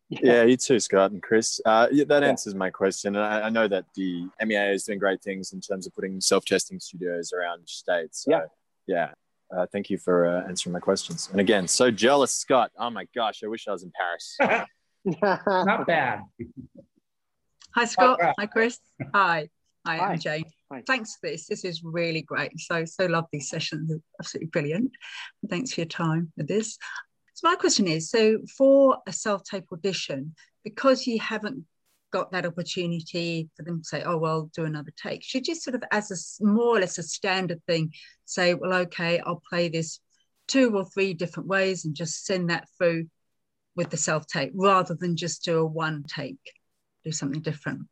Yeah, 0.09 0.43
you 0.43 0.57
too, 0.57 0.79
Scott 0.79 1.11
and 1.11 1.23
Chris. 1.23 1.61
Uh, 1.65 1.87
yeah, 1.91 2.03
that 2.05 2.23
answers 2.23 2.53
my 2.53 2.69
question. 2.69 3.15
And 3.15 3.23
I, 3.23 3.43
I, 3.43 3.49
know 3.49 3.67
that 3.69 3.85
the 3.95 4.27
MEAA 4.41 4.73
is 4.73 4.83
doing 4.83 4.99
great 4.99 5.21
things 5.21 5.53
in 5.53 5.61
terms 5.61 5.87
of 5.87 5.95
putting 5.95 6.19
self-testing 6.19 6.81
studios 6.81 7.31
around 7.31 7.67
states. 7.69 8.23
So, 8.23 8.31
yeah, 8.31 8.41
yeah. 8.87 9.11
Uh, 9.55 9.65
thank 9.71 9.89
you 9.89 9.97
for 9.97 10.27
uh, 10.27 10.47
answering 10.47 10.73
my 10.73 10.79
questions. 10.79 11.29
And 11.31 11.39
again, 11.39 11.65
so 11.67 11.91
jealous, 11.91 12.33
Scott. 12.33 12.71
Oh 12.77 12.89
my 12.89 13.05
gosh, 13.15 13.41
I 13.43 13.47
wish 13.47 13.67
I 13.69 13.71
was 13.71 13.83
in 13.83 13.91
Paris. 13.97 14.67
Not 15.21 15.87
bad. 15.87 16.21
Hi, 17.75 17.85
Scott. 17.85 18.19
Hi, 18.37 18.45
Chris. 18.47 18.79
Hi. 19.13 19.47
Hi, 19.87 19.99
I'm 19.99 20.19
Jane. 20.19 20.43
Hi. 20.71 20.83
Thanks 20.85 21.15
for 21.15 21.29
this. 21.29 21.47
This 21.47 21.63
is 21.63 21.81
really 21.83 22.21
great. 22.21 22.51
So, 22.59 22.85
so 22.85 23.05
love 23.05 23.25
these 23.31 23.49
sessions. 23.49 23.91
Absolutely 24.19 24.49
brilliant. 24.49 24.91
Thanks 25.49 25.73
for 25.73 25.81
your 25.81 25.87
time 25.87 26.31
with 26.37 26.47
this. 26.47 26.77
So 27.33 27.49
my 27.49 27.55
question 27.55 27.87
is, 27.87 28.09
so 28.09 28.39
for 28.57 28.97
a 29.07 29.13
self-tape 29.13 29.65
audition, 29.71 30.35
because 30.63 31.07
you 31.07 31.19
haven't 31.19 31.65
got 32.11 32.31
that 32.33 32.45
opportunity 32.45 33.49
for 33.55 33.63
them 33.63 33.81
to 33.81 33.87
say, 33.87 34.03
oh, 34.03 34.17
well, 34.17 34.51
do 34.53 34.65
another 34.65 34.91
take, 35.01 35.23
should 35.23 35.47
you 35.47 35.55
sort 35.55 35.75
of, 35.75 35.83
as 35.91 36.11
a 36.11 36.45
more 36.45 36.75
or 36.77 36.79
less 36.81 36.97
a 36.97 37.03
standard 37.03 37.61
thing, 37.67 37.93
say, 38.25 38.53
well, 38.53 38.73
okay, 38.73 39.19
I'll 39.19 39.41
play 39.49 39.69
this 39.69 39.99
two 40.47 40.75
or 40.75 40.85
three 40.85 41.13
different 41.13 41.47
ways 41.47 41.85
and 41.85 41.95
just 41.95 42.25
send 42.25 42.49
that 42.49 42.67
through 42.77 43.07
with 43.77 43.89
the 43.89 43.97
self-tape 43.97 44.51
rather 44.53 44.93
than 44.93 45.15
just 45.15 45.45
do 45.45 45.59
a 45.59 45.65
one 45.65 46.03
take, 46.03 46.51
do 47.03 47.11
something 47.11 47.41
different? 47.41 47.87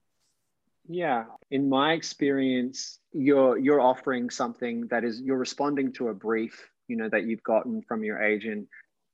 Yeah, 0.88 1.26
in 1.52 1.70
my 1.70 1.94
experience, 1.94 3.00
you're 3.12 3.58
you're 3.58 3.82
offering 3.82 4.30
something 4.30 4.88
that 4.88 5.04
is 5.04 5.22
you're 5.22 5.38
responding 5.38 5.94
to 5.94 6.08
a 6.08 6.14
brief, 6.14 6.70
you 6.88 6.98
know, 6.98 7.10
that 7.10 7.26
you've 7.26 7.44
gotten 7.44 7.84
from 7.84 8.04
your 8.04 8.22
agent 8.22 8.68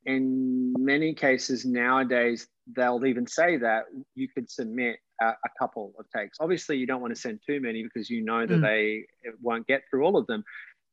in 0.05 0.73
many 0.77 1.13
cases 1.13 1.65
nowadays, 1.65 2.47
they'll 2.75 3.05
even 3.05 3.27
say 3.27 3.58
that 3.58 3.86
you 4.13 4.27
could 4.27 4.49
submit 4.49 4.97
a, 5.19 5.27
a, 5.27 5.49
couple 5.58 5.93
of 5.99 6.05
takes. 6.15 6.38
Obviously, 6.39 6.77
you 6.77 6.86
don't 6.86 7.01
want 7.01 7.13
to 7.13 7.19
send 7.19 7.39
too 7.45 7.60
many 7.60 7.84
because 7.84 8.10
you 8.10 8.23
know 8.23 8.45
that 8.45 8.60
mm. 8.60 8.62
they 8.62 9.05
won't 9.41 9.65
get 9.67 9.81
through 9.89 10.03
all 10.03 10.17
of 10.17 10.27
them. 10.27 10.43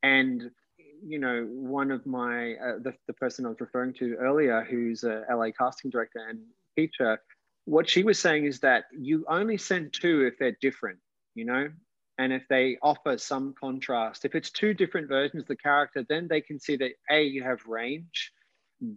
And 0.03 0.51
you 1.05 1.19
know, 1.19 1.47
one 1.51 1.91
of 1.91 2.07
my 2.07 2.53
uh, 2.55 2.79
the, 2.83 2.95
the 3.07 3.13
person 3.15 3.45
I 3.45 3.51
was 3.51 3.61
referring 3.61 3.93
to 3.95 4.15
earlier, 4.15 4.67
who's 4.69 5.05
a 5.05 5.25
LA 5.31 5.49
casting 5.57 5.91
director 5.91 6.27
and 6.29 6.41
teacher, 6.77 7.19
what 7.65 7.89
she 7.89 8.03
was 8.03 8.19
saying 8.19 8.45
is 8.45 8.61
that 8.61 8.85
you 8.93 9.25
only 9.29 9.57
send 9.57 9.93
two 9.93 10.23
if 10.27 10.39
they're 10.39 10.57
different. 10.61 10.99
You 11.35 11.47
know, 11.47 11.69
and 12.19 12.33
if 12.33 12.43
they 12.49 12.77
offer 12.83 13.17
some 13.17 13.55
contrast, 13.59 14.25
if 14.25 14.35
it's 14.35 14.51
two 14.51 14.75
different 14.75 15.09
versions 15.09 15.43
of 15.43 15.49
the 15.49 15.57
character, 15.57 16.05
then 16.09 16.29
they 16.29 16.41
can 16.41 16.61
see 16.61 16.77
that 16.77 16.93
a 17.11 17.23
you 17.23 17.43
have 17.43 17.65
range 17.67 18.33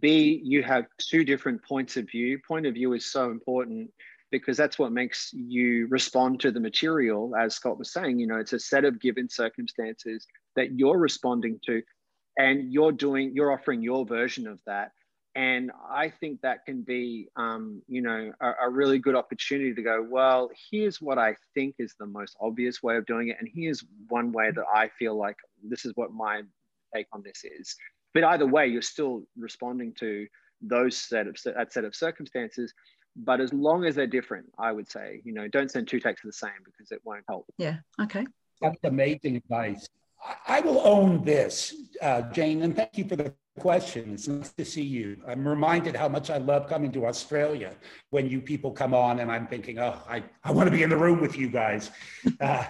B, 0.00 0.40
you 0.42 0.62
have 0.62 0.86
two 0.98 1.24
different 1.24 1.62
points 1.62 1.96
of 1.96 2.10
view. 2.10 2.40
Point 2.46 2.66
of 2.66 2.74
view 2.74 2.92
is 2.92 3.10
so 3.10 3.30
important 3.30 3.90
because 4.32 4.56
that's 4.56 4.78
what 4.78 4.92
makes 4.92 5.30
you 5.32 5.86
respond 5.88 6.40
to 6.40 6.50
the 6.50 6.60
material. 6.60 7.34
As 7.36 7.54
Scott 7.54 7.78
was 7.78 7.92
saying, 7.92 8.18
you 8.18 8.26
know, 8.26 8.36
it's 8.36 8.52
a 8.52 8.58
set 8.58 8.84
of 8.84 9.00
given 9.00 9.28
circumstances 9.28 10.26
that 10.56 10.72
you're 10.72 10.98
responding 10.98 11.60
to, 11.66 11.82
and 12.38 12.72
you're 12.72 12.92
doing, 12.92 13.32
you're 13.34 13.52
offering 13.52 13.82
your 13.82 14.04
version 14.04 14.48
of 14.48 14.60
that. 14.66 14.90
And 15.36 15.70
I 15.88 16.08
think 16.08 16.40
that 16.40 16.64
can 16.64 16.82
be, 16.82 17.28
um, 17.36 17.82
you 17.86 18.00
know, 18.00 18.32
a, 18.40 18.52
a 18.64 18.70
really 18.70 18.98
good 18.98 19.14
opportunity 19.14 19.74
to 19.74 19.82
go, 19.82 20.04
well, 20.08 20.50
here's 20.70 21.00
what 21.00 21.18
I 21.18 21.36
think 21.54 21.76
is 21.78 21.94
the 21.98 22.06
most 22.06 22.36
obvious 22.40 22.82
way 22.82 22.96
of 22.96 23.04
doing 23.06 23.28
it. 23.28 23.36
And 23.38 23.48
here's 23.52 23.84
one 24.08 24.32
way 24.32 24.50
that 24.50 24.64
I 24.74 24.88
feel 24.98 25.14
like 25.14 25.36
this 25.62 25.84
is 25.84 25.92
what 25.94 26.12
my 26.12 26.42
take 26.94 27.06
on 27.12 27.22
this 27.22 27.44
is 27.44 27.76
but 28.16 28.24
either 28.24 28.46
way, 28.46 28.66
you're 28.66 28.80
still 28.80 29.24
responding 29.36 29.92
to 29.98 30.26
those 30.62 30.96
set 30.96 31.26
of 31.26 31.36
that 31.44 31.70
set 31.70 31.84
of 31.84 31.94
circumstances. 31.94 32.72
But 33.14 33.42
as 33.42 33.52
long 33.52 33.84
as 33.84 33.94
they're 33.94 34.06
different, 34.06 34.46
I 34.58 34.72
would 34.72 34.90
say, 34.90 35.20
you 35.22 35.34
know, 35.34 35.48
don't 35.48 35.70
send 35.70 35.86
two 35.86 36.00
takes 36.00 36.24
of 36.24 36.28
the 36.28 36.32
same 36.32 36.62
because 36.64 36.90
it 36.92 37.02
won't 37.04 37.24
help. 37.28 37.44
Yeah. 37.58 37.76
Okay. 38.00 38.26
That's 38.62 38.78
amazing 38.84 39.36
advice. 39.36 39.86
I 40.46 40.60
will 40.60 40.80
own 40.86 41.24
this, 41.24 41.74
uh, 42.00 42.22
Jane, 42.32 42.62
and 42.62 42.74
thank 42.74 42.96
you 42.96 43.04
for 43.04 43.16
the 43.16 43.34
question. 43.58 44.14
It's 44.14 44.28
nice 44.28 44.52
to 44.52 44.64
see 44.64 44.82
you. 44.82 45.16
I'm 45.26 45.46
reminded 45.46 45.96
how 45.96 46.08
much 46.08 46.30
I 46.30 46.38
love 46.38 46.68
coming 46.68 46.92
to 46.92 47.06
Australia 47.06 47.74
when 48.10 48.28
you 48.28 48.40
people 48.40 48.70
come 48.70 48.94
on, 48.94 49.20
and 49.20 49.30
I'm 49.30 49.46
thinking, 49.46 49.78
oh, 49.78 49.98
I, 50.08 50.22
I 50.44 50.52
want 50.52 50.68
to 50.68 50.70
be 50.70 50.82
in 50.82 50.90
the 50.90 50.96
room 50.96 51.20
with 51.20 51.36
you 51.36 51.48
guys. 51.48 51.90
Uh, 52.40 52.64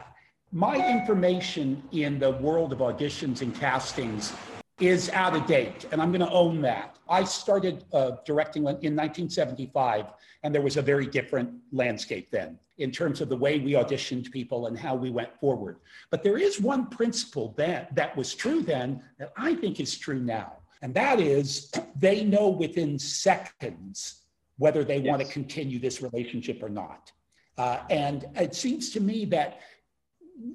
my 0.53 0.77
information 0.91 1.83
in 1.93 2.19
the 2.19 2.31
world 2.31 2.73
of 2.73 2.79
auditions 2.79 3.43
and 3.43 3.55
castings 3.55 4.33
is 4.81 5.09
out 5.11 5.35
of 5.35 5.47
date, 5.47 5.87
and 5.91 6.03
I'm 6.03 6.11
going 6.11 6.21
to 6.21 6.31
own 6.31 6.61
that. 6.63 6.97
I 7.09 7.25
started 7.25 7.85
uh, 7.93 8.13
directing 8.27 8.63
in 8.63 8.69
1975, 8.69 10.07
and 10.43 10.55
there 10.55 10.61
was 10.61 10.77
a 10.77 10.83
very 10.83 11.07
different 11.07 11.51
landscape 11.73 12.31
then 12.31 12.59
in 12.79 12.91
terms 12.91 13.23
of 13.23 13.31
the 13.31 13.37
way 13.37 13.59
we 13.59 13.73
auditioned 13.73 14.31
people 14.31 14.67
and 14.67 14.79
how 14.79 14.95
we 14.95 15.11
went 15.11 15.35
forward. 15.41 15.79
But 16.11 16.23
there 16.23 16.37
is 16.37 16.61
one 16.61 16.89
principle 16.89 17.55
that, 17.57 17.95
that 17.95 18.15
was 18.19 18.35
true 18.35 18.61
then 18.61 19.03
that 19.19 19.33
I 19.39 19.55
think 19.55 19.81
is 19.81 19.97
true 19.97 20.21
now, 20.21 20.59
and 20.83 20.93
that 20.95 21.21
is 21.21 21.73
they 21.97 22.23
know 22.23 22.49
within 22.49 22.99
seconds 22.99 24.25
whether 24.59 24.85
they 24.85 24.99
yes. 24.99 25.09
want 25.09 25.23
to 25.23 25.29
continue 25.29 25.79
this 25.79 26.03
relationship 26.03 26.63
or 26.63 26.69
not. 26.69 27.13
Uh, 27.57 27.79
and 27.89 28.27
it 28.35 28.55
seems 28.55 28.91
to 28.91 29.01
me 29.01 29.25
that 29.25 29.61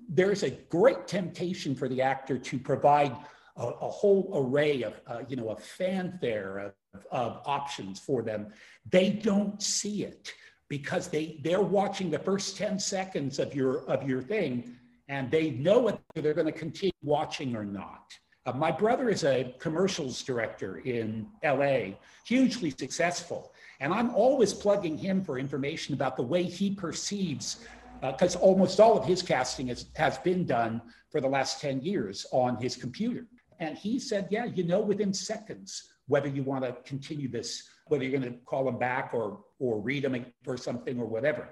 there's 0.09 0.43
a 0.43 0.51
great 0.51 1.07
temptation 1.07 1.73
for 1.73 1.87
the 1.89 2.01
actor 2.03 2.37
to 2.37 2.59
provide 2.59 3.15
a, 3.57 3.67
a 3.67 3.89
whole 3.89 4.31
array 4.33 4.83
of, 4.83 4.93
uh, 5.07 5.21
you 5.27 5.35
know, 5.35 5.49
a 5.49 5.55
fanfare 5.55 6.57
of, 6.57 6.73
of 7.11 7.41
options 7.45 7.99
for 7.99 8.21
them. 8.21 8.47
They 8.89 9.09
don't 9.09 9.61
see 9.61 10.03
it 10.03 10.33
because 10.69 11.07
they, 11.07 11.39
they're 11.43 11.61
watching 11.61 12.09
the 12.09 12.19
first 12.19 12.57
10 12.57 12.79
seconds 12.79 13.39
of 13.39 13.53
your, 13.53 13.79
of 13.89 14.07
your 14.07 14.21
thing 14.21 14.75
and 15.09 15.29
they 15.29 15.51
know 15.51 15.79
whether 15.81 15.99
they're 16.15 16.33
going 16.33 16.45
to 16.45 16.53
continue 16.53 16.93
watching 17.03 17.55
or 17.55 17.65
not. 17.65 18.13
Uh, 18.45 18.53
my 18.53 18.71
brother 18.71 19.09
is 19.09 19.23
a 19.25 19.53
commercials 19.59 20.23
director 20.23 20.79
in 20.79 21.27
LA, 21.43 21.95
hugely 22.25 22.71
successful. 22.71 23.53
And 23.81 23.93
I'm 23.93 24.15
always 24.15 24.53
plugging 24.53 24.97
him 24.97 25.23
for 25.23 25.37
information 25.37 25.93
about 25.93 26.15
the 26.15 26.23
way 26.23 26.43
he 26.43 26.73
perceives, 26.73 27.65
because 28.01 28.35
uh, 28.35 28.39
almost 28.39 28.79
all 28.79 28.97
of 28.97 29.05
his 29.05 29.21
casting 29.21 29.67
is, 29.67 29.87
has 29.95 30.17
been 30.19 30.45
done 30.45 30.81
for 31.11 31.19
the 31.19 31.27
last 31.27 31.59
10 31.59 31.81
years 31.81 32.25
on 32.31 32.55
his 32.55 32.75
computer. 32.75 33.27
And 33.61 33.77
he 33.77 33.99
said, 33.99 34.27
yeah, 34.31 34.45
you 34.45 34.63
know 34.63 34.81
within 34.81 35.13
seconds 35.13 35.93
whether 36.07 36.27
you 36.27 36.43
want 36.43 36.65
to 36.65 36.75
continue 36.83 37.29
this, 37.29 37.69
whether 37.87 38.03
you're 38.03 38.19
going 38.19 38.33
to 38.33 38.39
call 38.39 38.65
them 38.65 38.77
back 38.77 39.11
or 39.13 39.45
or 39.59 39.79
read 39.79 40.03
them 40.03 40.25
for 40.43 40.57
something 40.57 40.99
or 40.99 41.05
whatever. 41.05 41.47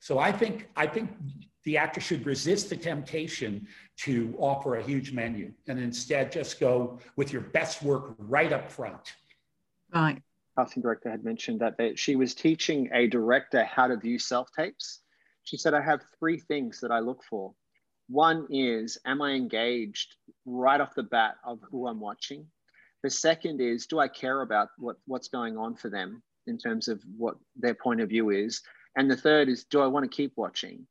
So 0.00 0.18
I 0.18 0.32
think 0.32 0.68
I 0.74 0.86
think 0.86 1.10
the 1.64 1.76
actor 1.76 2.00
should 2.00 2.24
resist 2.24 2.70
the 2.70 2.76
temptation 2.76 3.68
to 3.98 4.34
offer 4.38 4.76
a 4.76 4.82
huge 4.82 5.12
menu 5.12 5.52
and 5.68 5.78
instead 5.78 6.32
just 6.32 6.58
go 6.58 6.98
with 7.16 7.30
your 7.32 7.42
best 7.42 7.82
work 7.82 8.14
right 8.18 8.52
up 8.52 8.70
front. 8.70 9.12
Right. 9.94 10.22
Casting 10.56 10.82
director 10.82 11.10
had 11.10 11.22
mentioned 11.22 11.60
that 11.60 11.76
they, 11.76 11.94
she 11.94 12.16
was 12.16 12.34
teaching 12.34 12.88
a 12.94 13.06
director 13.06 13.64
how 13.64 13.86
to 13.88 13.96
view 13.98 14.18
self 14.18 14.48
tapes 14.56 15.00
She 15.44 15.58
said, 15.58 15.74
I 15.74 15.82
have 15.82 16.02
three 16.18 16.40
things 16.40 16.80
that 16.80 16.90
I 16.90 17.00
look 17.00 17.22
for. 17.22 17.52
One 18.08 18.46
is, 18.50 18.98
am 19.04 19.22
I 19.22 19.32
engaged 19.32 20.16
right 20.46 20.80
off 20.80 20.94
the 20.94 21.02
bat 21.02 21.36
of 21.44 21.60
who 21.70 21.86
I'm 21.86 22.00
watching? 22.00 22.46
The 23.02 23.10
second 23.10 23.60
is, 23.60 23.86
do 23.86 23.98
I 23.98 24.08
care 24.08 24.42
about 24.42 24.68
what, 24.78 24.96
what's 25.06 25.28
going 25.28 25.56
on 25.56 25.74
for 25.74 25.88
them 25.88 26.22
in 26.46 26.58
terms 26.58 26.88
of 26.88 27.02
what 27.16 27.36
their 27.56 27.74
point 27.74 28.00
of 28.00 28.08
view 28.08 28.30
is? 28.30 28.60
And 28.96 29.10
the 29.10 29.16
third 29.16 29.48
is, 29.48 29.64
do 29.64 29.80
I 29.80 29.86
want 29.86 30.10
to 30.10 30.14
keep 30.14 30.32
watching? 30.36 30.86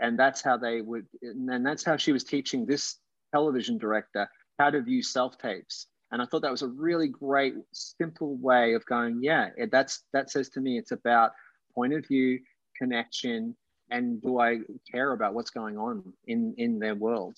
And 0.00 0.18
that's 0.18 0.42
how 0.42 0.56
they 0.56 0.80
would, 0.80 1.06
and 1.22 1.64
that's 1.64 1.84
how 1.84 1.96
she 1.96 2.12
was 2.12 2.24
teaching 2.24 2.66
this 2.66 2.98
television 3.32 3.78
director 3.78 4.28
how 4.58 4.70
to 4.70 4.82
view 4.82 5.02
self 5.02 5.38
tapes. 5.38 5.86
And 6.10 6.22
I 6.22 6.26
thought 6.26 6.42
that 6.42 6.50
was 6.50 6.62
a 6.62 6.68
really 6.68 7.08
great, 7.08 7.54
simple 7.72 8.36
way 8.36 8.74
of 8.74 8.84
going, 8.86 9.20
yeah, 9.22 9.48
that's 9.70 10.04
that 10.12 10.30
says 10.30 10.48
to 10.50 10.60
me 10.60 10.78
it's 10.78 10.92
about 10.92 11.32
point 11.74 11.92
of 11.92 12.06
view, 12.06 12.40
connection, 12.76 13.56
and 13.90 14.22
do 14.22 14.38
I 14.38 14.58
care 14.90 15.12
about 15.12 15.34
what's 15.34 15.50
going 15.50 15.76
on 15.76 16.12
in 16.26 16.54
in 16.56 16.78
their 16.78 16.94
world? 16.94 17.36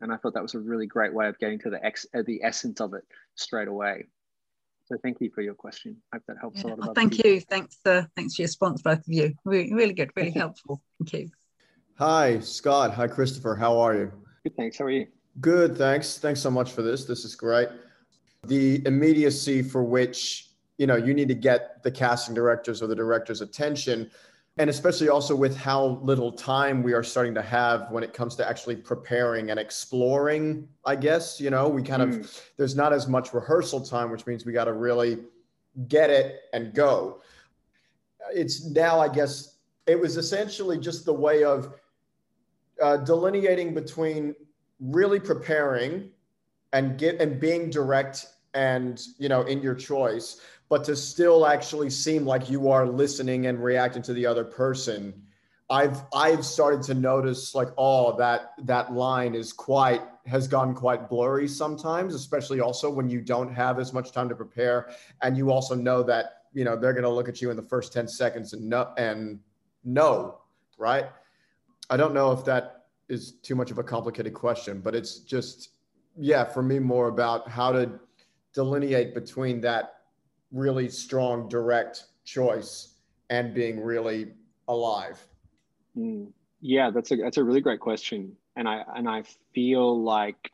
And 0.00 0.12
I 0.12 0.16
thought 0.16 0.34
that 0.34 0.42
was 0.42 0.54
a 0.54 0.58
really 0.58 0.86
great 0.86 1.12
way 1.12 1.28
of 1.28 1.38
getting 1.38 1.58
to 1.60 1.70
the 1.70 1.84
ex, 1.84 2.06
uh, 2.14 2.22
the 2.26 2.42
essence 2.42 2.80
of 2.80 2.94
it 2.94 3.04
straight 3.34 3.68
away. 3.68 4.06
So 4.86 4.96
thank 5.02 5.20
you 5.20 5.30
for 5.34 5.42
your 5.42 5.54
question. 5.54 5.96
I 6.12 6.16
hope 6.16 6.22
that 6.28 6.36
helps 6.40 6.62
yeah. 6.62 6.66
a 6.66 6.68
lot. 6.68 6.78
Well, 6.78 6.94
thank 6.94 7.12
people. 7.16 7.30
you. 7.30 7.40
Thanks. 7.40 7.78
Uh, 7.84 8.04
thanks 8.14 8.36
for 8.36 8.42
your 8.42 8.46
response, 8.46 8.82
both 8.82 8.98
of 8.98 9.08
you. 9.08 9.34
Really, 9.44 9.74
really 9.74 9.94
good. 9.94 10.10
Really 10.14 10.30
helpful. 10.36 10.80
Thank 11.00 11.12
you. 11.12 11.30
Hi, 11.98 12.38
Scott. 12.40 12.94
Hi, 12.94 13.08
Christopher. 13.08 13.56
How 13.56 13.78
are 13.78 13.96
you? 13.96 14.12
Good. 14.44 14.56
Thanks. 14.56 14.78
How 14.78 14.84
are 14.84 14.90
you? 14.90 15.06
Good. 15.40 15.76
Thanks. 15.76 16.18
Thanks 16.18 16.40
so 16.40 16.50
much 16.50 16.72
for 16.72 16.82
this. 16.82 17.04
This 17.04 17.24
is 17.24 17.34
great. 17.34 17.68
The 18.44 18.86
immediacy 18.86 19.62
for 19.62 19.82
which 19.82 20.50
you 20.78 20.86
know 20.86 20.96
you 20.96 21.14
need 21.14 21.28
to 21.28 21.34
get 21.34 21.82
the 21.82 21.90
casting 21.90 22.34
directors 22.34 22.82
or 22.82 22.86
the 22.86 22.94
director's 22.94 23.40
attention 23.40 24.10
and 24.58 24.70
especially 24.70 25.08
also 25.08 25.36
with 25.36 25.56
how 25.56 26.00
little 26.02 26.32
time 26.32 26.82
we 26.82 26.94
are 26.94 27.02
starting 27.02 27.34
to 27.34 27.42
have 27.42 27.90
when 27.90 28.02
it 28.02 28.14
comes 28.14 28.34
to 28.36 28.48
actually 28.48 28.76
preparing 28.76 29.50
and 29.50 29.60
exploring 29.60 30.66
i 30.84 30.96
guess 30.96 31.40
you 31.40 31.50
know 31.50 31.68
we 31.68 31.82
kind 31.82 32.02
mm. 32.02 32.20
of 32.20 32.42
there's 32.56 32.74
not 32.74 32.92
as 32.92 33.06
much 33.06 33.32
rehearsal 33.32 33.80
time 33.80 34.10
which 34.10 34.26
means 34.26 34.44
we 34.44 34.52
got 34.52 34.64
to 34.64 34.72
really 34.72 35.18
get 35.88 36.10
it 36.10 36.42
and 36.52 36.74
go 36.74 37.20
it's 38.32 38.64
now 38.66 38.98
i 38.98 39.08
guess 39.08 39.58
it 39.86 39.98
was 39.98 40.16
essentially 40.16 40.78
just 40.78 41.04
the 41.04 41.12
way 41.12 41.44
of 41.44 41.74
uh, 42.82 42.96
delineating 42.98 43.72
between 43.72 44.34
really 44.80 45.20
preparing 45.20 46.10
and 46.72 46.98
get 46.98 47.20
and 47.20 47.40
being 47.40 47.70
direct 47.70 48.26
and 48.54 49.06
you 49.18 49.28
know 49.28 49.42
in 49.42 49.62
your 49.62 49.74
choice 49.74 50.40
but 50.68 50.84
to 50.84 50.96
still 50.96 51.46
actually 51.46 51.90
seem 51.90 52.24
like 52.24 52.50
you 52.50 52.70
are 52.70 52.86
listening 52.88 53.46
and 53.46 53.62
reacting 53.62 54.02
to 54.02 54.12
the 54.12 54.26
other 54.26 54.44
person 54.44 55.14
i've 55.70 56.02
i've 56.14 56.44
started 56.44 56.82
to 56.82 56.94
notice 56.94 57.54
like 57.54 57.68
oh 57.76 58.16
that 58.16 58.52
that 58.62 58.92
line 58.92 59.34
is 59.34 59.52
quite 59.52 60.02
has 60.26 60.46
gone 60.46 60.74
quite 60.74 61.08
blurry 61.08 61.48
sometimes 61.48 62.14
especially 62.14 62.60
also 62.60 62.90
when 62.90 63.08
you 63.08 63.20
don't 63.20 63.52
have 63.52 63.78
as 63.78 63.92
much 63.92 64.12
time 64.12 64.28
to 64.28 64.34
prepare 64.34 64.90
and 65.22 65.36
you 65.36 65.50
also 65.50 65.74
know 65.74 66.02
that 66.02 66.42
you 66.52 66.64
know 66.64 66.76
they're 66.76 66.92
going 66.92 67.04
to 67.04 67.10
look 67.10 67.28
at 67.28 67.42
you 67.42 67.50
in 67.50 67.56
the 67.56 67.62
first 67.62 67.92
10 67.92 68.08
seconds 68.08 68.52
and 68.52 68.68
no 68.68 68.92
and 68.96 69.38
no 69.84 70.38
right? 70.78 71.06
I 71.88 71.96
don't 71.96 72.12
know 72.12 72.32
if 72.32 72.44
that 72.44 72.84
is 73.08 73.32
too 73.32 73.54
much 73.54 73.70
of 73.70 73.78
a 73.78 73.82
complicated 73.82 74.34
question 74.34 74.80
but 74.80 74.94
it's 74.94 75.18
just 75.20 75.70
yeah 76.16 76.44
for 76.44 76.62
me 76.62 76.78
more 76.78 77.08
about 77.08 77.48
how 77.48 77.72
to 77.72 77.90
delineate 78.52 79.14
between 79.14 79.60
that 79.60 79.95
really 80.52 80.88
strong 80.88 81.48
direct 81.48 82.04
choice 82.24 82.94
and 83.30 83.54
being 83.54 83.80
really 83.80 84.32
alive? 84.68 85.22
Mm, 85.96 86.28
yeah, 86.60 86.90
that's 86.90 87.10
a 87.12 87.16
that's 87.16 87.36
a 87.36 87.44
really 87.44 87.60
great 87.60 87.80
question, 87.80 88.36
and 88.56 88.68
I 88.68 88.84
and 88.94 89.08
I 89.08 89.24
feel 89.54 90.02
like 90.02 90.50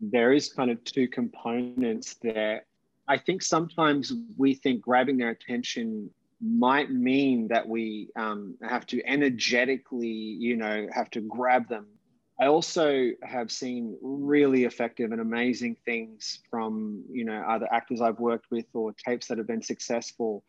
there 0.00 0.32
is 0.32 0.52
kind 0.52 0.70
of 0.70 0.82
two 0.84 1.08
components 1.08 2.14
there. 2.22 2.64
I 3.08 3.18
think 3.18 3.42
sometimes 3.42 4.12
we 4.36 4.54
think 4.54 4.82
grabbing 4.82 5.16
their 5.16 5.30
attention 5.30 6.10
might 6.40 6.90
mean 6.90 7.48
that 7.48 7.66
we 7.66 8.10
um, 8.14 8.54
have 8.62 8.86
to 8.86 9.04
energetically, 9.04 10.08
you 10.08 10.56
know, 10.56 10.86
have 10.92 11.10
to 11.10 11.20
grab 11.22 11.68
them 11.68 11.86
I 12.40 12.46
also 12.46 13.10
have 13.22 13.50
seen 13.50 13.98
really 14.00 14.64
effective 14.64 15.10
and 15.10 15.20
amazing 15.20 15.76
things 15.84 16.38
from, 16.50 17.02
you 17.10 17.24
know, 17.24 17.40
other 17.40 17.66
actors 17.72 18.00
I've 18.00 18.20
worked 18.20 18.50
with 18.50 18.66
or 18.74 18.92
tapes 18.92 19.26
that 19.26 19.38
have 19.38 19.46
been 19.48 19.62
successful, 19.62 20.44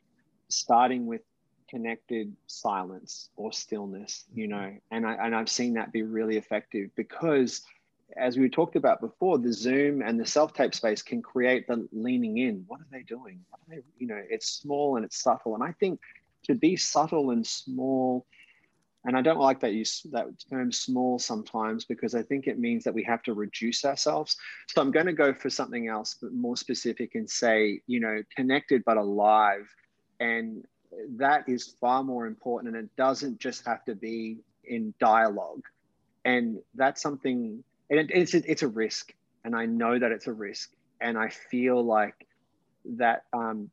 starting 0.49 1.07
with 1.07 1.21
connected 1.67 2.35
silence 2.47 3.29
or 3.35 3.51
stillness, 3.51 4.25
you 4.33 4.47
mm-hmm. 4.47 4.51
know, 4.51 4.77
and, 4.91 5.07
I, 5.07 5.13
and 5.13 5.35
I've 5.35 5.49
seen 5.49 5.73
that 5.75 5.91
be 5.91 6.03
really 6.03 6.37
effective 6.37 6.89
because 6.95 7.61
as 8.17 8.37
we 8.37 8.49
talked 8.49 8.75
about 8.75 9.01
before, 9.01 9.37
the 9.37 9.53
Zoom 9.53 10.01
and 10.01 10.19
the 10.19 10.25
self-tape 10.25 10.73
space 10.73 11.01
can 11.01 11.21
create 11.21 11.67
the 11.67 11.87
leaning 11.91 12.37
in. 12.37 12.63
What 12.67 12.79
are 12.81 12.87
they 12.91 13.03
doing? 13.03 13.39
Are 13.53 13.59
they, 13.67 13.81
you 13.97 14.07
know, 14.07 14.21
it's 14.29 14.49
small 14.49 14.95
and 14.95 15.05
it's 15.05 15.21
subtle. 15.21 15.53
And 15.53 15.63
I 15.63 15.73
think 15.73 15.99
to 16.43 16.55
be 16.55 16.75
subtle 16.75 17.31
and 17.31 17.45
small 17.45 18.25
and 19.05 19.15
I 19.15 19.21
don't 19.21 19.39
like 19.39 19.61
that 19.61 19.73
use 19.73 20.05
that 20.11 20.27
term 20.49 20.71
small 20.71 21.19
sometimes 21.19 21.85
because 21.85 22.15
I 22.15 22.21
think 22.21 22.47
it 22.47 22.59
means 22.59 22.83
that 22.83 22.93
we 22.93 23.03
have 23.03 23.23
to 23.23 23.33
reduce 23.33 23.85
ourselves. 23.85 24.35
So 24.67 24.81
I'm 24.81 24.91
going 24.91 25.05
to 25.05 25.13
go 25.13 25.33
for 25.33 25.49
something 25.49 25.87
else, 25.87 26.17
but 26.21 26.33
more 26.33 26.57
specific 26.57 27.15
and 27.15 27.29
say, 27.29 27.81
you 27.87 28.01
know, 28.01 28.21
connected 28.35 28.83
but 28.85 28.97
alive. 28.97 29.73
And 30.19 30.65
that 31.15 31.47
is 31.47 31.75
far 31.79 32.03
more 32.03 32.27
important. 32.27 32.75
And 32.75 32.85
it 32.85 32.95
doesn't 32.97 33.39
just 33.39 33.65
have 33.65 33.85
to 33.85 33.95
be 33.95 34.39
in 34.65 34.93
dialogue. 34.99 35.63
And 36.25 36.59
that's 36.75 37.01
something, 37.01 37.63
and 37.89 38.11
it's, 38.11 38.33
it's 38.33 38.63
a 38.63 38.67
risk. 38.67 39.13
And 39.45 39.55
I 39.55 39.65
know 39.65 39.97
that 39.97 40.11
it's 40.11 40.27
a 40.27 40.33
risk. 40.33 40.71
And 40.99 41.17
I 41.17 41.29
feel 41.29 41.81
like 41.81 42.27
that 42.97 43.23
um, 43.31 43.69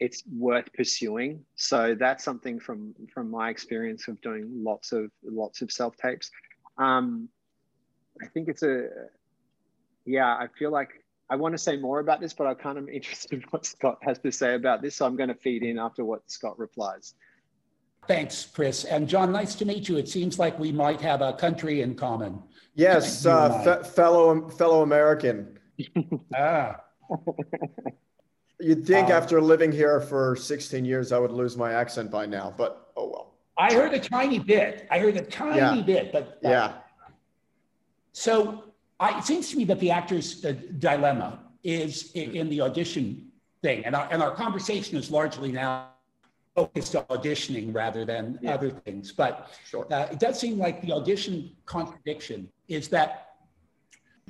it's 0.00 0.22
worth 0.32 0.72
pursuing. 0.72 1.44
So 1.56 1.94
that's 1.98 2.24
something 2.24 2.60
from 2.60 2.94
from 3.12 3.30
my 3.30 3.50
experience 3.50 4.08
of 4.08 4.20
doing 4.20 4.48
lots 4.50 4.92
of 4.92 5.10
lots 5.22 5.62
of 5.62 5.72
self 5.72 5.96
tapes. 5.96 6.30
Um, 6.76 7.28
I 8.22 8.26
think 8.26 8.48
it's 8.48 8.62
a 8.62 8.88
yeah. 10.04 10.34
I 10.34 10.48
feel 10.58 10.70
like 10.70 10.90
I 11.30 11.36
want 11.36 11.52
to 11.54 11.58
say 11.58 11.76
more 11.76 12.00
about 12.00 12.20
this, 12.20 12.32
but 12.32 12.46
I'm 12.46 12.56
kind 12.56 12.78
of 12.78 12.88
interested 12.98 13.32
in 13.32 13.44
what 13.50 13.66
Scott 13.66 13.98
has 14.02 14.18
to 14.20 14.30
say 14.32 14.54
about 14.54 14.82
this. 14.82 14.96
So 14.96 15.06
I'm 15.06 15.16
going 15.16 15.28
to 15.28 15.34
feed 15.34 15.62
in 15.62 15.78
after 15.78 16.04
what 16.04 16.30
Scott 16.30 16.58
replies. 16.58 17.14
Thanks, 18.06 18.46
Chris. 18.46 18.84
And 18.84 19.06
John, 19.06 19.32
nice 19.32 19.54
to 19.56 19.66
meet 19.66 19.88
you. 19.88 19.98
It 19.98 20.08
seems 20.08 20.38
like 20.38 20.58
we 20.58 20.72
might 20.72 21.00
have 21.00 21.20
a 21.20 21.34
country 21.34 21.82
in 21.82 21.94
common. 21.94 22.42
Yes, 22.74 23.26
uh, 23.26 23.62
fe- 23.62 23.88
fellow 23.88 24.48
fellow 24.48 24.82
American. 24.82 25.58
ah. 26.36 26.76
You'd 28.60 28.86
think 28.86 29.06
um, 29.06 29.12
after 29.12 29.40
living 29.40 29.70
here 29.70 30.00
for 30.00 30.34
16 30.34 30.84
years, 30.84 31.12
I 31.12 31.18
would 31.18 31.30
lose 31.30 31.56
my 31.56 31.72
accent 31.72 32.10
by 32.10 32.26
now, 32.26 32.52
but 32.56 32.92
oh 32.96 33.08
well. 33.08 33.34
I 33.56 33.72
heard 33.72 33.92
a 33.94 34.00
tiny 34.00 34.38
bit. 34.38 34.86
I 34.90 34.98
heard 34.98 35.16
a 35.16 35.22
tiny 35.22 35.78
yeah. 35.78 35.82
bit, 35.82 36.12
but 36.12 36.38
uh, 36.44 36.48
yeah. 36.48 36.72
So 38.12 38.64
I, 38.98 39.18
it 39.18 39.24
seems 39.24 39.50
to 39.50 39.56
me 39.56 39.64
that 39.64 39.78
the 39.80 39.90
actor's 39.90 40.44
uh, 40.44 40.54
dilemma 40.78 41.40
is 41.62 42.12
in, 42.12 42.34
in, 42.34 42.48
the 42.48 42.60
audition 42.60 43.30
thing, 43.62 43.84
and 43.84 43.94
our, 43.94 44.08
and 44.10 44.22
our 44.22 44.32
conversation 44.32 44.96
is 44.96 45.10
largely 45.10 45.52
now 45.52 45.90
focused 46.54 46.96
on 46.96 47.04
auditioning 47.04 47.72
rather 47.72 48.04
than 48.04 48.38
yeah. 48.42 48.54
other 48.54 48.70
things. 48.70 49.12
But 49.12 49.50
sure. 49.68 49.86
uh, 49.92 50.08
it 50.10 50.18
does 50.18 50.38
seem 50.38 50.58
like 50.58 50.82
the 50.82 50.92
audition 50.92 51.52
contradiction 51.66 52.48
is 52.68 52.88
that 52.88 53.27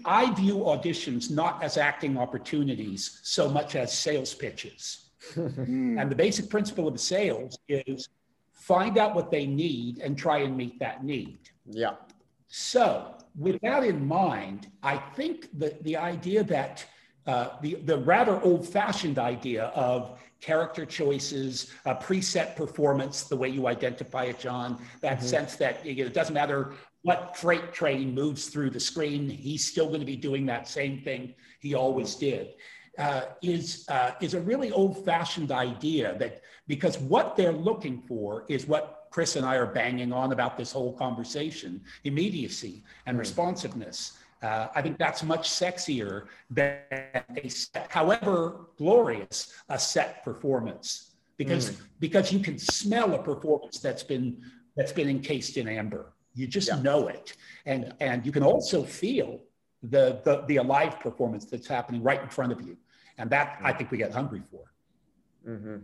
I 0.05 0.33
view 0.35 0.57
auditions 0.59 1.31
not 1.31 1.63
as 1.63 1.77
acting 1.77 2.17
opportunities 2.19 3.21
so 3.23 3.49
much 3.49 3.77
as 3.77 3.93
sales 3.93 4.35
pitches. 4.35 5.05
Hmm. 5.35 5.99
and 5.99 6.11
the 6.11 6.15
basic 6.15 6.49
principle 6.49 6.89
of 6.89 6.99
sales 6.99 7.59
is 7.69 8.09
find 8.53 8.97
out 8.99 9.15
what 9.15 9.31
they 9.31 9.47
need 9.47 9.99
and 9.99 10.17
try 10.17 10.39
and 10.39 10.57
meet 10.57 10.79
that 10.79 11.05
need. 11.05 11.39
Yeah. 11.67 11.95
So, 12.47 13.15
with 13.37 13.61
that 13.63 13.85
in 13.85 14.07
mind, 14.07 14.69
I 14.83 14.97
think 14.97 15.49
that 15.59 15.83
the 15.85 15.97
idea 15.97 16.45
that 16.45 16.85
uh, 17.27 17.51
the, 17.61 17.75
the 17.85 17.99
rather 17.99 18.41
old 18.43 18.67
fashioned 18.67 19.19
idea 19.19 19.65
of 19.75 20.19
character 20.41 20.87
choices, 20.87 21.73
a 21.85 21.95
preset 21.95 22.57
performance, 22.57 23.25
the 23.25 23.37
way 23.37 23.49
you 23.49 23.67
identify 23.67 24.25
it, 24.25 24.39
John, 24.39 24.81
that 25.01 25.19
mm-hmm. 25.19 25.27
sense 25.27 25.57
that 25.57 25.85
you 25.85 26.05
know, 26.05 26.07
it 26.07 26.15
doesn't 26.15 26.35
matter 26.35 26.73
what 27.09 27.35
freight 27.35 27.73
train 27.73 28.15
moves 28.15 28.49
through 28.49 28.69
the 28.69 28.79
screen, 28.79 29.31
he's 29.31 29.67
still 29.67 29.89
going 29.89 30.05
to 30.07 30.11
be 30.15 30.21
doing 30.31 30.45
that 30.45 30.69
same 30.69 31.01
thing 31.01 31.35
he 31.59 31.73
always 31.73 32.15
did. 32.17 32.49
Uh, 32.99 33.23
is 33.41 33.87
uh, 33.89 34.11
is 34.21 34.35
a 34.35 34.41
really 34.51 34.71
old-fashioned 34.73 35.51
idea 35.51 36.19
that 36.19 36.43
because 36.67 36.99
what 36.99 37.35
they're 37.35 37.61
looking 37.71 38.03
for 38.11 38.45
is 38.49 38.67
what 38.67 39.07
Chris 39.11 39.37
and 39.37 39.47
I 39.47 39.55
are 39.57 39.73
banging 39.81 40.13
on 40.13 40.33
about 40.33 40.59
this 40.59 40.71
whole 40.71 40.93
conversation: 41.05 41.81
immediacy 42.05 42.83
and 43.07 43.17
mm. 43.17 43.21
responsiveness. 43.21 44.19
Uh, 44.43 44.67
I 44.79 44.83
think 44.83 44.99
that's 44.99 45.23
much 45.23 45.49
sexier 45.49 46.27
than 46.51 46.81
a 47.43 47.49
set, 47.49 47.87
however 47.89 48.67
glorious 48.77 49.39
a 49.71 49.79
set 49.79 50.11
performance, 50.25 51.15
because 51.39 51.71
mm. 51.71 51.77
because 52.01 52.27
you 52.35 52.41
can 52.41 52.59
smell 52.59 53.15
a 53.15 53.23
performance 53.31 53.77
that's 53.87 54.03
been 54.03 54.27
that's 54.77 54.93
been 54.93 55.09
encased 55.09 55.57
in 55.57 55.69
amber. 55.69 56.13
You 56.39 56.47
just 56.47 56.69
yeah. 56.69 56.81
know 56.89 57.09
it. 57.09 57.27
And, 57.67 57.83
yeah. 57.85 57.93
and 58.09 58.27
you 58.27 58.33
can 58.33 58.45
also 58.53 58.83
feel 58.83 59.41
the, 59.83 60.05
the, 60.25 60.45
the 60.47 60.57
alive 60.57 60.95
performance 61.01 61.45
that's 61.51 61.67
happening 61.67 62.03
right 62.03 62.23
in 62.23 62.29
front 62.29 62.53
of 62.53 62.61
you. 62.67 62.77
And 63.19 63.29
that 63.31 63.59
I 63.63 63.73
think 63.73 63.91
we 63.91 63.99
get 63.99 64.13
hungry 64.13 64.43
for. 64.51 64.65
Mm-hmm. 65.47 65.79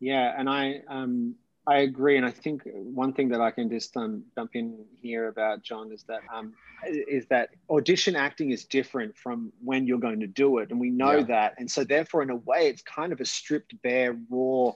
Yeah. 0.00 0.34
And 0.38 0.48
I, 0.48 0.82
um, 0.88 1.34
I 1.66 1.78
agree, 1.90 2.16
and 2.16 2.26
I 2.26 2.30
think 2.30 2.62
one 3.02 3.12
thing 3.12 3.28
that 3.28 3.40
I 3.40 3.50
can 3.50 3.68
just 3.68 3.96
um, 3.96 4.24
jump 4.34 4.50
in 4.54 4.84
here 5.00 5.28
about 5.28 5.62
John 5.62 5.92
is 5.92 6.02
that 6.04 6.20
um, 6.34 6.54
is 6.84 7.26
that 7.26 7.50
audition 7.68 8.16
acting 8.16 8.50
is 8.50 8.64
different 8.64 9.16
from 9.16 9.52
when 9.62 9.86
you're 9.86 9.98
going 9.98 10.20
to 10.20 10.26
do 10.26 10.58
it, 10.58 10.70
and 10.70 10.80
we 10.80 10.90
know 10.90 11.18
yeah. 11.18 11.24
that, 11.34 11.54
and 11.58 11.70
so 11.70 11.84
therefore, 11.84 12.22
in 12.22 12.30
a 12.30 12.36
way, 12.36 12.66
it's 12.68 12.82
kind 12.82 13.12
of 13.12 13.20
a 13.20 13.26
stripped, 13.26 13.80
bare, 13.82 14.16
raw 14.30 14.72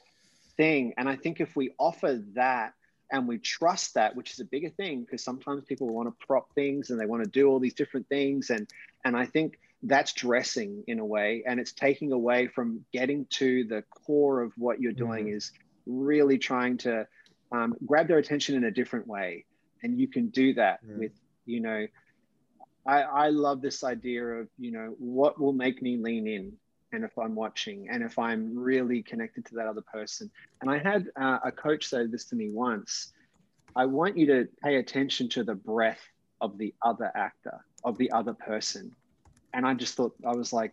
thing. 0.56 0.92
And 0.98 1.08
I 1.08 1.16
think 1.16 1.40
if 1.40 1.56
we 1.56 1.74
offer 1.78 2.22
that 2.34 2.74
and 3.12 3.28
we 3.28 3.38
trust 3.38 3.94
that, 3.94 4.16
which 4.16 4.32
is 4.32 4.40
a 4.40 4.44
bigger 4.44 4.70
thing, 4.70 5.02
because 5.02 5.22
sometimes 5.22 5.64
people 5.64 5.88
want 5.88 6.08
to 6.08 6.26
prop 6.26 6.52
things 6.54 6.90
and 6.90 7.00
they 7.00 7.06
want 7.06 7.22
to 7.24 7.30
do 7.30 7.48
all 7.48 7.60
these 7.60 7.74
different 7.74 8.08
things, 8.08 8.50
and 8.50 8.68
and 9.04 9.16
I 9.16 9.26
think 9.26 9.58
that's 9.86 10.14
dressing 10.14 10.82
in 10.86 10.98
a 10.98 11.04
way, 11.04 11.42
and 11.46 11.60
it's 11.60 11.72
taking 11.72 12.12
away 12.12 12.46
from 12.46 12.84
getting 12.92 13.26
to 13.26 13.64
the 13.64 13.82
core 13.82 14.40
of 14.42 14.52
what 14.56 14.80
you're 14.80 14.92
doing 14.92 15.26
mm. 15.26 15.36
is 15.36 15.52
really 15.86 16.38
trying 16.38 16.78
to 16.78 17.06
um, 17.52 17.74
grab 17.84 18.08
their 18.08 18.18
attention 18.18 18.56
in 18.56 18.64
a 18.64 18.70
different 18.70 19.06
way. 19.06 19.44
And 19.82 20.00
you 20.00 20.08
can 20.08 20.28
do 20.28 20.54
that 20.54 20.82
mm. 20.82 20.98
with, 20.98 21.12
you 21.44 21.60
know, 21.60 21.86
I, 22.86 23.02
I 23.02 23.28
love 23.28 23.60
this 23.60 23.84
idea 23.84 24.24
of, 24.24 24.48
you 24.58 24.72
know, 24.72 24.94
what 24.98 25.38
will 25.38 25.52
make 25.52 25.82
me 25.82 25.98
lean 25.98 26.26
in 26.26 26.54
and 26.94 27.04
if 27.04 27.16
I'm 27.18 27.34
watching 27.34 27.88
and 27.90 28.02
if 28.02 28.18
I'm 28.18 28.56
really 28.56 29.02
connected 29.02 29.44
to 29.46 29.54
that 29.56 29.66
other 29.66 29.82
person. 29.82 30.30
And 30.60 30.70
I 30.70 30.78
had 30.78 31.08
uh, 31.16 31.38
a 31.44 31.52
coach 31.52 31.86
say 31.86 32.06
this 32.06 32.24
to 32.26 32.36
me 32.36 32.50
once 32.50 33.12
I 33.76 33.86
want 33.86 34.16
you 34.16 34.26
to 34.26 34.48
pay 34.62 34.76
attention 34.76 35.28
to 35.30 35.44
the 35.44 35.54
breath 35.54 36.00
of 36.40 36.58
the 36.58 36.72
other 36.82 37.10
actor, 37.14 37.64
of 37.82 37.98
the 37.98 38.10
other 38.12 38.34
person. 38.34 38.94
And 39.52 39.66
I 39.66 39.74
just 39.74 39.94
thought, 39.94 40.14
I 40.26 40.34
was 40.34 40.52
like, 40.52 40.72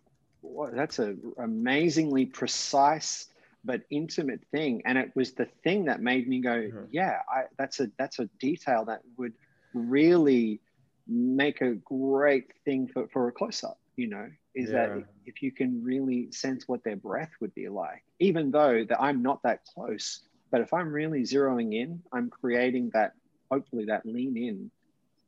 that's 0.74 0.99
an 0.99 1.34
amazingly 1.38 2.26
precise 2.26 3.28
but 3.63 3.82
intimate 3.91 4.41
thing 4.51 4.82
and 4.86 4.97
it 4.97 5.11
was 5.15 5.34
the 5.34 5.45
thing 5.63 5.86
that 5.86 6.01
made 6.01 6.28
me 6.28 6.39
go 6.39 6.49
mm-hmm. 6.49 6.86
yeah 6.91 7.19
I, 7.30 7.43
that's 7.57 7.80
a 7.80 7.91
that's 7.97 8.17
a 8.17 8.26
detail 8.39 8.86
that 8.86 9.01
would 9.17 9.34
really 9.76 10.59
make 11.07 11.61
a 11.61 11.76
great 11.76 12.51
thing 12.65 12.88
for, 12.88 13.07
for 13.09 13.28
a 13.28 13.32
close-up 13.32 13.78
you 13.95 14.07
know 14.07 14.30
is 14.53 14.69
yeah. 14.69 14.87
that 14.87 15.03
if 15.25 15.41
you 15.41 15.51
can 15.51 15.83
really 15.83 16.31
sense 16.31 16.67
what 16.67 16.83
their 16.83 16.95
breath 16.95 17.31
would 17.39 17.53
be 17.55 17.69
like 17.69 18.03
even 18.19 18.51
though 18.51 18.83
that 18.87 19.01
i'm 19.01 19.21
not 19.21 19.41
that 19.43 19.63
close 19.65 20.21
but 20.51 20.61
if 20.61 20.73
i'm 20.73 20.91
really 20.91 21.21
zeroing 21.21 21.73
in 21.73 22.01
i'm 22.11 22.29
creating 22.29 22.89
that 22.93 23.13
hopefully 23.49 23.85
that 23.85 24.05
lean 24.05 24.37
in 24.37 24.71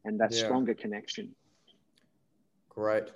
and 0.05 0.19
that 0.19 0.31
yeah. 0.31 0.39
stronger 0.39 0.73
connection 0.73 1.33
great 2.69 3.11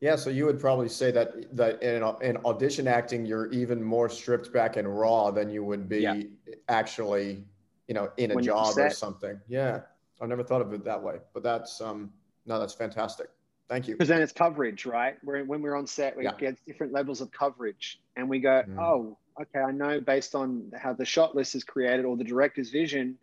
yeah, 0.00 0.16
so 0.16 0.30
you 0.30 0.46
would 0.46 0.58
probably 0.58 0.88
say 0.88 1.10
that 1.10 1.54
that 1.54 1.82
in, 1.82 2.02
in 2.22 2.38
audition 2.46 2.88
acting, 2.88 3.26
you're 3.26 3.52
even 3.52 3.82
more 3.82 4.08
stripped 4.08 4.50
back 4.50 4.76
and 4.76 4.88
raw 4.88 5.30
than 5.30 5.50
you 5.50 5.62
would 5.62 5.90
be 5.90 6.00
yeah. 6.00 6.22
actually, 6.70 7.44
you 7.86 7.94
know, 7.94 8.10
in 8.16 8.30
a 8.30 8.34
when 8.34 8.44
job 8.44 8.78
or 8.78 8.90
something. 8.90 9.38
Yeah, 9.46 9.80
I 10.20 10.26
never 10.26 10.42
thought 10.42 10.62
of 10.62 10.72
it 10.72 10.84
that 10.84 11.02
way, 11.02 11.16
but 11.34 11.42
that's 11.42 11.82
um, 11.82 12.10
no, 12.46 12.58
that's 12.58 12.72
fantastic. 12.72 13.28
Thank 13.70 13.86
you. 13.86 13.94
Because 13.94 14.08
then 14.08 14.20
it's 14.20 14.32
coverage, 14.32 14.84
right? 14.84 15.16
Where 15.22 15.44
when 15.44 15.62
we're 15.62 15.76
on 15.76 15.86
set, 15.86 16.16
we 16.16 16.24
yeah. 16.24 16.32
get 16.36 16.58
different 16.66 16.92
levels 16.92 17.20
of 17.20 17.30
coverage, 17.30 18.00
and 18.16 18.28
we 18.28 18.40
go, 18.40 18.64
mm. 18.68 18.78
oh, 18.78 19.16
okay, 19.40 19.60
I 19.60 19.70
know 19.70 20.00
based 20.00 20.34
on 20.34 20.72
how 20.76 20.92
the 20.92 21.04
shot 21.04 21.36
list 21.36 21.54
is 21.54 21.62
created 21.62 22.04
or 22.04 22.16
the 22.16 22.24
director's 22.24 22.70
vision, 22.70 23.16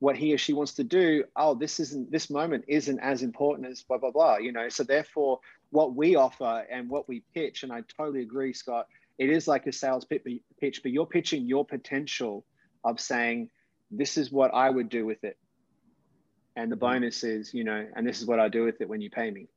what 0.00 0.16
he 0.16 0.34
or 0.34 0.38
she 0.38 0.54
wants 0.54 0.74
to 0.74 0.84
do. 0.84 1.22
Oh, 1.36 1.54
this 1.54 1.78
isn't 1.78 2.10
this 2.10 2.30
moment 2.30 2.64
isn't 2.66 2.98
as 2.98 3.22
important 3.22 3.68
as 3.68 3.82
blah 3.82 3.98
blah 3.98 4.10
blah. 4.10 4.38
You 4.38 4.50
know, 4.50 4.68
so 4.68 4.82
therefore 4.82 5.38
what 5.70 5.94
we 5.94 6.16
offer 6.16 6.66
and 6.68 6.90
what 6.90 7.08
we 7.08 7.22
pitch, 7.32 7.62
and 7.62 7.72
I 7.72 7.82
totally 7.96 8.22
agree, 8.22 8.52
Scott, 8.52 8.88
it 9.18 9.30
is 9.30 9.46
like 9.46 9.68
a 9.68 9.72
sales 9.72 10.04
pitch, 10.04 10.80
but 10.82 10.90
you're 10.90 11.06
pitching 11.06 11.46
your 11.46 11.64
potential 11.64 12.44
of 12.82 12.98
saying, 12.98 13.50
this 13.92 14.18
is 14.18 14.32
what 14.32 14.52
I 14.52 14.68
would 14.68 14.88
do 14.88 15.06
with 15.06 15.22
it. 15.22 15.38
And 16.56 16.70
the 16.70 16.76
mm-hmm. 16.76 16.86
bonus 16.86 17.22
is, 17.22 17.54
you 17.54 17.62
know, 17.62 17.86
and 17.94 18.04
this 18.04 18.20
is 18.20 18.26
what 18.26 18.40
I 18.40 18.48
do 18.48 18.64
with 18.64 18.80
it 18.80 18.88
when 18.88 19.00
you 19.00 19.08
pay 19.08 19.30
me. 19.30 19.48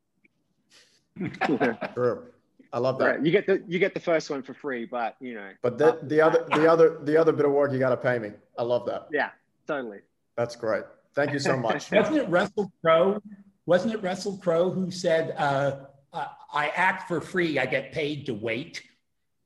Sure. 1.94 2.32
I 2.74 2.80
love 2.80 2.98
that. 3.00 3.06
Right. 3.06 3.26
You 3.26 3.32
get 3.32 3.48
the 3.48 3.64
you 3.68 3.80
get 3.80 3.94
the 3.94 4.00
first 4.00 4.30
one 4.30 4.44
for 4.44 4.54
free, 4.54 4.86
but 4.86 5.16
you 5.22 5.34
know. 5.34 5.50
But 5.62 5.78
the, 5.78 6.00
the 6.04 6.20
other 6.20 6.46
the 6.50 6.70
other 6.70 7.00
the 7.04 7.16
other 7.16 7.32
bit 7.32 7.46
of 7.46 7.54
work 7.54 7.72
you 7.72 7.80
got 7.80 7.90
to 7.92 7.98
pay 7.98 8.20
me. 8.20 8.32
I 8.58 8.64
love 8.64 8.86
that. 8.88 9.08
Yeah, 9.12 9.30
totally. 9.66 10.00
That's 10.36 10.56
great. 10.56 10.84
Thank 11.16 11.32
you 11.32 11.40
so 11.40 11.56
much. 11.56 11.90
wasn't 11.92 12.18
it 12.18 12.30
Russell 12.30 12.72
Crowe? 12.82 13.22
Wasn't 13.66 13.94
it 13.94 14.04
Russell 14.04 14.38
Crowe 14.38 14.70
who 14.70 14.92
said, 14.92 15.34
uh, 15.38 15.78
uh, 16.14 16.28
I 16.54 16.68
act 16.70 17.08
for 17.08 17.22
free. 17.22 17.58
I 17.58 17.66
get 17.66 17.92
paid 17.92 18.26
to 18.28 18.34
wait. 18.34 18.84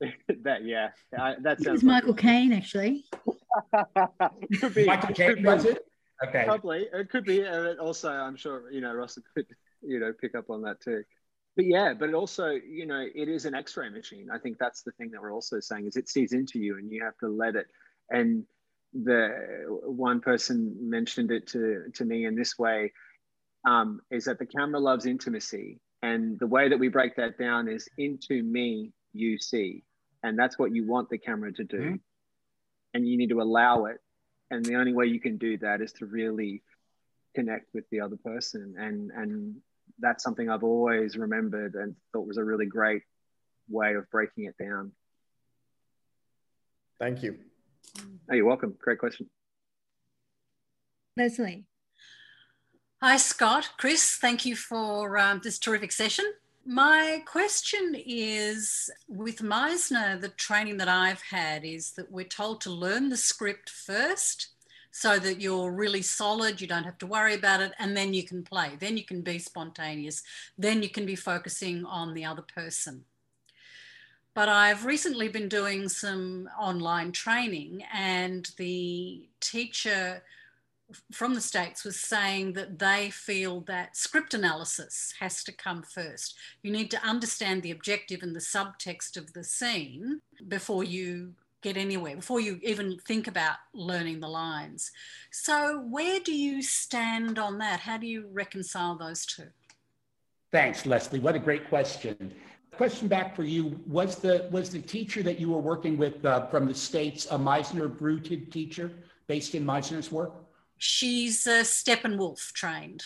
that 0.42 0.64
yeah, 0.64 0.90
I, 1.16 1.36
that 1.42 1.60
sounds. 1.60 1.82
Michael 1.82 2.14
Caine 2.14 2.52
actually. 2.52 3.04
could 4.60 4.74
be 4.74 4.86
Michael 4.86 5.14
Caine 5.14 5.42
was 5.42 5.64
it? 5.64 5.86
Okay. 6.26 6.44
Probably 6.46 6.88
it 6.92 7.08
could 7.10 7.24
be. 7.24 7.46
Uh, 7.46 7.74
also, 7.74 8.10
I'm 8.10 8.36
sure 8.36 8.70
you 8.72 8.80
know 8.80 8.92
Russell 8.92 9.22
could 9.34 9.46
you 9.82 10.00
know 10.00 10.12
pick 10.12 10.34
up 10.34 10.50
on 10.50 10.62
that 10.62 10.80
too. 10.80 11.04
But 11.60 11.66
yeah, 11.66 11.92
but 11.92 12.08
it 12.08 12.14
also 12.14 12.52
you 12.52 12.86
know 12.86 13.06
it 13.14 13.28
is 13.28 13.44
an 13.44 13.54
X-ray 13.54 13.90
machine. 13.90 14.28
I 14.32 14.38
think 14.38 14.56
that's 14.58 14.82
the 14.82 14.92
thing 14.92 15.10
that 15.10 15.20
we're 15.20 15.34
also 15.34 15.60
saying 15.60 15.86
is 15.86 15.96
it 15.96 16.08
sees 16.08 16.32
into 16.32 16.58
you 16.58 16.78
and 16.78 16.90
you 16.90 17.04
have 17.04 17.18
to 17.18 17.28
let 17.28 17.54
it. 17.54 17.66
And 18.08 18.46
the 18.94 19.66
one 19.84 20.20
person 20.20 20.74
mentioned 20.80 21.30
it 21.30 21.46
to 21.48 21.90
to 21.96 22.04
me 22.06 22.24
in 22.24 22.34
this 22.34 22.58
way 22.58 22.92
um, 23.66 24.00
is 24.10 24.24
that 24.24 24.38
the 24.38 24.46
camera 24.46 24.80
loves 24.80 25.04
intimacy 25.04 25.80
and 26.00 26.38
the 26.38 26.46
way 26.46 26.70
that 26.70 26.78
we 26.78 26.88
break 26.88 27.16
that 27.16 27.38
down 27.38 27.68
is 27.68 27.86
into 27.98 28.42
me, 28.42 28.92
you 29.12 29.38
see. 29.38 29.84
And 30.22 30.38
that's 30.38 30.58
what 30.58 30.74
you 30.74 30.86
want 30.86 31.10
the 31.10 31.18
camera 31.18 31.52
to 31.52 31.64
do. 31.64 31.78
Mm-hmm. 31.78 31.94
And 32.94 33.06
you 33.06 33.18
need 33.18 33.28
to 33.28 33.42
allow 33.42 33.84
it. 33.84 33.98
And 34.50 34.64
the 34.64 34.76
only 34.76 34.94
way 34.94 35.04
you 35.04 35.20
can 35.20 35.36
do 35.36 35.58
that 35.58 35.82
is 35.82 35.92
to 35.94 36.06
really 36.06 36.62
connect 37.34 37.74
with 37.74 37.84
the 37.90 38.00
other 38.00 38.16
person. 38.16 38.76
And, 38.78 39.10
and 39.10 39.56
that's 40.00 40.24
something 40.24 40.48
I've 40.48 40.64
always 40.64 41.16
remembered 41.16 41.74
and 41.74 41.94
thought 42.12 42.26
was 42.26 42.38
a 42.38 42.44
really 42.44 42.66
great 42.66 43.02
way 43.68 43.94
of 43.94 44.10
breaking 44.10 44.44
it 44.44 44.56
down. 44.58 44.92
Thank 46.98 47.22
you. 47.22 47.36
Oh, 48.30 48.34
you're 48.34 48.44
welcome. 48.44 48.74
Great 48.80 48.98
question. 48.98 49.28
Leslie. 51.16 51.64
Hi, 53.02 53.16
Scott. 53.16 53.70
Chris, 53.78 54.18
thank 54.20 54.44
you 54.44 54.54
for 54.54 55.18
um, 55.18 55.40
this 55.42 55.58
terrific 55.58 55.92
session. 55.92 56.26
My 56.66 57.22
question 57.26 57.96
is 57.96 58.90
with 59.08 59.38
Meisner, 59.38 60.20
the 60.20 60.28
training 60.28 60.76
that 60.76 60.88
I've 60.88 61.22
had 61.22 61.64
is 61.64 61.92
that 61.92 62.12
we're 62.12 62.24
told 62.24 62.60
to 62.62 62.70
learn 62.70 63.08
the 63.08 63.16
script 63.16 63.70
first 63.70 64.50
so 64.90 65.18
that 65.18 65.40
you're 65.40 65.70
really 65.70 66.02
solid, 66.02 66.60
you 66.60 66.66
don't 66.66 66.84
have 66.84 66.98
to 66.98 67.06
worry 67.06 67.34
about 67.34 67.60
it, 67.60 67.72
and 67.78 67.96
then 67.96 68.12
you 68.12 68.24
can 68.24 68.42
play. 68.42 68.72
Then 68.78 68.96
you 68.96 69.04
can 69.04 69.22
be 69.22 69.38
spontaneous. 69.38 70.22
Then 70.58 70.82
you 70.82 70.88
can 70.88 71.06
be 71.06 71.16
focusing 71.16 71.84
on 71.84 72.14
the 72.14 72.24
other 72.24 72.42
person. 72.42 73.04
But 74.34 74.48
I've 74.48 74.84
recently 74.84 75.28
been 75.28 75.48
doing 75.48 75.88
some 75.88 76.48
online 76.58 77.12
training, 77.12 77.84
and 77.92 78.50
the 78.56 79.28
teacher 79.40 80.22
from 81.12 81.34
the 81.34 81.40
States 81.40 81.84
was 81.84 81.98
saying 82.00 82.52
that 82.54 82.78
they 82.78 83.10
feel 83.10 83.60
that 83.62 83.96
script 83.96 84.34
analysis 84.34 85.14
has 85.20 85.44
to 85.44 85.52
come 85.52 85.82
first. 85.82 86.36
You 86.62 86.72
need 86.72 86.90
to 86.90 87.04
understand 87.04 87.62
the 87.62 87.70
objective 87.70 88.22
and 88.22 88.34
the 88.34 88.40
subtext 88.40 89.16
of 89.16 89.32
the 89.32 89.44
scene 89.44 90.20
before 90.48 90.84
you 90.84 91.34
get 91.62 91.76
anywhere, 91.76 92.16
before 92.16 92.40
you 92.40 92.58
even 92.62 92.98
think 93.06 93.28
about 93.28 93.56
learning 93.74 94.20
the 94.20 94.28
lines. 94.28 94.90
So, 95.30 95.80
where 95.88 96.20
do 96.20 96.32
you 96.32 96.62
stand 96.62 97.38
on 97.38 97.58
that? 97.58 97.80
How 97.80 97.96
do 97.96 98.06
you 98.06 98.28
reconcile 98.32 98.96
those 98.96 99.26
two? 99.26 99.48
Thanks, 100.52 100.86
Leslie. 100.86 101.20
What 101.20 101.34
a 101.34 101.38
great 101.38 101.68
question. 101.68 102.32
Question 102.72 103.08
back 103.08 103.36
for 103.36 103.44
you: 103.44 103.78
Was 103.86 104.16
the 104.16 104.48
was 104.50 104.70
the 104.70 104.80
teacher 104.80 105.22
that 105.22 105.38
you 105.38 105.50
were 105.50 105.60
working 105.60 105.96
with 105.96 106.24
uh, 106.24 106.46
from 106.46 106.66
the 106.66 106.74
states 106.74 107.26
a 107.30 107.38
Meisner 107.38 107.88
Bruted 107.88 108.50
teacher 108.50 108.90
based 109.26 109.54
in 109.54 109.64
Meisner's 109.64 110.10
work? 110.10 110.32
She's 110.78 111.46
uh, 111.46 111.62
Steppenwolf 111.62 112.52
trained. 112.52 113.04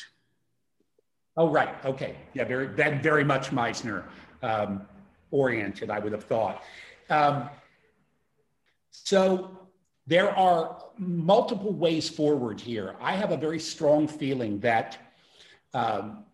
Oh, 1.37 1.51
right. 1.51 1.75
Okay. 1.85 2.17
Yeah, 2.33 2.45
very, 2.45 2.69
that 2.69 3.03
very 3.03 3.25
much 3.25 3.51
Meisner 3.51 4.05
um, 4.43 4.83
oriented, 5.33 5.91
I 5.91 5.99
would 5.99 6.13
have 6.13 6.25
thought. 6.25 6.63
Um, 7.11 7.51
so 9.03 9.59
there 10.07 10.31
are 10.31 10.83
multiple 10.99 11.73
ways 11.73 12.09
forward 12.09 12.61
here. 12.61 12.95
I 13.01 13.13
have 13.13 13.33
a 13.33 13.37
very 13.37 13.59
strong 13.59 14.07
feeling 14.07 14.61
that 14.61 14.99
um, 15.73 16.25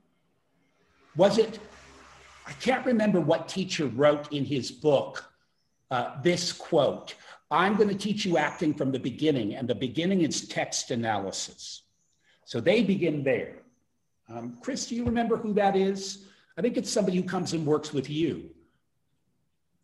was 1.17 1.39
it, 1.39 1.59
I 2.47 2.53
can't 2.53 2.85
remember 2.85 3.21
what 3.21 3.49
teacher 3.49 3.87
wrote 3.87 4.33
in 4.33 4.45
his 4.45 4.71
book 4.71 5.25
uh, 5.91 6.21
this 6.23 6.53
quote 6.53 7.15
I'm 7.53 7.75
going 7.75 7.89
to 7.89 7.97
teach 7.97 8.25
you 8.25 8.37
acting 8.39 8.75
from 8.75 8.93
the 8.93 8.99
beginning, 9.01 9.57
and 9.57 9.67
the 9.67 9.75
beginning 9.75 10.21
is 10.21 10.47
text 10.47 10.93
analysis. 10.93 11.83
So 12.45 12.61
they 12.61 12.85
begin 12.85 13.25
there. 13.25 13.57
Um, 14.29 14.57
Chris, 14.61 14.87
do 14.87 14.95
you 14.95 15.05
remember 15.05 15.37
who 15.37 15.53
that 15.55 15.75
is? 15.75 16.27
I 16.57 16.63
think 16.63 16.77
it's 16.77 16.91
somebody 16.91 17.17
who 17.17 17.25
comes 17.25 17.53
and 17.53 17.67
works 17.67 17.93
with 17.93 18.09
you. 18.09 18.51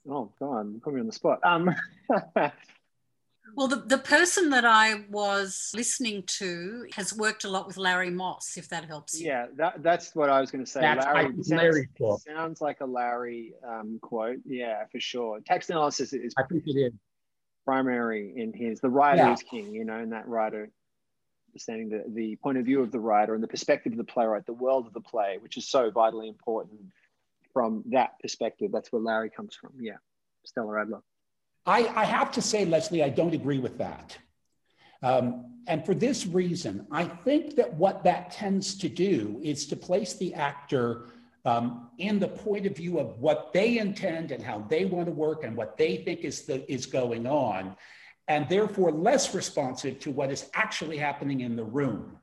Oh 0.09 0.30
God, 0.38 0.82
put 0.82 0.94
me 0.94 1.00
on 1.00 1.07
the 1.07 1.12
spot. 1.12 1.40
Um, 1.42 1.74
well, 3.57 3.68
the, 3.68 3.82
the 3.86 3.98
person 3.98 4.50
that 4.50 4.64
I 4.64 5.04
was 5.11 5.72
listening 5.74 6.22
to 6.38 6.86
has 6.94 7.12
worked 7.14 7.44
a 7.44 7.48
lot 7.48 7.66
with 7.66 7.76
Larry 7.76 8.11
Moss, 8.11 8.57
if 8.57 8.68
that 8.68 8.84
helps 8.84 9.18
you. 9.18 9.26
Yeah, 9.26 9.46
that, 9.57 9.82
that's 9.82 10.14
what 10.14 10.30
I 10.30 10.40
was 10.40 10.50
going 10.50 10.64
to 10.64 10.70
say. 10.70 10.80
That's 10.80 11.04
Larry, 11.04 11.24
sounds, 11.42 11.50
Larry 11.50 11.88
sounds 12.26 12.61
like 12.61 12.80
a 12.80 12.86
Larry 12.86 13.54
um, 13.66 13.98
quote. 14.00 14.38
Yeah, 14.44 14.84
for 14.92 15.00
sure. 15.00 15.40
Text 15.44 15.70
analysis 15.70 16.12
is 16.12 16.34
I 16.38 16.44
think 16.44 16.64
it 16.66 16.78
is 16.78 16.92
primary 17.64 18.32
in 18.36 18.52
his. 18.52 18.80
The 18.80 18.90
writer 18.90 19.22
yeah. 19.22 19.32
is 19.32 19.42
king, 19.42 19.72
you 19.72 19.84
know, 19.84 19.98
and 19.98 20.12
that 20.12 20.28
writer 20.28 20.70
understanding 21.57 21.88
the, 21.88 22.04
the 22.09 22.36
point 22.36 22.59
of 22.59 22.66
view 22.66 22.82
of 22.82 22.92
the 22.92 23.00
writer 23.00 23.34
and 23.34 23.42
the 23.42 23.48
perspective 23.48 23.92
of 23.92 23.96
the 23.96 24.04
playwright, 24.04 24.44
the 24.44 24.52
world 24.52 24.86
of 24.86 24.92
the 24.92 25.00
play, 25.00 25.38
which 25.40 25.57
is 25.57 25.66
so 25.66 25.90
vitally 25.90 26.28
important 26.28 26.80
from 27.57 27.82
that 27.86 28.18
perspective. 28.20 28.70
That's 28.70 28.92
where 28.92 29.00
Larry 29.00 29.30
comes 29.30 29.54
from. 29.59 29.72
Yeah, 29.80 29.96
Stella 30.44 30.78
Adler. 30.78 31.00
I, 31.64 31.86
I 32.02 32.04
have 32.04 32.30
to 32.32 32.42
say, 32.42 32.66
Leslie, 32.66 33.02
I 33.02 33.09
don't 33.09 33.32
agree 33.32 33.61
with 33.61 33.78
that. 33.78 34.18
Um, 35.02 35.54
and 35.66 35.82
for 35.86 35.94
this 35.94 36.26
reason, 36.26 36.86
I 36.90 37.04
think 37.04 37.57
that 37.57 37.72
what 37.72 38.04
that 38.04 38.30
tends 38.30 38.76
to 38.76 38.90
do 38.90 39.40
is 39.42 39.66
to 39.68 39.76
place 39.76 40.12
the 40.16 40.34
actor 40.34 41.07
um, 41.46 41.88
in 41.96 42.18
the 42.18 42.28
point 42.28 42.66
of 42.66 42.76
view 42.76 42.98
of 42.98 43.18
what 43.20 43.54
they 43.54 43.78
intend 43.78 44.32
and 44.32 44.44
how 44.44 44.59
they 44.68 44.84
want 44.84 45.07
to 45.07 45.12
work 45.12 45.42
and 45.42 45.57
what 45.57 45.78
they 45.78 45.96
think 45.96 46.20
is, 46.24 46.42
the, 46.42 46.70
is 46.70 46.84
going 46.84 47.26
on, 47.26 47.74
and 48.28 48.46
therefore 48.50 48.92
less 48.92 49.34
responsive 49.34 49.98
to 50.00 50.11
what 50.11 50.30
is 50.30 50.50
actually 50.52 50.98
happening 50.98 51.40
in 51.40 51.57
the 51.57 51.64
room. 51.64 52.18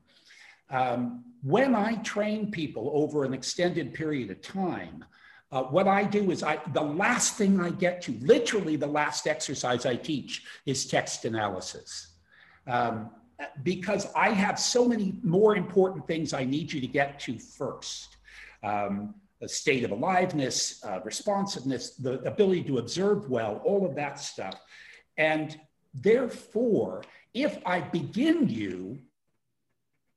Um, 0.70 1.24
when 1.42 1.74
I 1.74 1.96
train 1.96 2.52
people 2.52 2.92
over 2.94 3.24
an 3.24 3.34
extended 3.34 3.94
period 3.94 4.30
of 4.30 4.40
time, 4.40 5.04
uh, 5.54 5.62
what 5.62 5.86
I 5.86 6.02
do 6.02 6.32
is 6.32 6.42
I, 6.42 6.58
the 6.72 6.82
last 6.82 7.36
thing 7.36 7.60
I 7.60 7.70
get 7.70 8.02
to, 8.02 8.18
literally 8.20 8.74
the 8.74 8.88
last 8.88 9.28
exercise 9.28 9.86
I 9.86 9.94
teach 9.94 10.42
is 10.66 10.84
text 10.84 11.24
analysis. 11.24 12.08
Um, 12.66 13.10
because 13.62 14.08
I 14.16 14.30
have 14.30 14.58
so 14.58 14.88
many 14.88 15.14
more 15.22 15.54
important 15.54 16.08
things 16.08 16.32
I 16.32 16.44
need 16.44 16.72
you 16.72 16.80
to 16.80 16.88
get 16.88 17.20
to 17.20 17.38
first. 17.38 18.16
Um, 18.64 19.14
the 19.40 19.48
state 19.48 19.84
of 19.84 19.92
aliveness, 19.92 20.84
uh, 20.84 20.98
responsiveness, 21.04 21.90
the 21.90 22.20
ability 22.22 22.64
to 22.64 22.78
observe 22.78 23.30
well, 23.30 23.62
all 23.64 23.86
of 23.86 23.94
that 23.94 24.18
stuff. 24.18 24.56
And 25.18 25.56
therefore, 25.94 27.04
if 27.32 27.58
I 27.64 27.80
begin 27.80 28.48
you 28.48 28.98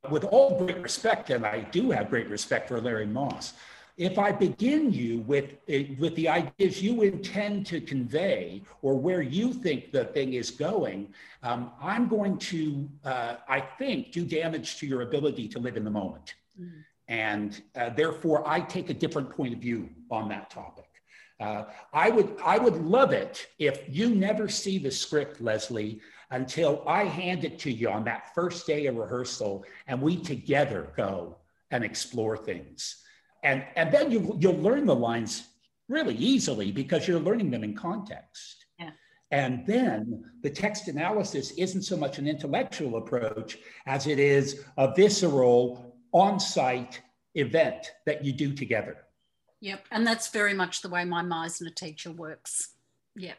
with 0.09 0.23
all 0.23 0.57
great 0.57 0.81
respect, 0.81 1.29
and 1.29 1.45
I 1.45 1.61
do 1.61 1.91
have 1.91 2.09
great 2.09 2.29
respect 2.29 2.69
for 2.69 2.81
Larry 2.81 3.05
Moss, 3.05 3.53
if 3.97 4.19
I 4.19 4.31
begin 4.31 4.93
you 4.93 5.19
with, 5.21 5.55
with 5.97 6.15
the 6.15 6.29
ideas 6.29 6.81
you 6.81 7.01
intend 7.01 7.65
to 7.67 7.81
convey 7.81 8.61
or 8.83 8.93
where 8.93 9.23
you 9.23 9.51
think 9.51 9.91
the 9.91 10.05
thing 10.05 10.33
is 10.33 10.51
going, 10.51 11.13
um, 11.41 11.71
I'm 11.81 12.07
going 12.07 12.37
to, 12.37 12.87
uh, 13.03 13.35
I 13.49 13.59
think, 13.59 14.11
do 14.11 14.23
damage 14.23 14.77
to 14.77 14.87
your 14.87 15.01
ability 15.01 15.47
to 15.49 15.59
live 15.59 15.77
in 15.77 15.83
the 15.83 15.89
moment. 15.89 16.35
Mm. 16.61 16.71
And 17.07 17.61
uh, 17.75 17.89
therefore, 17.89 18.47
I 18.47 18.59
take 18.61 18.91
a 18.91 18.93
different 18.93 19.31
point 19.31 19.53
of 19.53 19.59
view 19.59 19.89
on 20.11 20.29
that 20.29 20.51
topic. 20.51 20.85
Uh, 21.39 21.65
I 21.93 22.09
would 22.09 22.35
I 22.43 22.57
would 22.57 22.77
love 22.77 23.11
it 23.11 23.45
if 23.59 23.83
you 23.87 24.09
never 24.09 24.49
see 24.49 24.79
the 24.79 24.89
script, 24.89 25.39
Leslie, 25.39 26.01
until 26.31 26.83
I 26.87 27.03
hand 27.03 27.45
it 27.45 27.59
to 27.59 27.71
you 27.71 27.89
on 27.89 28.03
that 28.05 28.33
first 28.33 28.65
day 28.65 28.87
of 28.87 28.95
rehearsal, 28.95 29.63
and 29.85 30.01
we 30.01 30.17
together 30.17 30.91
go 30.97 31.35
and 31.69 31.83
explore 31.83 32.37
things 32.37 33.03
and 33.43 33.63
and 33.75 33.91
then 33.91 34.11
you 34.11 34.37
you'll 34.39 34.61
learn 34.61 34.85
the 34.85 34.95
lines 34.95 35.47
really 35.89 36.15
easily 36.15 36.71
because 36.71 37.07
you're 37.07 37.19
learning 37.19 37.49
them 37.51 37.63
in 37.63 37.73
context. 37.73 38.65
Yeah. 38.79 38.91
And 39.31 39.65
then 39.65 40.23
the 40.41 40.49
text 40.49 40.87
analysis 40.87 41.51
isn't 41.51 41.83
so 41.83 41.97
much 41.97 42.17
an 42.17 42.27
intellectual 42.27 42.97
approach 42.97 43.57
as 43.85 44.07
it 44.07 44.19
is 44.19 44.65
a 44.77 44.93
visceral 44.93 45.95
on-site 46.11 47.01
event 47.35 47.91
that 48.05 48.23
you 48.23 48.33
do 48.33 48.53
together. 48.53 48.97
Yep, 49.61 49.85
and 49.91 50.05
that's 50.05 50.29
very 50.29 50.53
much 50.53 50.81
the 50.81 50.89
way 50.89 51.03
my 51.03 51.23
Meisner 51.23 51.73
teacher 51.73 52.11
works. 52.11 52.73
Yep. 53.15 53.37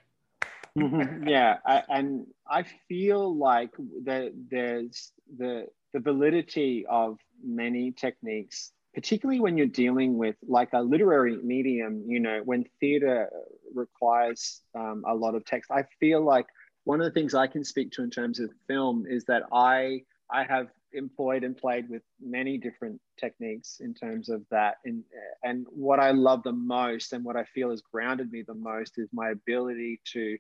Mm-hmm. 0.76 1.26
yeah, 1.28 1.56
I, 1.64 1.82
and 1.88 2.26
I 2.48 2.64
feel 2.88 3.36
like 3.36 3.70
the, 3.76 4.32
there's 4.50 5.12
the 5.38 5.66
the 5.92 6.00
validity 6.00 6.84
of 6.88 7.18
many 7.42 7.90
techniques 7.92 8.72
particularly 8.98 9.38
when 9.38 9.56
you're 9.56 9.64
dealing 9.64 10.18
with 10.18 10.34
like 10.48 10.70
a 10.72 10.82
literary 10.82 11.36
medium, 11.36 12.02
you 12.08 12.18
know, 12.18 12.40
when 12.44 12.64
theater 12.80 13.30
requires 13.72 14.60
um, 14.74 15.04
a 15.06 15.14
lot 15.14 15.36
of 15.36 15.44
text, 15.44 15.70
I 15.70 15.84
feel 16.00 16.20
like 16.20 16.46
one 16.82 17.00
of 17.00 17.04
the 17.04 17.12
things 17.12 17.32
I 17.32 17.46
can 17.46 17.62
speak 17.62 17.92
to 17.92 18.02
in 18.02 18.10
terms 18.10 18.40
of 18.40 18.50
film 18.66 19.06
is 19.08 19.24
that 19.26 19.44
I 19.52 20.02
I 20.32 20.42
have 20.42 20.66
employed 20.92 21.44
and 21.44 21.56
played 21.56 21.88
with 21.88 22.02
many 22.20 22.58
different 22.58 23.00
techniques 23.20 23.78
in 23.78 23.94
terms 23.94 24.28
of 24.28 24.42
that. 24.50 24.78
And 24.84 25.04
and 25.44 25.64
what 25.70 26.00
I 26.00 26.10
love 26.10 26.42
the 26.42 26.50
most 26.50 27.12
and 27.12 27.24
what 27.24 27.36
I 27.36 27.44
feel 27.44 27.70
has 27.70 27.82
grounded 27.82 28.32
me 28.32 28.42
the 28.42 28.54
most 28.54 28.98
is 28.98 29.08
my 29.12 29.30
ability 29.30 30.00
to 30.14 30.36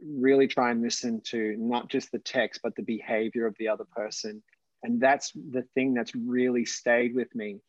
really 0.00 0.46
try 0.46 0.70
and 0.70 0.80
listen 0.80 1.22
to 1.22 1.56
not 1.58 1.88
just 1.88 2.12
the 2.12 2.20
text 2.20 2.60
but 2.62 2.76
the 2.76 2.82
behavior 2.82 3.46
of 3.48 3.56
the 3.58 3.66
other 3.66 3.84
person 3.84 4.42
and 4.82 4.98
that's 4.98 5.32
the 5.32 5.62
thing 5.74 5.92
that's 5.92 6.14
really 6.14 6.64
stayed 6.64 7.14
with 7.14 7.34
me 7.34 7.60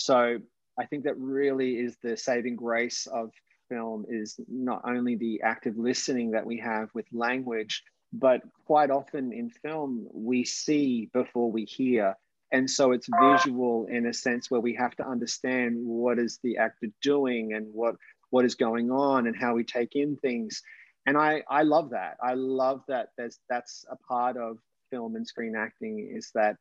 so 0.00 0.38
I 0.78 0.86
think 0.86 1.04
that 1.04 1.18
really 1.18 1.74
is 1.74 1.96
the 2.02 2.16
saving 2.16 2.56
grace 2.56 3.06
of 3.06 3.30
film 3.68 4.06
is 4.08 4.40
not 4.48 4.80
only 4.84 5.14
the 5.14 5.42
active 5.42 5.76
listening 5.76 6.30
that 6.30 6.46
we 6.46 6.58
have 6.58 6.88
with 6.94 7.06
language, 7.12 7.82
but 8.12 8.40
quite 8.66 8.90
often 8.90 9.32
in 9.32 9.50
film, 9.50 10.06
we 10.12 10.44
see 10.44 11.10
before 11.12 11.52
we 11.52 11.64
hear. 11.64 12.16
And 12.50 12.68
so 12.68 12.92
it's 12.92 13.08
visual 13.22 13.86
in 13.90 14.06
a 14.06 14.12
sense 14.12 14.50
where 14.50 14.60
we 14.60 14.74
have 14.74 14.96
to 14.96 15.06
understand 15.06 15.76
what 15.78 16.18
is 16.18 16.40
the 16.42 16.56
actor 16.56 16.88
doing 17.02 17.52
and 17.52 17.66
what, 17.72 17.94
what 18.30 18.44
is 18.44 18.54
going 18.54 18.90
on 18.90 19.26
and 19.26 19.36
how 19.36 19.54
we 19.54 19.64
take 19.64 19.94
in 19.94 20.16
things. 20.16 20.62
And 21.06 21.16
I, 21.16 21.42
I 21.48 21.62
love 21.62 21.90
that. 21.90 22.16
I 22.22 22.34
love 22.34 22.82
that 22.88 23.10
there's, 23.18 23.38
that's 23.48 23.84
a 23.90 23.96
part 23.96 24.36
of 24.36 24.58
film 24.90 25.14
and 25.14 25.26
screen 25.26 25.54
acting 25.54 26.10
is 26.12 26.30
that 26.34 26.56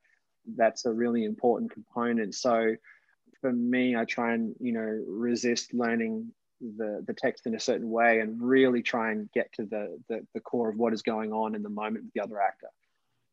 that's 0.58 0.86
a 0.86 0.94
really 0.94 1.24
important 1.24 1.72
component. 1.72 2.36
So 2.36 2.76
for 3.42 3.52
me, 3.52 3.96
I 3.96 4.06
try 4.06 4.34
and 4.34 4.56
you 4.60 4.74
know 4.74 5.04
resist 5.08 5.74
learning 5.74 6.32
the 6.62 7.04
the 7.06 7.14
text 7.14 7.46
in 7.46 7.56
a 7.56 7.60
certain 7.60 7.90
way 7.90 8.20
and 8.20 8.42
really 8.42 8.82
try 8.82 9.12
and 9.12 9.32
get 9.32 9.52
to 9.54 9.66
the, 9.66 9.98
the 10.10 10.26
the, 10.34 10.42
core 10.42 10.70
of 10.70 10.78
what 10.78 10.94
is 10.94 11.02
going 11.02 11.32
on 11.32 11.56
in 11.56 11.64
the 11.64 11.70
moment 11.70 12.06
with 12.06 12.14
the 12.14 12.22
other 12.22 12.42
actor. 12.42 12.68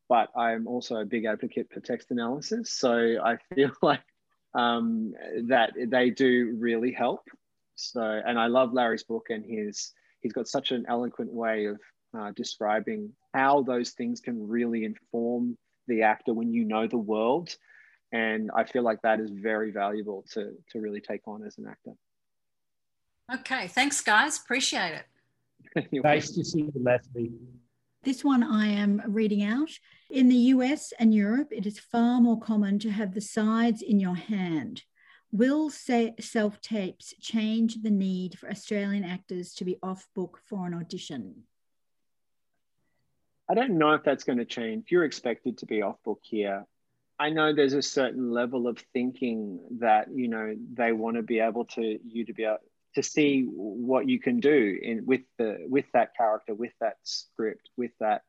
But 0.08 0.30
I'm 0.36 0.68
also 0.68 0.96
a 0.96 1.04
big 1.04 1.24
advocate 1.24 1.68
for 1.72 1.80
text 1.80 2.10
analysis, 2.10 2.70
so 2.70 3.16
I 3.22 3.38
feel 3.54 3.72
like 3.82 4.02
um, 4.54 5.14
that 5.44 5.72
they 5.76 6.10
do 6.10 6.56
really 6.58 6.92
help. 6.92 7.22
So, 7.74 8.00
and 8.00 8.38
I 8.38 8.46
love 8.46 8.72
Larry's 8.72 9.02
book, 9.02 9.26
and 9.30 9.44
his 9.44 9.92
he's 10.20 10.32
got 10.32 10.48
such 10.48 10.70
an 10.70 10.86
eloquent 10.88 11.32
way 11.32 11.66
of 11.66 11.80
uh, 12.16 12.30
describing 12.34 13.12
how 13.34 13.62
those 13.62 13.90
things 13.90 14.20
can 14.20 14.48
really 14.48 14.84
inform 14.84 15.58
the 15.88 16.02
actor 16.02 16.32
when 16.32 16.52
you 16.52 16.64
know 16.64 16.86
the 16.86 16.96
world 16.96 17.54
and 18.16 18.50
I 18.54 18.64
feel 18.64 18.82
like 18.82 19.02
that 19.02 19.20
is 19.20 19.30
very 19.30 19.70
valuable 19.70 20.24
to 20.32 20.52
to 20.70 20.80
really 20.80 21.00
take 21.00 21.24
on 21.26 21.44
as 21.44 21.58
an 21.58 21.66
actor. 21.68 21.94
Okay, 23.32 23.68
thanks, 23.68 24.00
guys. 24.00 24.38
Appreciate 24.38 24.94
it. 25.00 25.92
nice 26.04 26.30
to 26.30 26.44
see 26.44 26.62
you, 26.62 26.72
Leslie. 26.76 27.32
This 28.04 28.24
one 28.24 28.42
I 28.42 28.66
am 28.68 29.02
reading 29.06 29.42
out. 29.42 29.70
In 30.10 30.28
the 30.28 30.42
US 30.54 30.92
and 30.98 31.12
Europe, 31.12 31.48
it 31.50 31.66
is 31.66 31.78
far 31.78 32.20
more 32.20 32.38
common 32.38 32.78
to 32.80 32.90
have 32.90 33.12
the 33.12 33.20
sides 33.20 33.82
in 33.82 33.98
your 33.98 34.14
hand. 34.14 34.84
Will 35.32 35.68
self 35.70 36.60
tapes 36.60 37.12
change 37.20 37.82
the 37.82 37.90
need 37.90 38.38
for 38.38 38.48
Australian 38.48 39.04
actors 39.04 39.52
to 39.54 39.64
be 39.64 39.76
off 39.82 40.06
book 40.14 40.38
for 40.48 40.66
an 40.66 40.74
audition? 40.74 41.42
I 43.48 43.54
don't 43.54 43.76
know 43.78 43.92
if 43.92 44.02
that's 44.04 44.24
going 44.24 44.38
to 44.38 44.44
change. 44.44 44.86
You're 44.88 45.04
expected 45.04 45.58
to 45.58 45.66
be 45.66 45.82
off 45.82 46.02
book 46.04 46.20
here. 46.22 46.64
I 47.18 47.30
know 47.30 47.54
there's 47.54 47.72
a 47.72 47.82
certain 47.82 48.30
level 48.30 48.66
of 48.66 48.78
thinking 48.92 49.60
that 49.80 50.08
you 50.12 50.28
know 50.28 50.54
they 50.74 50.92
want 50.92 51.16
to 51.16 51.22
be 51.22 51.40
able 51.40 51.64
to 51.66 51.98
you 52.06 52.26
to 52.26 52.32
be 52.32 52.44
able 52.44 52.58
to 52.94 53.02
see 53.02 53.42
what 53.42 54.08
you 54.08 54.18
can 54.18 54.40
do 54.40 54.78
in 54.82 55.06
with 55.06 55.22
the 55.38 55.66
with 55.68 55.86
that 55.92 56.16
character, 56.16 56.54
with 56.54 56.72
that 56.80 56.96
script, 57.02 57.70
with 57.76 57.92
that. 58.00 58.22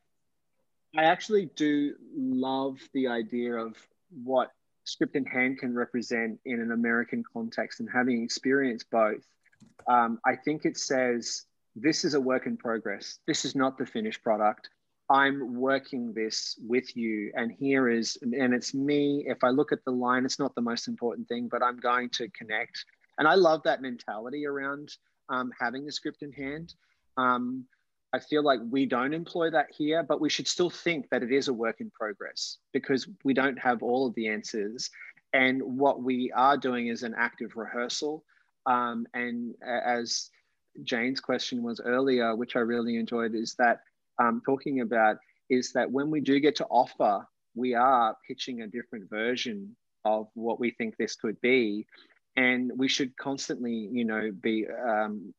I 0.95 1.03
actually 1.03 1.49
do 1.55 1.95
love 2.15 2.79
the 2.93 3.07
idea 3.07 3.55
of 3.55 3.75
what 4.23 4.51
script 4.85 5.15
in 5.15 5.25
hand 5.25 5.59
can 5.59 5.75
represent 5.75 6.39
in 6.45 6.61
an 6.61 6.71
American 6.71 7.23
context, 7.33 7.81
and 7.81 7.89
having 7.93 8.23
experienced 8.23 8.89
both, 8.89 9.23
um, 9.87 10.19
I 10.25 10.35
think 10.35 10.65
it 10.65 10.77
says 10.77 11.43
this 11.75 12.05
is 12.05 12.13
a 12.13 12.21
work 12.21 12.45
in 12.45 12.57
progress. 12.57 13.19
This 13.27 13.45
is 13.45 13.55
not 13.55 13.77
the 13.77 13.85
finished 13.85 14.23
product. 14.23 14.69
I'm 15.09 15.55
working 15.55 16.13
this 16.13 16.59
with 16.67 16.95
you, 16.97 17.31
and 17.35 17.51
here 17.51 17.87
is, 17.87 18.17
and 18.21 18.53
it's 18.53 18.73
me. 18.73 19.23
If 19.27 19.43
I 19.43 19.49
look 19.49 19.71
at 19.71 19.83
the 19.85 19.91
line, 19.91 20.25
it's 20.25 20.39
not 20.39 20.53
the 20.55 20.61
most 20.61 20.87
important 20.87 21.27
thing, 21.29 21.47
but 21.47 21.63
I'm 21.63 21.77
going 21.77 22.09
to 22.11 22.27
connect. 22.29 22.83
And 23.17 23.27
I 23.27 23.35
love 23.35 23.63
that 23.63 23.81
mentality 23.81 24.45
around 24.45 24.89
um, 25.29 25.51
having 25.59 25.85
the 25.85 25.91
script 25.91 26.23
in 26.23 26.31
hand. 26.33 26.73
Um, 27.15 27.65
I 28.13 28.19
feel 28.19 28.43
like 28.43 28.59
we 28.69 28.85
don't 28.85 29.13
employ 29.13 29.49
that 29.51 29.67
here, 29.75 30.03
but 30.03 30.21
we 30.21 30.29
should 30.29 30.47
still 30.47 30.69
think 30.69 31.09
that 31.09 31.23
it 31.23 31.31
is 31.31 31.47
a 31.47 31.53
work 31.53 31.81
in 31.81 31.89
progress 31.91 32.57
because 32.73 33.07
we 33.23 33.33
don't 33.33 33.59
have 33.59 33.83
all 33.83 34.07
of 34.07 34.15
the 34.15 34.27
answers. 34.27 34.89
And 35.33 35.61
what 35.61 36.01
we 36.01 36.31
are 36.33 36.57
doing 36.57 36.87
is 36.87 37.03
an 37.03 37.15
active 37.17 37.55
rehearsal. 37.55 38.23
Um, 38.65 39.05
and 39.13 39.55
as 39.65 40.29
Jane's 40.83 41.19
question 41.19 41.63
was 41.63 41.81
earlier, 41.83 42.35
which 42.35 42.55
I 42.55 42.59
really 42.59 42.97
enjoyed, 42.97 43.35
is 43.35 43.55
that 43.55 43.81
um, 44.19 44.41
talking 44.45 44.81
about 44.81 45.17
is 45.49 45.71
that 45.73 45.91
when 45.91 46.09
we 46.09 46.19
do 46.21 46.39
get 46.39 46.55
to 46.57 46.65
offer, 46.65 47.25
we 47.55 47.73
are 47.73 48.15
pitching 48.27 48.61
a 48.61 48.67
different 48.67 49.09
version 49.09 49.75
of 50.05 50.27
what 50.33 50.59
we 50.59 50.71
think 50.71 50.95
this 50.97 51.15
could 51.15 51.39
be. 51.41 51.85
And 52.35 52.71
we 52.75 52.87
should 52.87 53.17
constantly, 53.17 53.89
you 53.91 54.05
know, 54.05 54.31
be, 54.31 54.67
um, 54.67 55.33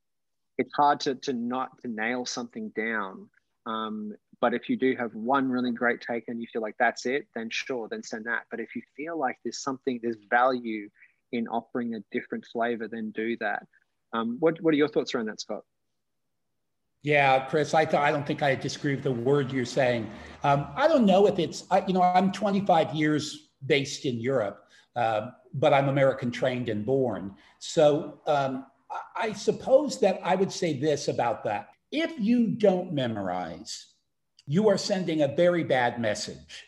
it's 0.57 0.75
hard 0.75 1.01
to, 1.01 1.15
to 1.15 1.33
not 1.33 1.71
to 1.83 1.89
nail 1.89 2.27
something 2.27 2.73
down. 2.75 3.29
Um, 3.67 4.13
but 4.41 4.55
if 4.55 4.69
you 4.69 4.77
do 4.77 4.97
have 4.97 5.15
one 5.15 5.49
really 5.49 5.73
great 5.73 6.01
take 6.01 6.25
and 6.29 6.41
you 6.41 6.47
feel 6.53 6.63
like 6.63 6.77
that's 6.79 7.07
it, 7.07 7.27
then 7.35 7.51
sure, 7.51 7.89
then 7.89 8.03
send 8.03 8.27
that. 8.27 8.45
But 8.51 8.61
if 8.61 8.75
you 8.75 8.83
feel 8.97 9.19
like 9.19 9.37
there's 9.45 9.63
something, 9.63 10.01
there's 10.03 10.17
value 10.29 10.89
in 11.33 11.47
offering 11.49 11.95
a 11.95 12.01
different 12.11 12.45
flavor, 12.53 12.89
then 12.89 13.13
do 13.15 13.37
that. 13.39 13.65
Um, 14.13 14.37
what, 14.41 14.61
what 14.61 14.73
are 14.75 14.77
your 14.77 14.89
thoughts 14.89 15.15
around 15.15 15.27
that, 15.27 15.41
Scott? 15.41 15.63
Yeah, 17.03 17.45
Chris, 17.47 17.75
I, 17.75 17.85
th- 17.85 18.01
I 18.01 18.11
don't 18.11 18.27
think 18.27 18.43
I 18.43 18.55
disagree 18.55 18.95
with 18.95 19.05
the 19.05 19.13
word 19.13 19.53
you're 19.53 19.65
saying. 19.65 20.11
Um, 20.43 20.67
I 20.75 20.89
don't 20.89 21.07
know 21.07 21.27
if 21.27 21.39
it's, 21.39 21.65
I, 21.71 21.85
you 21.87 21.93
know, 21.93 22.03
I'm 22.03 22.33
25 22.33 22.95
years 22.95 23.51
based 23.67 24.05
in 24.05 24.19
Europe, 24.19 24.65
uh, 24.97 25.31
but 25.55 25.73
I'm 25.73 25.89
American 25.89 26.31
trained 26.31 26.69
and 26.69 26.85
born. 26.85 27.35
So 27.61 28.21
um, 28.27 28.67
I 29.17 29.33
suppose 29.33 30.01
that 30.01 30.21
I 30.25 30.35
would 30.35 30.53
say 30.53 30.79
this 30.79 31.09
about 31.09 31.45
that. 31.45 31.69
If 31.93 32.13
you 32.19 32.49
don't 32.49 32.93
memorize, 32.93 33.87
you 34.47 34.69
are 34.69 34.79
sending 34.79 35.23
a 35.23 35.29
very 35.29 35.63
bad 35.63 36.01
message, 36.01 36.65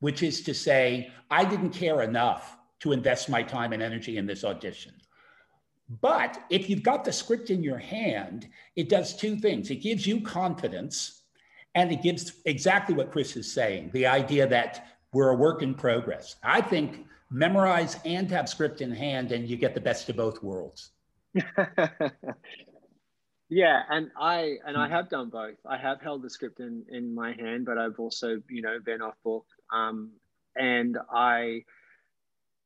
which 0.00 0.22
is 0.22 0.42
to 0.42 0.54
say, 0.54 1.10
I 1.30 1.44
didn't 1.44 1.70
care 1.70 2.02
enough 2.02 2.56
to 2.80 2.92
invest 2.92 3.28
my 3.28 3.42
time 3.42 3.72
and 3.72 3.82
energy 3.82 4.18
in 4.18 4.26
this 4.26 4.44
audition. 4.44 4.92
But 5.88 6.42
if 6.50 6.70
you've 6.70 6.82
got 6.82 7.04
the 7.04 7.12
script 7.12 7.50
in 7.50 7.62
your 7.62 7.78
hand, 7.78 8.48
it 8.74 8.88
does 8.88 9.16
two 9.16 9.36
things 9.36 9.70
it 9.70 9.76
gives 9.76 10.06
you 10.06 10.20
confidence, 10.20 11.22
and 11.74 11.92
it 11.92 12.02
gives 12.02 12.40
exactly 12.46 12.94
what 12.94 13.10
Chris 13.12 13.36
is 13.36 13.52
saying 13.52 13.90
the 13.92 14.06
idea 14.06 14.46
that 14.46 14.86
we're 15.12 15.30
a 15.30 15.36
work 15.36 15.62
in 15.62 15.74
progress. 15.74 16.36
I 16.42 16.60
think 16.60 17.06
memorize 17.30 17.98
and 18.04 18.30
have 18.30 18.48
script 18.48 18.80
in 18.80 18.92
hand, 18.92 19.32
and 19.32 19.48
you 19.48 19.56
get 19.56 19.74
the 19.74 19.80
best 19.80 20.08
of 20.08 20.16
both 20.16 20.42
worlds. 20.42 20.90
yeah 23.50 23.82
and 23.90 24.10
i 24.18 24.56
and 24.66 24.76
i 24.76 24.88
have 24.88 25.08
done 25.10 25.28
both 25.28 25.56
i 25.68 25.76
have 25.76 26.00
held 26.00 26.22
the 26.22 26.30
script 26.30 26.60
in 26.60 26.84
in 26.90 27.14
my 27.14 27.32
hand 27.32 27.66
but 27.66 27.76
i've 27.76 27.98
also 27.98 28.40
you 28.48 28.62
know 28.62 28.78
been 28.84 29.02
off 29.02 29.14
book 29.22 29.44
um 29.72 30.10
and 30.56 30.96
i 31.12 31.62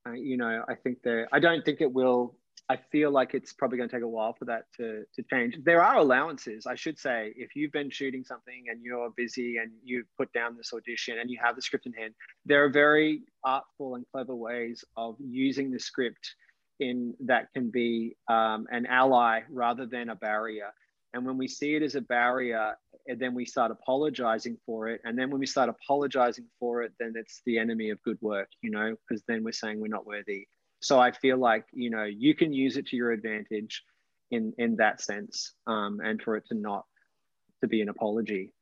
uh, 0.07 0.13
you 0.13 0.37
know 0.37 0.65
i 0.69 0.75
think 0.75 1.03
that 1.03 1.27
i 1.33 1.39
don't 1.39 1.65
think 1.65 1.81
it 1.81 1.93
will 1.93 2.37
I 2.71 2.77
feel 2.93 3.11
like 3.11 3.33
it's 3.33 3.55
probably 3.55 3.79
going 3.79 3.89
to 3.89 3.97
take 3.97 4.05
a 4.05 4.09
while 4.09 4.35
for 4.35 4.45
that 4.45 4.65
to, 4.77 5.05
to 5.15 5.23
change. 5.31 5.57
There 5.65 5.83
are 5.83 5.97
allowances, 5.97 6.67
I 6.67 6.75
should 6.75 6.99
say. 6.99 7.33
If 7.35 7.57
you've 7.57 7.73
been 7.73 7.89
shooting 7.89 8.25
something 8.25 8.65
and 8.71 8.83
you're 8.83 9.11
busy 9.17 9.57
and 9.57 9.71
you've 9.83 10.07
put 10.19 10.31
down 10.35 10.55
this 10.57 10.73
audition 10.75 11.19
and 11.19 11.31
you 11.31 11.39
have 11.43 11.57
the 11.57 11.63
script 11.63 11.87
in 11.87 11.95
hand, 11.95 12.13
there 12.45 12.63
are 12.65 12.69
very 12.69 13.23
artful 13.43 13.95
and 13.95 14.05
clever 14.13 14.35
ways 14.35 14.85
of 14.99 15.17
using 15.19 15.71
the 15.71 15.79
script 15.81 16.35
in 16.79 17.15
that 17.21 17.51
can 17.55 17.71
be 17.71 18.17
um, 18.29 18.67
an 18.71 18.85
ally 18.87 19.41
rather 19.51 19.87
than 19.87 20.11
a 20.11 20.15
barrier. 20.15 20.71
And 21.15 21.25
when 21.25 21.39
we 21.39 21.49
see 21.49 21.75
it 21.75 21.83
as 21.83 21.95
a 21.95 22.03
barrier, 22.03 22.77
and 23.07 23.19
then 23.19 23.35
we 23.35 23.47
start 23.47 23.71
apologizing 23.71 24.59
for 24.67 24.89
it. 24.89 25.01
And 25.05 25.19
then 25.19 25.31
when 25.31 25.41
we 25.41 25.47
start 25.47 25.71
apologizing 25.71 26.45
for 26.61 26.83
it, 26.83 26.93
then 27.01 27.15
it's 27.17 27.41
the 27.47 27.59
enemy 27.59 27.89
of 27.89 28.03
good 28.03 28.19
work, 28.21 28.49
you 28.61 28.71
know, 28.71 28.95
because 29.09 29.23
then 29.27 29.43
we're 29.43 29.53
saying 29.53 29.81
we're 29.81 29.89
not 29.89 30.07
worthy. 30.07 30.47
So 30.81 30.99
I 30.99 31.11
feel 31.13 31.39
like 31.39 31.65
you 31.73 31.91
know 31.91 32.05
you 32.05 32.35
can 32.35 32.53
use 32.53 32.77
it 32.77 32.87
to 32.89 32.97
your 32.97 33.13
advantage 33.13 33.83
in 34.31 34.53
in 34.59 34.77
that 34.77 35.01
sense, 35.01 35.55
um, 35.67 36.01
and 36.05 36.21
for 36.23 36.37
it 36.37 36.45
to 36.49 36.55
not 36.55 36.85
to 37.63 37.69
be 37.69 37.81
an 37.83 37.89
apology. 37.89 38.53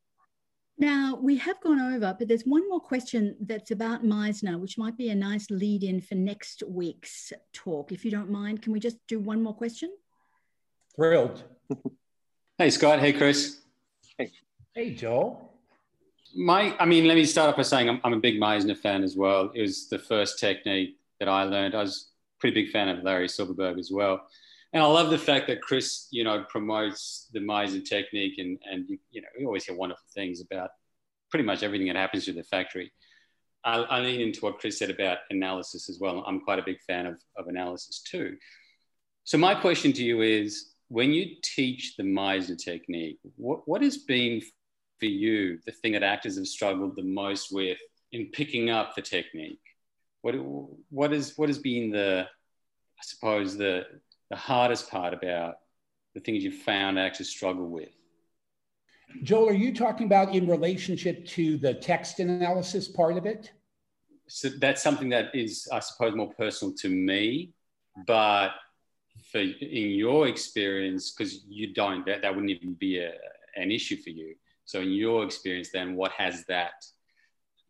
Now 0.78 1.18
we 1.20 1.38
have 1.38 1.60
gone 1.60 1.80
over, 1.80 2.14
but 2.18 2.28
there's 2.28 2.42
one 2.42 2.68
more 2.68 2.80
question 2.80 3.36
that's 3.40 3.70
about 3.70 4.04
Meisner, 4.04 4.60
which 4.60 4.76
might 4.76 4.96
be 4.96 5.08
a 5.08 5.14
nice 5.14 5.50
lead 5.50 5.82
in 5.82 6.02
for 6.02 6.16
next 6.16 6.62
week's 6.68 7.32
talk. 7.54 7.92
If 7.92 8.04
you 8.04 8.10
don't 8.10 8.30
mind, 8.30 8.60
can 8.60 8.72
we 8.72 8.80
just 8.80 8.98
do 9.08 9.18
one 9.18 9.42
more 9.42 9.54
question? 9.54 9.90
Thrilled. 10.94 11.42
hey 12.58 12.70
Scott. 12.70 12.98
Hey 12.98 13.12
Chris. 13.12 13.60
Hey. 14.18 14.32
Hey 14.74 14.94
Joel. 14.94 15.52
My, 16.34 16.76
I 16.78 16.84
mean, 16.84 17.06
let 17.06 17.14
me 17.14 17.24
start 17.24 17.48
off 17.48 17.56
by 17.56 17.62
saying 17.62 17.88
I'm, 17.88 18.00
I'm 18.04 18.12
a 18.12 18.20
big 18.20 18.38
Meisner 18.38 18.76
fan 18.76 19.02
as 19.02 19.16
well. 19.16 19.50
It 19.54 19.62
was 19.62 19.88
the 19.88 19.98
first 19.98 20.38
technique 20.38 20.98
that 21.20 21.28
I 21.28 21.44
learned. 21.44 21.74
I 21.74 21.82
was 21.82 22.10
a 22.36 22.40
pretty 22.40 22.62
big 22.62 22.72
fan 22.72 22.88
of 22.88 23.02
Larry 23.02 23.28
Silverberg 23.28 23.78
as 23.78 23.90
well. 23.92 24.20
And 24.72 24.82
I 24.82 24.86
love 24.86 25.10
the 25.10 25.18
fact 25.18 25.46
that 25.46 25.62
Chris, 25.62 26.08
you 26.10 26.24
know, 26.24 26.44
promotes 26.48 27.28
the 27.32 27.40
Meisner 27.40 27.84
technique 27.84 28.34
and, 28.38 28.58
and 28.70 28.84
you, 28.88 28.98
you 29.10 29.22
know, 29.22 29.28
we 29.38 29.46
always 29.46 29.64
hear 29.64 29.76
wonderful 29.76 30.04
things 30.12 30.40
about 30.40 30.70
pretty 31.30 31.44
much 31.44 31.62
everything 31.62 31.86
that 31.86 31.96
happens 31.96 32.24
to 32.26 32.32
the 32.32 32.42
factory. 32.42 32.92
I, 33.64 33.78
I 33.78 34.00
lean 34.00 34.20
into 34.20 34.40
what 34.40 34.58
Chris 34.58 34.78
said 34.78 34.90
about 34.90 35.18
analysis 35.30 35.88
as 35.88 35.98
well. 36.00 36.22
I'm 36.26 36.40
quite 36.40 36.58
a 36.58 36.62
big 36.62 36.80
fan 36.86 37.06
of, 37.06 37.20
of 37.36 37.48
analysis 37.48 38.02
too. 38.02 38.36
So 39.24 39.38
my 39.38 39.54
question 39.54 39.92
to 39.94 40.04
you 40.04 40.22
is, 40.22 40.72
when 40.88 41.12
you 41.12 41.36
teach 41.42 41.96
the 41.96 42.04
Meisner 42.04 42.56
technique, 42.56 43.18
what, 43.36 43.66
what 43.66 43.82
has 43.82 43.98
been 43.98 44.40
for 45.00 45.06
you 45.06 45.58
the 45.66 45.72
thing 45.72 45.92
that 45.92 46.04
actors 46.04 46.36
have 46.36 46.46
struggled 46.46 46.94
the 46.94 47.02
most 47.02 47.48
with 47.50 47.78
in 48.12 48.30
picking 48.32 48.70
up 48.70 48.94
the 48.94 49.02
technique? 49.02 49.58
What 50.26 50.34
what 50.90 51.12
is 51.12 51.34
what 51.36 51.48
has 51.48 51.58
been 51.58 51.90
the 51.90 52.26
I 52.26 53.02
suppose 53.02 53.56
the 53.56 53.84
the 54.28 54.36
hardest 54.36 54.90
part 54.90 55.14
about 55.14 55.58
the 56.14 56.20
things 56.20 56.42
you've 56.42 56.62
found 56.62 56.98
actually 56.98 57.26
struggle 57.26 57.68
with? 57.68 57.90
Joel, 59.22 59.50
are 59.50 59.52
you 59.52 59.72
talking 59.72 60.06
about 60.06 60.34
in 60.34 60.48
relationship 60.48 61.24
to 61.26 61.58
the 61.58 61.74
text 61.74 62.18
analysis 62.18 62.88
part 62.88 63.16
of 63.16 63.24
it? 63.24 63.52
So 64.26 64.48
that's 64.48 64.82
something 64.82 65.08
that 65.10 65.32
is, 65.32 65.68
I 65.72 65.78
suppose, 65.78 66.16
more 66.16 66.32
personal 66.34 66.74
to 66.78 66.88
me, 66.88 67.52
but 68.04 68.50
for 69.30 69.38
in 69.38 69.90
your 69.90 70.26
experience, 70.26 71.12
because 71.12 71.44
you 71.48 71.72
don't, 71.72 72.04
that, 72.06 72.22
that 72.22 72.34
wouldn't 72.34 72.50
even 72.50 72.74
be 72.74 72.98
a, 72.98 73.12
an 73.54 73.70
issue 73.70 73.96
for 74.02 74.10
you. 74.10 74.34
So 74.64 74.80
in 74.80 74.90
your 74.90 75.24
experience, 75.24 75.70
then 75.72 75.94
what 75.94 76.10
has 76.12 76.44
that? 76.46 76.84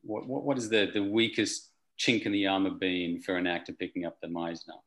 What, 0.02 0.26
what, 0.26 0.44
what 0.44 0.56
is 0.56 0.70
the, 0.70 0.90
the 0.94 1.02
weakest 1.02 1.68
chink 1.98 2.22
in 2.22 2.32
the 2.32 2.46
armor 2.46 2.70
been 2.70 3.20
for 3.20 3.36
an 3.36 3.46
actor 3.46 3.72
picking 3.72 4.04
up 4.04 4.16
the 4.20 4.28
Meisner? 4.28 4.78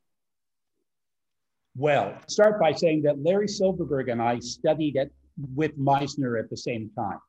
Well, 1.75 2.17
start 2.27 2.59
by 2.59 2.73
saying 2.73 3.03
that 3.03 3.23
Larry 3.23 3.47
Silverberg 3.47 4.09
and 4.09 4.21
I 4.21 4.39
studied 4.39 4.97
at, 4.97 5.09
with 5.55 5.77
Meisner 5.77 6.39
at 6.39 6.49
the 6.49 6.57
same 6.57 6.89
time. 6.97 7.19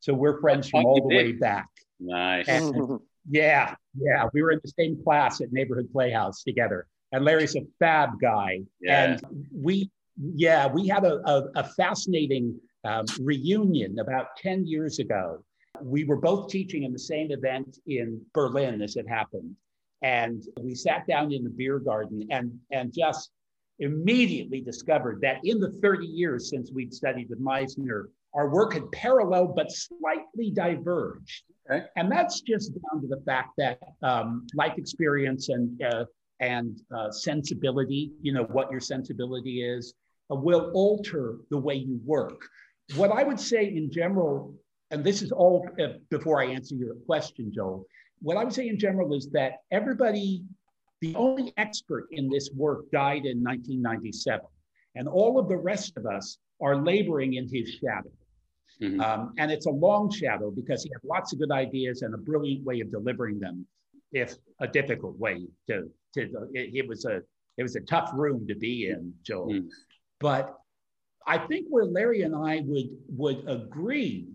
So 0.00 0.12
we're 0.12 0.40
friends 0.40 0.68
from 0.68 0.84
all 0.84 1.08
the 1.08 1.14
way 1.14 1.32
back. 1.32 1.68
Nice. 2.00 2.48
And, 2.48 2.98
yeah, 3.30 3.74
yeah. 3.96 4.28
We 4.32 4.42
were 4.42 4.50
in 4.50 4.60
the 4.64 4.72
same 4.76 5.00
class 5.04 5.40
at 5.40 5.52
Neighborhood 5.52 5.88
Playhouse 5.92 6.42
together. 6.42 6.86
And 7.12 7.24
Larry's 7.24 7.54
a 7.54 7.60
fab 7.78 8.20
guy. 8.20 8.62
Yeah. 8.80 9.04
And 9.04 9.46
we, 9.54 9.90
yeah, 10.16 10.66
we 10.66 10.88
had 10.88 11.04
a, 11.04 11.20
a, 11.28 11.44
a 11.56 11.64
fascinating 11.64 12.58
um, 12.84 13.04
reunion 13.20 13.98
about 14.00 14.36
10 14.38 14.66
years 14.66 14.98
ago 14.98 15.44
we 15.82 16.04
were 16.04 16.16
both 16.16 16.48
teaching 16.48 16.84
in 16.84 16.92
the 16.92 16.98
same 16.98 17.30
event 17.30 17.78
in 17.86 18.20
Berlin 18.34 18.82
as 18.82 18.96
it 18.96 19.08
happened. 19.08 19.54
And 20.02 20.42
we 20.60 20.74
sat 20.74 21.06
down 21.06 21.32
in 21.32 21.44
the 21.44 21.50
beer 21.50 21.78
garden 21.78 22.26
and, 22.30 22.58
and 22.70 22.92
just 22.92 23.30
immediately 23.78 24.60
discovered 24.60 25.20
that 25.22 25.40
in 25.44 25.58
the 25.60 25.72
30 25.82 26.06
years 26.06 26.50
since 26.50 26.70
we'd 26.72 26.92
studied 26.92 27.28
with 27.28 27.40
Meisner, 27.40 28.04
our 28.34 28.48
work 28.48 28.74
had 28.74 28.90
paralleled 28.92 29.54
but 29.54 29.70
slightly 29.70 30.50
diverged. 30.52 31.44
Okay. 31.70 31.86
And 31.96 32.10
that's 32.10 32.40
just 32.40 32.72
down 32.72 33.02
to 33.02 33.08
the 33.08 33.22
fact 33.24 33.50
that 33.58 33.78
um, 34.02 34.46
life 34.54 34.74
experience 34.76 35.48
and, 35.48 35.80
uh, 35.82 36.04
and 36.40 36.80
uh, 36.94 37.10
sensibility, 37.10 38.12
you 38.20 38.32
know, 38.32 38.44
what 38.44 38.70
your 38.70 38.80
sensibility 38.80 39.62
is, 39.62 39.94
uh, 40.30 40.34
will 40.34 40.70
alter 40.74 41.38
the 41.50 41.58
way 41.58 41.74
you 41.74 42.00
work. 42.04 42.48
What 42.96 43.12
I 43.12 43.22
would 43.22 43.38
say 43.38 43.66
in 43.66 43.90
general 43.90 44.54
and 44.92 45.02
this 45.02 45.22
is 45.22 45.32
all 45.32 45.66
uh, 45.82 45.94
before 46.10 46.40
I 46.40 46.46
answer 46.46 46.74
your 46.74 46.94
question, 47.06 47.50
Joel. 47.52 47.86
What 48.20 48.36
I 48.36 48.44
would 48.44 48.52
say 48.52 48.68
in 48.68 48.78
general 48.78 49.14
is 49.14 49.28
that 49.30 49.54
everybody, 49.72 50.44
the 51.00 51.14
only 51.16 51.52
expert 51.56 52.06
in 52.12 52.28
this 52.28 52.50
work 52.54 52.90
died 52.92 53.24
in 53.24 53.42
1997. 53.42 54.40
And 54.94 55.08
all 55.08 55.38
of 55.38 55.48
the 55.48 55.56
rest 55.56 55.96
of 55.96 56.06
us 56.06 56.38
are 56.60 56.76
laboring 56.76 57.34
in 57.34 57.48
his 57.48 57.70
shadow. 57.70 58.12
Mm-hmm. 58.80 59.00
Um, 59.00 59.32
and 59.38 59.50
it's 59.50 59.66
a 59.66 59.70
long 59.70 60.10
shadow 60.10 60.50
because 60.50 60.84
he 60.84 60.90
had 60.90 61.00
lots 61.02 61.32
of 61.32 61.38
good 61.38 61.50
ideas 61.50 62.02
and 62.02 62.14
a 62.14 62.18
brilliant 62.18 62.64
way 62.64 62.80
of 62.80 62.90
delivering 62.90 63.40
them, 63.40 63.66
if 64.12 64.36
a 64.60 64.68
difficult 64.68 65.18
way 65.18 65.46
to, 65.68 65.90
to 66.14 66.22
it, 66.52 66.74
it 66.74 66.88
was 66.88 67.06
a 67.06 67.22
it 67.58 67.62
was 67.62 67.76
a 67.76 67.80
tough 67.80 68.10
room 68.14 68.46
to 68.46 68.54
be 68.54 68.88
in, 68.88 69.12
Joel. 69.22 69.48
Mm-hmm. 69.48 69.68
But 70.20 70.54
I 71.26 71.38
think 71.38 71.66
where 71.68 71.84
Larry 71.84 72.22
and 72.22 72.34
I 72.34 72.62
would 72.64 72.88
would 73.08 73.44
agree 73.46 74.26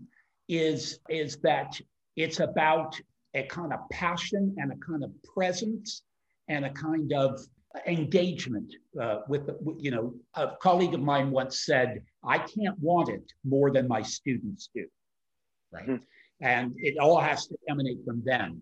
is 0.48 0.98
is 1.08 1.36
that 1.38 1.78
it's 2.16 2.40
about 2.40 2.98
a 3.34 3.42
kind 3.44 3.72
of 3.72 3.80
passion 3.90 4.54
and 4.58 4.72
a 4.72 4.76
kind 4.76 5.04
of 5.04 5.10
presence 5.22 6.02
and 6.48 6.64
a 6.64 6.70
kind 6.70 7.12
of 7.12 7.40
engagement 7.86 8.74
uh, 9.00 9.20
with, 9.28 9.50
you 9.78 9.90
know, 9.90 10.14
a 10.34 10.52
colleague 10.60 10.94
of 10.94 11.00
mine 11.00 11.30
once 11.30 11.64
said, 11.64 12.02
I 12.24 12.38
can't 12.38 12.78
want 12.80 13.08
it 13.08 13.22
more 13.44 13.70
than 13.70 13.86
my 13.86 14.02
students 14.02 14.70
do, 14.74 14.86
right? 15.70 15.86
Mm-hmm. 15.86 16.04
And 16.40 16.74
it 16.76 16.98
all 16.98 17.20
has 17.20 17.46
to 17.48 17.56
emanate 17.68 18.04
from 18.04 18.22
them. 18.24 18.60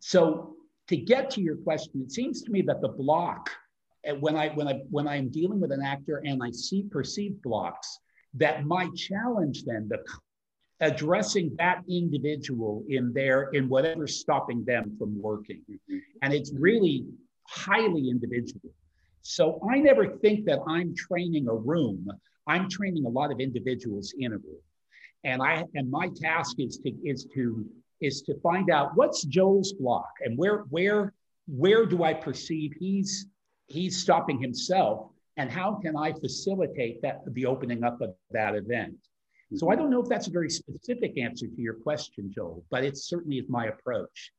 So 0.00 0.56
to 0.88 0.96
get 0.96 1.30
to 1.30 1.40
your 1.40 1.56
question, 1.56 2.02
it 2.04 2.12
seems 2.12 2.42
to 2.42 2.50
me 2.50 2.62
that 2.62 2.80
the 2.80 2.88
block, 2.88 3.50
uh, 4.08 4.14
when 4.14 4.36
I 4.36 4.48
when 4.50 4.68
I 4.68 4.82
when 4.90 5.08
I 5.08 5.16
am 5.16 5.28
dealing 5.28 5.60
with 5.60 5.72
an 5.72 5.82
actor 5.82 6.22
and 6.24 6.42
I 6.42 6.50
see 6.50 6.84
perceived 6.90 7.42
blocks, 7.42 7.98
that 8.34 8.66
my 8.66 8.88
challenge 8.94 9.64
then 9.64 9.88
the 9.88 9.98
addressing 10.80 11.54
that 11.58 11.82
individual 11.88 12.84
in 12.88 13.12
their 13.12 13.50
in 13.50 13.68
whatever's 13.68 14.20
stopping 14.20 14.64
them 14.64 14.94
from 14.98 15.20
working, 15.20 15.62
mm-hmm. 15.70 15.98
and 16.22 16.32
it's 16.32 16.52
really 16.52 17.04
highly 17.46 18.08
individual. 18.10 18.70
So 19.22 19.60
I 19.70 19.78
never 19.78 20.16
think 20.18 20.44
that 20.46 20.60
I'm 20.66 20.94
training 20.94 21.48
a 21.48 21.54
room. 21.54 22.08
I'm 22.46 22.68
training 22.68 23.04
a 23.04 23.08
lot 23.08 23.30
of 23.32 23.40
individuals 23.40 24.14
in 24.18 24.32
a 24.32 24.36
room. 24.36 24.62
And 25.24 25.42
I 25.42 25.64
and 25.74 25.90
my 25.90 26.08
task 26.14 26.56
is 26.58 26.78
to 26.78 26.90
is 27.04 27.26
to 27.34 27.66
is 28.00 28.22
to 28.22 28.38
find 28.40 28.70
out 28.70 28.96
what's 28.96 29.24
Joel's 29.24 29.72
block 29.72 30.10
and 30.20 30.38
where 30.38 30.58
where 30.70 31.12
where 31.46 31.84
do 31.86 32.04
I 32.04 32.14
perceive 32.14 32.72
he's 32.78 33.26
he's 33.66 34.00
stopping 34.00 34.40
himself 34.40 35.10
and 35.36 35.50
how 35.50 35.74
can 35.74 35.96
I 35.96 36.12
facilitate 36.12 37.00
that 37.02 37.22
the 37.26 37.46
opening 37.46 37.84
up 37.84 38.00
of 38.00 38.14
that 38.32 38.54
event. 38.54 38.96
So 39.54 39.70
I 39.70 39.76
don't 39.76 39.90
know 39.90 40.02
if 40.02 40.08
that's 40.08 40.26
a 40.26 40.30
very 40.30 40.50
specific 40.50 41.16
answer 41.18 41.46
to 41.46 41.60
your 41.60 41.74
question, 41.74 42.30
Joel, 42.34 42.64
but 42.70 42.84
it 42.84 42.98
certainly 42.98 43.38
is 43.38 43.48
my 43.48 43.66
approach. 43.66 44.32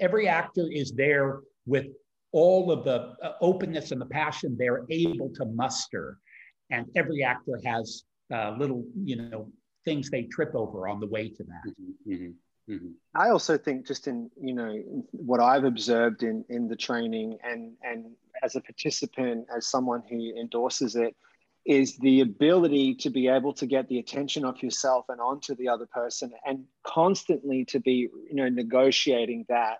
Every 0.00 0.26
actor 0.26 0.66
is 0.70 0.92
there 0.92 1.40
with 1.66 1.86
all 2.32 2.72
of 2.72 2.84
the 2.84 3.14
uh, 3.22 3.32
openness 3.40 3.92
and 3.92 4.00
the 4.00 4.06
passion 4.06 4.56
they're 4.58 4.84
able 4.90 5.30
to 5.34 5.44
muster. 5.44 6.18
And 6.70 6.86
every 6.96 7.22
actor 7.22 7.58
has 7.64 8.04
uh, 8.32 8.54
little, 8.58 8.84
you 9.02 9.16
know, 9.16 9.48
things 9.84 10.10
they 10.10 10.24
trip 10.24 10.54
over 10.54 10.88
on 10.88 11.00
the 11.00 11.06
way 11.06 11.28
to 11.28 11.44
that. 11.44 11.72
Mm-hmm, 11.72 12.12
mm-hmm, 12.12 12.72
mm-hmm. 12.72 12.88
I 13.14 13.30
also 13.30 13.56
think 13.56 13.86
just 13.86 14.08
in, 14.08 14.30
you 14.40 14.54
know, 14.54 14.74
what 15.12 15.40
I've 15.40 15.64
observed 15.64 16.24
in, 16.24 16.44
in 16.48 16.68
the 16.68 16.76
training 16.76 17.38
and, 17.42 17.72
and 17.82 18.06
as 18.42 18.56
a 18.56 18.60
participant, 18.60 19.46
as 19.56 19.66
someone 19.68 20.02
who 20.10 20.34
endorses 20.38 20.96
it, 20.96 21.16
is 21.68 21.98
the 21.98 22.22
ability 22.22 22.94
to 22.94 23.10
be 23.10 23.28
able 23.28 23.52
to 23.52 23.66
get 23.66 23.86
the 23.88 23.98
attention 23.98 24.42
of 24.42 24.62
yourself 24.62 25.04
and 25.10 25.20
onto 25.20 25.54
the 25.54 25.68
other 25.68 25.84
person 25.84 26.32
and 26.46 26.64
constantly 26.82 27.66
to 27.66 27.78
be, 27.78 28.08
you 28.30 28.34
know, 28.34 28.48
negotiating 28.48 29.44
that. 29.50 29.76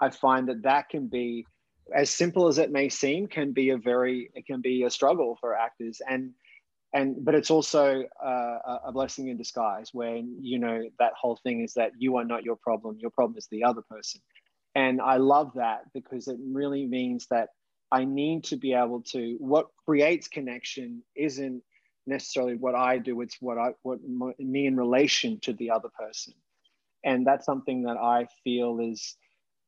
I 0.00 0.10
find 0.10 0.48
that 0.48 0.62
that 0.62 0.88
can 0.88 1.08
be 1.08 1.44
as 1.92 2.10
simple 2.10 2.46
as 2.46 2.58
it 2.58 2.70
may 2.70 2.88
seem, 2.88 3.26
can 3.26 3.52
be 3.52 3.70
a 3.70 3.76
very 3.76 4.30
it 4.34 4.46
can 4.46 4.60
be 4.60 4.84
a 4.84 4.90
struggle 4.90 5.36
for 5.40 5.56
actors, 5.56 6.00
and 6.08 6.30
and 6.92 7.24
but 7.24 7.34
it's 7.34 7.50
also 7.50 8.04
uh, 8.24 8.78
a 8.84 8.92
blessing 8.92 9.28
in 9.28 9.36
disguise 9.36 9.90
when 9.92 10.36
you 10.40 10.58
know 10.58 10.82
that 10.98 11.12
whole 11.20 11.38
thing 11.42 11.62
is 11.62 11.74
that 11.74 11.92
you 11.98 12.16
are 12.16 12.24
not 12.24 12.44
your 12.44 12.56
problem, 12.56 12.98
your 13.00 13.10
problem 13.10 13.36
is 13.36 13.48
the 13.50 13.64
other 13.64 13.82
person, 13.82 14.20
and 14.74 15.00
I 15.00 15.16
love 15.16 15.52
that 15.56 15.92
because 15.92 16.28
it 16.28 16.38
really 16.40 16.86
means 16.86 17.26
that 17.30 17.50
I 17.92 18.04
need 18.04 18.44
to 18.44 18.56
be 18.56 18.72
able 18.72 19.02
to 19.12 19.36
what 19.38 19.68
creates 19.84 20.26
connection 20.26 21.02
isn't 21.14 21.62
necessarily 22.06 22.56
what 22.56 22.74
I 22.74 22.98
do, 22.98 23.20
it's 23.20 23.36
what 23.40 23.58
I 23.58 23.72
what 23.82 24.00
me 24.38 24.66
in 24.66 24.76
relation 24.76 25.38
to 25.40 25.52
the 25.52 25.70
other 25.70 25.90
person, 25.90 26.34
and 27.04 27.26
that's 27.26 27.46
something 27.46 27.82
that 27.84 27.96
I 27.96 28.26
feel 28.42 28.80
is 28.80 29.16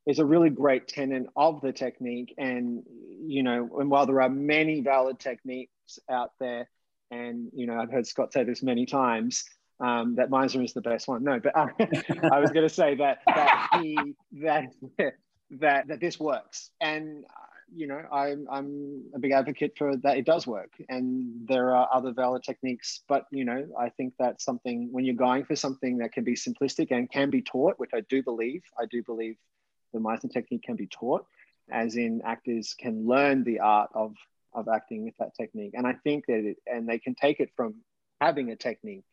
is 0.06 0.18
a 0.18 0.24
really 0.24 0.50
great 0.50 0.88
tenet 0.88 1.26
of 1.36 1.60
the 1.60 1.72
technique. 1.72 2.34
And, 2.36 2.82
you 3.26 3.42
know, 3.42 3.70
and 3.78 3.90
while 3.90 4.06
there 4.06 4.20
are 4.20 4.28
many 4.28 4.80
valid 4.80 5.18
techniques 5.18 5.98
out 6.10 6.32
there, 6.38 6.68
and, 7.10 7.48
you 7.54 7.66
know, 7.66 7.78
I've 7.78 7.90
heard 7.90 8.06
Scott 8.06 8.32
say 8.32 8.44
this 8.44 8.62
many 8.62 8.86
times, 8.86 9.44
um, 9.80 10.16
that 10.16 10.30
Meisner 10.30 10.64
is 10.64 10.72
the 10.72 10.80
best 10.80 11.08
one. 11.08 11.24
No, 11.24 11.40
but 11.40 11.56
I 11.56 12.40
was 12.40 12.50
going 12.50 12.68
to 12.68 12.74
say 12.74 12.96
that, 12.96 13.18
that 13.26 13.68
he, 13.80 14.14
that, 14.42 14.66
that, 15.50 15.88
that 15.88 16.00
this 16.00 16.20
works. 16.20 16.70
And, 16.80 17.24
you 17.74 17.86
know, 17.86 18.02
I'm, 18.12 18.46
I'm 18.50 19.04
a 19.14 19.18
big 19.18 19.32
advocate 19.32 19.76
for 19.76 19.96
that 19.98 20.16
it 20.16 20.24
does 20.24 20.46
work. 20.46 20.70
And 20.88 21.46
there 21.46 21.74
are 21.74 21.88
other 21.92 22.12
valid 22.12 22.42
techniques, 22.42 23.00
but, 23.08 23.26
you 23.30 23.44
know, 23.44 23.66
I 23.78 23.88
think 23.90 24.14
that's 24.18 24.44
something 24.44 24.88
when 24.92 25.04
you're 25.04 25.14
going 25.14 25.44
for 25.44 25.56
something 25.56 25.98
that 25.98 26.12
can 26.12 26.24
be 26.24 26.34
simplistic 26.34 26.90
and 26.90 27.10
can 27.10 27.30
be 27.30 27.42
taught, 27.42 27.78
which 27.78 27.90
I 27.94 28.00
do 28.08 28.22
believe, 28.22 28.62
I 28.78 28.86
do 28.86 29.02
believe 29.02 29.36
the 29.92 29.98
Meisner 29.98 30.32
technique 30.32 30.62
can 30.62 30.76
be 30.76 30.86
taught, 30.86 31.26
as 31.70 31.96
in 31.96 32.22
actors 32.24 32.74
can 32.78 33.06
learn 33.06 33.44
the 33.44 33.60
art 33.60 33.90
of, 33.94 34.14
of 34.52 34.68
acting 34.68 35.04
with 35.04 35.16
that 35.18 35.34
technique. 35.34 35.72
And 35.74 35.86
I 35.86 35.94
think 35.94 36.26
that 36.26 36.44
it, 36.44 36.56
and 36.66 36.88
they 36.88 36.98
can 36.98 37.14
take 37.14 37.40
it 37.40 37.50
from 37.56 37.76
having 38.20 38.50
a 38.50 38.56
technique 38.56 39.04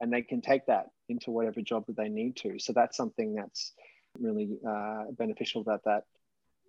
and 0.00 0.12
they 0.12 0.22
can 0.22 0.40
take 0.40 0.66
that 0.66 0.86
into 1.08 1.30
whatever 1.30 1.60
job 1.60 1.86
that 1.86 1.96
they 1.96 2.08
need 2.08 2.36
to. 2.36 2.58
So 2.58 2.72
that's 2.72 2.96
something 2.96 3.34
that's 3.34 3.72
really 4.18 4.58
uh, 4.66 5.04
beneficial 5.12 5.60
about 5.60 5.84
that. 5.84 6.04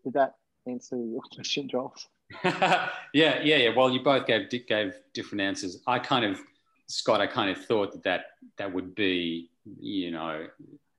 That 0.06 0.34
answer 0.68 0.96
your 0.96 1.22
question, 1.34 1.68
Joel? 1.70 1.96
yeah, 2.44 2.90
yeah, 3.14 3.40
yeah. 3.44 3.70
Well, 3.76 3.90
you 3.92 4.04
both 4.04 4.26
gave 4.26 4.50
gave 4.68 4.94
different 5.14 5.42
answers. 5.42 5.82
I 5.88 6.00
kind 6.00 6.26
of, 6.26 6.40
Scott, 6.88 7.22
I 7.22 7.28
kind 7.28 7.50
of 7.50 7.66
thought 7.66 7.92
that 7.94 8.04
that, 8.04 8.22
that 8.58 8.74
would 8.74 8.96
be, 8.96 9.50
you 9.80 10.12
know, 10.12 10.48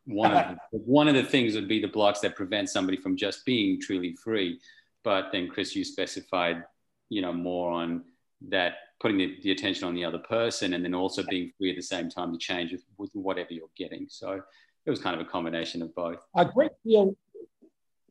one 0.06 0.32
of 0.32 0.56
the, 0.72 0.78
one 0.78 1.08
of 1.08 1.14
the 1.14 1.22
things 1.22 1.54
would 1.54 1.68
be 1.68 1.80
the 1.80 1.88
blocks 1.88 2.20
that 2.20 2.36
prevent 2.36 2.68
somebody 2.68 2.96
from 2.96 3.16
just 3.16 3.44
being 3.44 3.80
truly 3.80 4.14
free. 4.22 4.58
But 5.04 5.30
then, 5.32 5.48
Chris, 5.48 5.74
you 5.74 5.84
specified, 5.84 6.64
you 7.08 7.22
know, 7.22 7.32
more 7.32 7.70
on 7.70 8.04
that 8.48 8.74
putting 9.00 9.18
the, 9.18 9.36
the 9.42 9.50
attention 9.50 9.86
on 9.86 9.94
the 9.94 10.04
other 10.04 10.18
person 10.18 10.74
and 10.74 10.84
then 10.84 10.94
also 10.94 11.24
being 11.28 11.50
free 11.58 11.70
at 11.70 11.76
the 11.76 11.82
same 11.82 12.08
time 12.08 12.32
to 12.32 12.38
change 12.38 12.70
with, 12.72 12.84
with 12.98 13.10
whatever 13.14 13.52
you're 13.52 13.66
getting. 13.76 14.06
So 14.08 14.40
it 14.86 14.90
was 14.90 15.00
kind 15.00 15.20
of 15.20 15.26
a 15.26 15.28
combination 15.28 15.82
of 15.82 15.94
both. 15.94 16.18
A 16.36 16.44
great 16.44 16.70
deal, 16.84 17.16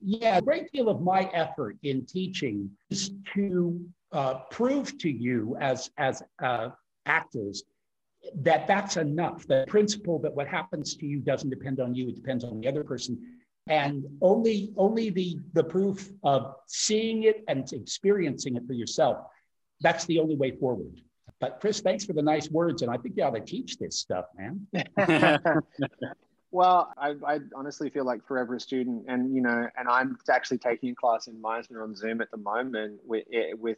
yeah, 0.03 0.37
a 0.37 0.41
great 0.41 0.71
deal 0.71 0.89
of 0.89 1.01
my 1.01 1.29
effort 1.33 1.77
in 1.83 2.05
teaching 2.05 2.69
is 2.89 3.11
to 3.33 3.79
uh, 4.11 4.35
prove 4.49 4.97
to 4.99 5.09
you 5.09 5.55
as 5.59 5.89
as 5.97 6.21
uh, 6.43 6.69
actors 7.05 7.63
that 8.35 8.67
that's 8.67 8.97
enough. 8.97 9.47
The 9.47 9.65
principle 9.67 10.19
that 10.19 10.33
what 10.33 10.47
happens 10.47 10.95
to 10.95 11.05
you 11.05 11.19
doesn't 11.19 11.49
depend 11.49 11.79
on 11.79 11.95
you, 11.95 12.09
it 12.09 12.15
depends 12.15 12.43
on 12.43 12.61
the 12.61 12.67
other 12.67 12.83
person. 12.83 13.19
And 13.67 14.05
only, 14.21 14.73
only 14.75 15.09
the, 15.09 15.37
the 15.53 15.63
proof 15.63 16.09
of 16.23 16.55
seeing 16.67 17.23
it 17.23 17.43
and 17.47 17.71
experiencing 17.71 18.55
it 18.55 18.65
for 18.65 18.73
yourself, 18.73 19.17
that's 19.81 20.05
the 20.05 20.19
only 20.19 20.35
way 20.35 20.51
forward. 20.51 21.01
But 21.39 21.59
Chris, 21.59 21.81
thanks 21.81 22.05
for 22.05 22.13
the 22.13 22.21
nice 22.21 22.49
words. 22.49 22.81
And 22.81 22.91
I 22.91 22.97
think 22.97 23.15
you 23.17 23.23
ought 23.23 23.35
to 23.35 23.41
teach 23.41 23.77
this 23.77 23.97
stuff, 23.99 24.25
man. 24.37 24.67
well, 26.51 26.93
I, 26.97 27.15
I, 27.25 27.39
honestly 27.55 27.89
feel 27.89 28.05
like 28.05 28.25
forever 28.27 28.55
a 28.55 28.59
student. 28.59 29.05
And, 29.07 29.33
you 29.33 29.41
know, 29.41 29.67
and 29.77 29.87
I'm 29.87 30.17
actually 30.29 30.57
taking 30.57 30.89
a 30.89 30.95
class 30.95 31.27
in 31.27 31.41
Meisner 31.41 31.81
on 31.81 31.95
Zoom 31.95 32.21
at 32.21 32.29
the 32.31 32.37
moment 32.37 32.99
with, 33.05 33.23
with 33.57 33.77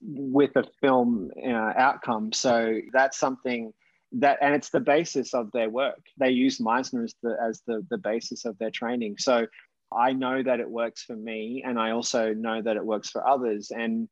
with 0.00 0.54
a 0.56 0.64
film 0.80 1.30
uh, 1.44 1.72
outcome. 1.76 2.32
So 2.32 2.80
that's 2.92 3.18
something 3.18 3.72
that, 4.12 4.38
and 4.40 4.54
it's 4.54 4.70
the 4.70 4.80
basis 4.80 5.34
of 5.34 5.50
their 5.52 5.68
work. 5.68 6.00
They 6.18 6.30
use 6.30 6.58
Meisner 6.58 7.04
as 7.04 7.14
the 7.22 7.36
as 7.42 7.62
the 7.66 7.84
the 7.90 7.98
basis 7.98 8.44
of 8.44 8.56
their 8.58 8.70
training. 8.70 9.16
So 9.18 9.46
I 9.92 10.12
know 10.12 10.42
that 10.42 10.60
it 10.60 10.70
works 10.70 11.02
for 11.02 11.16
me, 11.16 11.62
and 11.66 11.78
I 11.78 11.90
also 11.90 12.32
know 12.34 12.62
that 12.62 12.76
it 12.76 12.84
works 12.84 13.10
for 13.10 13.26
others. 13.26 13.70
And 13.70 14.08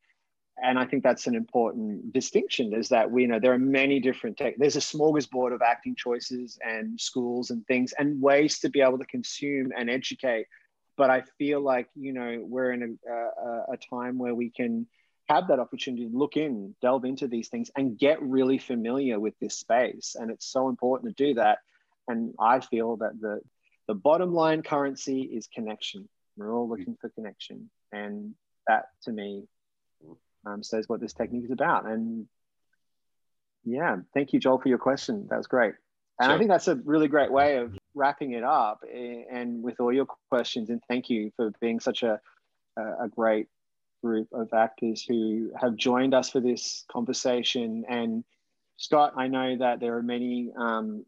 and 0.61 0.77
I 0.77 0.85
think 0.85 1.03
that's 1.03 1.27
an 1.27 1.35
important 1.35 2.13
distinction 2.13 2.73
is 2.73 2.89
that 2.89 3.09
we 3.09 3.23
you 3.23 3.27
know 3.27 3.39
there 3.39 3.53
are 3.53 3.59
many 3.59 3.99
different 3.99 4.37
tech, 4.37 4.55
there's 4.57 4.75
a 4.75 4.79
smorgasbord 4.79 5.53
of 5.53 5.61
acting 5.61 5.95
choices 5.95 6.59
and 6.63 6.99
schools 6.99 7.49
and 7.49 7.65
things 7.67 7.93
and 7.97 8.21
ways 8.21 8.59
to 8.59 8.69
be 8.69 8.81
able 8.81 8.99
to 8.99 9.05
consume 9.05 9.71
and 9.77 9.89
educate 9.89 10.45
but 10.97 11.09
I 11.09 11.23
feel 11.37 11.61
like 11.61 11.87
you 11.95 12.13
know 12.13 12.43
we're 12.43 12.71
in 12.71 12.97
a, 13.07 13.11
a, 13.11 13.73
a 13.73 13.77
time 13.77 14.17
where 14.17 14.35
we 14.35 14.49
can 14.49 14.87
have 15.29 15.47
that 15.47 15.59
opportunity 15.59 16.09
to 16.09 16.17
look 16.17 16.35
in, 16.35 16.75
delve 16.81 17.05
into 17.05 17.27
these 17.27 17.47
things, 17.47 17.71
and 17.75 17.97
get 17.97 18.21
really 18.21 18.57
familiar 18.57 19.19
with 19.19 19.33
this 19.39 19.57
space. 19.57 20.15
And 20.19 20.29
it's 20.29 20.45
so 20.45 20.67
important 20.69 21.15
to 21.15 21.25
do 21.25 21.33
that. 21.35 21.59
And 22.07 22.33
I 22.39 22.59
feel 22.59 22.97
that 22.97 23.19
the 23.19 23.41
the 23.87 23.95
bottom 23.95 24.33
line 24.33 24.63
currency 24.63 25.21
is 25.21 25.47
connection. 25.47 26.07
We're 26.37 26.53
all 26.53 26.69
looking 26.69 26.97
for 26.99 27.09
connection, 27.09 27.69
and 27.91 28.35
that 28.67 28.85
to 29.03 29.11
me 29.11 29.43
um, 30.45 30.63
says 30.63 30.87
what 30.87 30.99
this 30.99 31.13
technique 31.13 31.45
is 31.45 31.51
about. 31.51 31.85
And 31.85 32.27
yeah, 33.63 33.97
thank 34.13 34.33
you, 34.33 34.39
Joel, 34.39 34.59
for 34.59 34.69
your 34.69 34.77
question. 34.77 35.27
That 35.29 35.37
was 35.37 35.47
great. 35.47 35.75
And 36.19 36.27
sure. 36.27 36.35
I 36.35 36.37
think 36.37 36.49
that's 36.49 36.67
a 36.67 36.75
really 36.75 37.07
great 37.07 37.31
way 37.31 37.57
of 37.57 37.77
wrapping 37.95 38.33
it 38.33 38.43
up 38.43 38.83
and 38.83 39.63
with 39.63 39.79
all 39.79 39.91
your 39.91 40.05
questions. 40.29 40.69
And 40.69 40.81
thank 40.87 41.09
you 41.09 41.31
for 41.35 41.51
being 41.59 41.79
such 41.79 42.03
a, 42.03 42.19
a 42.77 43.07
great 43.09 43.47
group 44.03 44.27
of 44.33 44.53
actors 44.53 45.03
who 45.03 45.51
have 45.59 45.75
joined 45.75 46.13
us 46.13 46.29
for 46.29 46.39
this 46.39 46.85
conversation. 46.91 47.85
And 47.87 48.23
Scott, 48.77 49.13
I 49.15 49.27
know 49.27 49.57
that 49.57 49.79
there 49.79 49.95
are 49.97 50.03
many 50.03 50.51
um, 50.57 51.05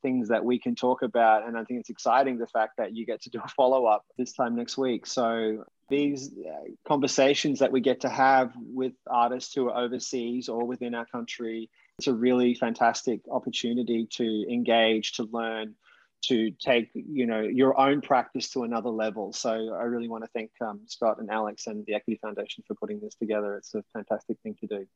things 0.00 0.28
that 0.28 0.44
we 0.44 0.58
can 0.58 0.74
talk 0.74 1.02
about. 1.02 1.46
And 1.46 1.56
I 1.56 1.64
think 1.64 1.80
it's 1.80 1.90
exciting 1.90 2.38
the 2.38 2.46
fact 2.46 2.78
that 2.78 2.94
you 2.94 3.06
get 3.06 3.22
to 3.22 3.30
do 3.30 3.40
a 3.44 3.48
follow 3.48 3.86
up 3.86 4.04
this 4.18 4.32
time 4.32 4.56
next 4.56 4.76
week. 4.78 5.06
So 5.06 5.64
these 5.88 6.32
uh, 6.32 6.70
conversations 6.86 7.58
that 7.58 7.70
we 7.70 7.80
get 7.80 8.00
to 8.00 8.08
have 8.08 8.52
with 8.56 8.94
artists 9.08 9.54
who 9.54 9.68
are 9.68 9.76
overseas 9.76 10.48
or 10.48 10.64
within 10.64 10.94
our 10.94 11.06
country 11.06 11.70
it's 11.98 12.08
a 12.08 12.12
really 12.12 12.54
fantastic 12.54 13.20
opportunity 13.30 14.06
to 14.12 14.44
engage, 14.52 15.12
to 15.12 15.28
learn, 15.30 15.74
to 16.22 16.50
take 16.52 16.90
you 16.94 17.26
know 17.26 17.42
your 17.42 17.78
own 17.78 18.00
practice 18.00 18.50
to 18.50 18.62
another 18.62 18.90
level. 18.90 19.32
So 19.32 19.50
I 19.50 19.84
really 19.84 20.08
want 20.08 20.24
to 20.24 20.30
thank 20.34 20.50
um, 20.60 20.80
Scott 20.86 21.18
and 21.18 21.30
Alex 21.30 21.66
and 21.66 21.84
the 21.86 21.94
Equity 21.94 22.18
Foundation 22.22 22.64
for 22.66 22.74
putting 22.74 23.00
this 23.00 23.14
together. 23.14 23.56
It's 23.56 23.74
a 23.74 23.82
fantastic 23.92 24.38
thing 24.42 24.56
to 24.60 24.66
do. 24.66 24.86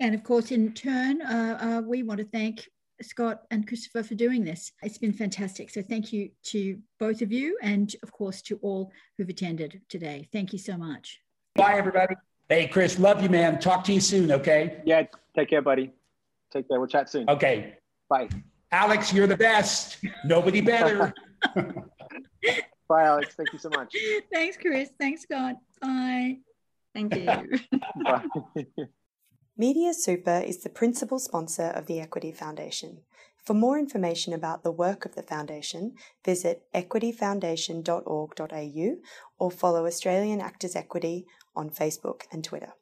And 0.00 0.14
of 0.14 0.22
course, 0.22 0.50
in 0.50 0.72
turn, 0.72 1.22
uh, 1.22 1.58
uh, 1.60 1.82
we 1.86 2.02
want 2.02 2.18
to 2.18 2.26
thank 2.26 2.68
Scott 3.02 3.42
and 3.50 3.66
Christopher 3.66 4.02
for 4.02 4.14
doing 4.14 4.44
this. 4.44 4.72
It's 4.82 4.98
been 4.98 5.12
fantastic. 5.12 5.70
So 5.70 5.82
thank 5.82 6.12
you 6.12 6.30
to 6.44 6.78
both 6.98 7.22
of 7.22 7.32
you 7.32 7.58
and 7.62 7.94
of 8.02 8.12
course 8.12 8.42
to 8.42 8.58
all 8.62 8.92
who've 9.16 9.28
attended 9.28 9.80
today. 9.88 10.28
Thank 10.32 10.52
you 10.52 10.58
so 10.58 10.76
much. 10.76 11.20
Bye 11.54 11.74
everybody. 11.74 12.14
Hey 12.48 12.66
Chris, 12.66 12.98
love 12.98 13.22
you 13.22 13.28
man. 13.28 13.58
Talk 13.58 13.84
to 13.84 13.92
you 13.92 14.00
soon, 14.00 14.30
okay? 14.32 14.80
Yeah, 14.84 15.04
take 15.34 15.50
care 15.50 15.62
buddy. 15.62 15.92
Take 16.52 16.68
care. 16.68 16.78
We'll 16.78 16.88
chat 16.88 17.10
soon. 17.10 17.28
Okay. 17.28 17.74
Bye. 18.08 18.28
Alex, 18.70 19.12
you're 19.12 19.26
the 19.26 19.36
best. 19.36 19.98
Nobody 20.24 20.60
better. 20.60 21.12
Bye, 22.88 23.04
Alex. 23.04 23.34
Thank 23.34 23.52
you 23.52 23.58
so 23.58 23.70
much. 23.70 23.94
Thanks, 24.32 24.56
Chris. 24.56 24.90
Thanks, 24.98 25.22
Scott. 25.22 25.56
Bye. 25.80 26.38
Thank 26.94 27.16
you. 27.16 27.58
Bye. 28.04 28.86
Media 29.56 29.94
Super 29.94 30.42
is 30.44 30.64
the 30.64 30.68
principal 30.68 31.20
sponsor 31.20 31.70
of 31.76 31.86
the 31.86 32.00
Equity 32.00 32.32
Foundation. 32.32 33.02
For 33.44 33.54
more 33.54 33.78
information 33.78 34.32
about 34.32 34.64
the 34.64 34.72
work 34.72 35.04
of 35.04 35.14
the 35.14 35.22
Foundation, 35.22 35.94
visit 36.24 36.64
equityfoundation.org.au 36.74 38.96
or 39.38 39.50
follow 39.52 39.86
Australian 39.86 40.40
Actors 40.40 40.74
Equity 40.74 41.26
on 41.54 41.70
Facebook 41.70 42.22
and 42.32 42.42
Twitter. 42.42 42.72